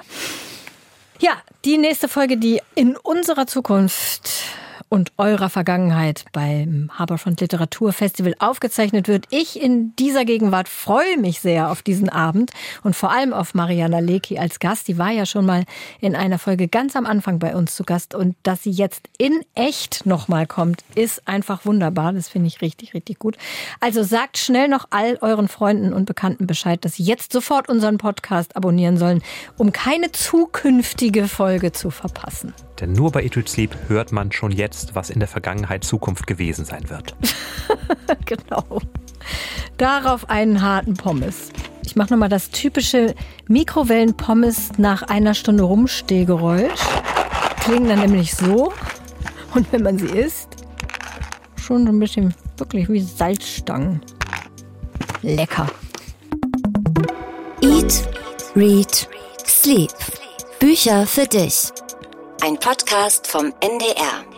Ja, 1.20 1.32
die 1.64 1.78
nächste 1.78 2.08
Folge, 2.08 2.36
die 2.36 2.60
in 2.74 2.96
unserer 2.96 3.46
Zukunft 3.46 4.28
und 4.92 5.10
eurer 5.16 5.48
Vergangenheit 5.48 6.26
beim 6.32 6.90
Harbourfront 6.92 7.40
Literaturfestival 7.40 8.34
aufgezeichnet 8.38 9.08
wird. 9.08 9.24
Ich 9.30 9.58
in 9.58 9.96
dieser 9.96 10.26
Gegenwart 10.26 10.68
freue 10.68 11.16
mich 11.16 11.40
sehr 11.40 11.70
auf 11.70 11.80
diesen 11.80 12.10
Abend 12.10 12.50
und 12.82 12.94
vor 12.94 13.10
allem 13.10 13.32
auf 13.32 13.54
Mariana 13.54 14.00
Lecki 14.00 14.38
als 14.38 14.58
Gast. 14.58 14.88
Die 14.88 14.98
war 14.98 15.10
ja 15.10 15.24
schon 15.24 15.46
mal 15.46 15.64
in 16.02 16.14
einer 16.14 16.38
Folge 16.38 16.68
ganz 16.68 16.94
am 16.94 17.06
Anfang 17.06 17.38
bei 17.38 17.56
uns 17.56 17.74
zu 17.74 17.84
Gast 17.84 18.14
und 18.14 18.36
dass 18.42 18.64
sie 18.64 18.70
jetzt 18.70 19.08
in 19.16 19.40
echt 19.54 20.04
nochmal 20.04 20.46
kommt, 20.46 20.84
ist 20.94 21.26
einfach 21.26 21.64
wunderbar. 21.64 22.12
Das 22.12 22.28
finde 22.28 22.48
ich 22.48 22.60
richtig, 22.60 22.92
richtig 22.92 23.18
gut. 23.18 23.38
Also 23.80 24.02
sagt 24.02 24.36
schnell 24.36 24.68
noch 24.68 24.88
all 24.90 25.16
euren 25.22 25.48
Freunden 25.48 25.94
und 25.94 26.04
Bekannten 26.04 26.46
Bescheid, 26.46 26.84
dass 26.84 26.96
sie 26.96 27.04
jetzt 27.04 27.32
sofort 27.32 27.70
unseren 27.70 27.96
Podcast 27.96 28.56
abonnieren 28.56 28.98
sollen, 28.98 29.22
um 29.56 29.72
keine 29.72 30.12
zukünftige 30.12 31.28
Folge 31.28 31.72
zu 31.72 31.88
verpassen. 31.88 32.52
Denn 32.82 32.94
nur 32.94 33.12
bei 33.12 33.20
Read 33.20 33.48
Sleep 33.48 33.76
hört 33.86 34.10
man 34.10 34.32
schon 34.32 34.50
jetzt, 34.50 34.81
was 34.94 35.10
in 35.10 35.18
der 35.18 35.28
Vergangenheit 35.28 35.84
Zukunft 35.84 36.26
gewesen 36.26 36.64
sein 36.64 36.88
wird. 36.90 37.14
genau. 38.24 38.80
Darauf 39.78 40.28
einen 40.28 40.62
harten 40.62 40.94
Pommes. 40.94 41.50
Ich 41.84 41.96
mache 41.96 42.10
nochmal 42.10 42.28
das 42.28 42.50
typische 42.50 43.14
Mikrowellen-Pommes 43.48 44.78
nach 44.78 45.02
einer 45.02 45.34
Stunde 45.34 45.64
Rumstehgeräusch. 45.64 46.80
Klingen 47.60 47.88
dann 47.88 48.00
nämlich 48.00 48.34
so. 48.34 48.72
Und 49.54 49.70
wenn 49.72 49.82
man 49.82 49.98
sie 49.98 50.06
isst, 50.06 50.48
schon 51.56 51.84
so 51.84 51.92
ein 51.92 51.98
bisschen 51.98 52.34
wirklich 52.56 52.88
wie 52.88 53.00
Salzstangen. 53.00 54.00
Lecker. 55.22 55.66
Eat, 57.60 58.08
Read, 58.56 59.08
Sleep. 59.46 59.92
Bücher 60.58 61.06
für 61.06 61.26
dich. 61.26 61.70
Ein 62.44 62.58
Podcast 62.58 63.26
vom 63.26 63.52
NDR. 63.60 64.31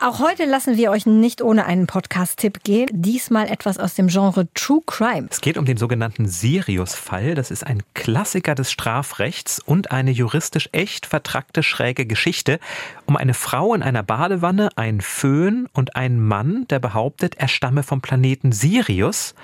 Auch 0.00 0.18
heute 0.18 0.44
lassen 0.44 0.76
wir 0.76 0.90
euch 0.90 1.06
nicht 1.06 1.40
ohne 1.40 1.64
einen 1.64 1.86
Podcast-Tipp 1.86 2.62
gehen. 2.62 2.88
Diesmal 2.92 3.48
etwas 3.48 3.78
aus 3.78 3.94
dem 3.94 4.08
Genre 4.08 4.46
True 4.52 4.82
Crime. 4.84 5.28
Es 5.30 5.40
geht 5.40 5.56
um 5.56 5.64
den 5.64 5.78
sogenannten 5.78 6.26
Sirius-Fall. 6.26 7.34
Das 7.34 7.50
ist 7.50 7.66
ein 7.66 7.82
Klassiker 7.94 8.54
des 8.54 8.70
Strafrechts 8.70 9.60
und 9.60 9.92
eine 9.92 10.10
juristisch 10.10 10.68
echt 10.72 11.06
vertrackte 11.06 11.62
schräge 11.62 12.04
Geschichte 12.04 12.60
um 13.06 13.16
eine 13.16 13.32
Frau 13.32 13.72
in 13.72 13.82
einer 13.82 14.02
Badewanne, 14.02 14.68
einen 14.76 15.00
Föhn 15.00 15.70
und 15.72 15.96
einen 15.96 16.20
Mann, 16.20 16.66
der 16.68 16.80
behauptet, 16.80 17.36
er 17.36 17.48
stamme 17.48 17.82
vom 17.82 18.02
Planeten 18.02 18.52
Sirius. 18.52 19.34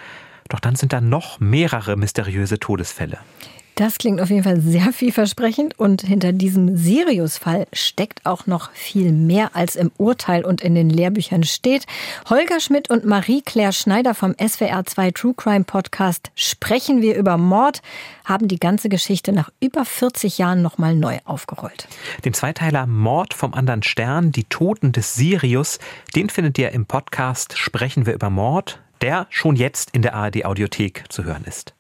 Doch 0.51 0.61
dann 0.61 0.77
sind 0.77 0.93
da 0.93 1.01
noch 1.01 1.41
mehrere 1.41 1.97
mysteriöse 1.97 2.59
Todesfälle. 2.59 3.19
Das 3.75 3.97
klingt 3.97 4.21
auf 4.21 4.29
jeden 4.29 4.45
Fall 4.45 4.61
sehr 4.61 4.93
vielversprechend 4.93 5.79
und 5.79 6.03
hinter 6.03 6.33
diesem 6.33 6.77
Sirius-Fall 6.77 7.67
steckt 7.73 8.27
auch 8.27 8.47
noch 8.47 8.71
viel 8.73 9.13
mehr, 9.13 9.57
als 9.57 9.75
im 9.75 9.91
Urteil 9.97 10.45
und 10.45 10.61
in 10.61 10.75
den 10.75 10.91
Lehrbüchern 10.91 11.45
steht. 11.45 11.87
Holger 12.29 12.61
Schmidt 12.61 12.91
und 12.91 13.07
Marie-Claire 13.07 13.73
Schneider 13.73 14.15
vom 14.15 14.33
SWR2 14.33 15.15
True 15.15 15.35
Crime 15.35 15.65
Podcast 15.65 16.31
sprechen 16.35 17.01
wir 17.01 17.17
über 17.17 17.39
Mord, 17.39 17.81
haben 18.25 18.49
die 18.49 18.59
ganze 18.59 18.91
Geschichte 18.91 19.33
nach 19.33 19.51
über 19.61 19.85
40 19.85 20.37
Jahren 20.37 20.61
nochmal 20.61 20.95
neu 20.95 21.19
aufgerollt. 21.25 21.89
Den 22.25 22.35
Zweiteiler 22.35 22.87
Mord 22.87 23.33
vom 23.33 23.55
anderen 23.55 23.83
Stern, 23.83 24.31
die 24.31 24.45
Toten 24.45 24.93
des 24.93 25.15
Sirius, 25.15 25.79
den 26.15 26.29
findet 26.29 26.59
ihr 26.59 26.73
im 26.73 26.85
Podcast 26.85 27.57
Sprechen 27.57 28.05
wir 28.05 28.13
über 28.13 28.29
Mord, 28.29 28.83
der 29.01 29.27
schon 29.31 29.57
jetzt 29.57 29.91
in 29.93 30.03
der 30.03 30.15
ARD 30.15 30.45
Audiothek 30.45 31.05
zu 31.09 31.25
hören 31.25 31.45
ist. 31.45 31.75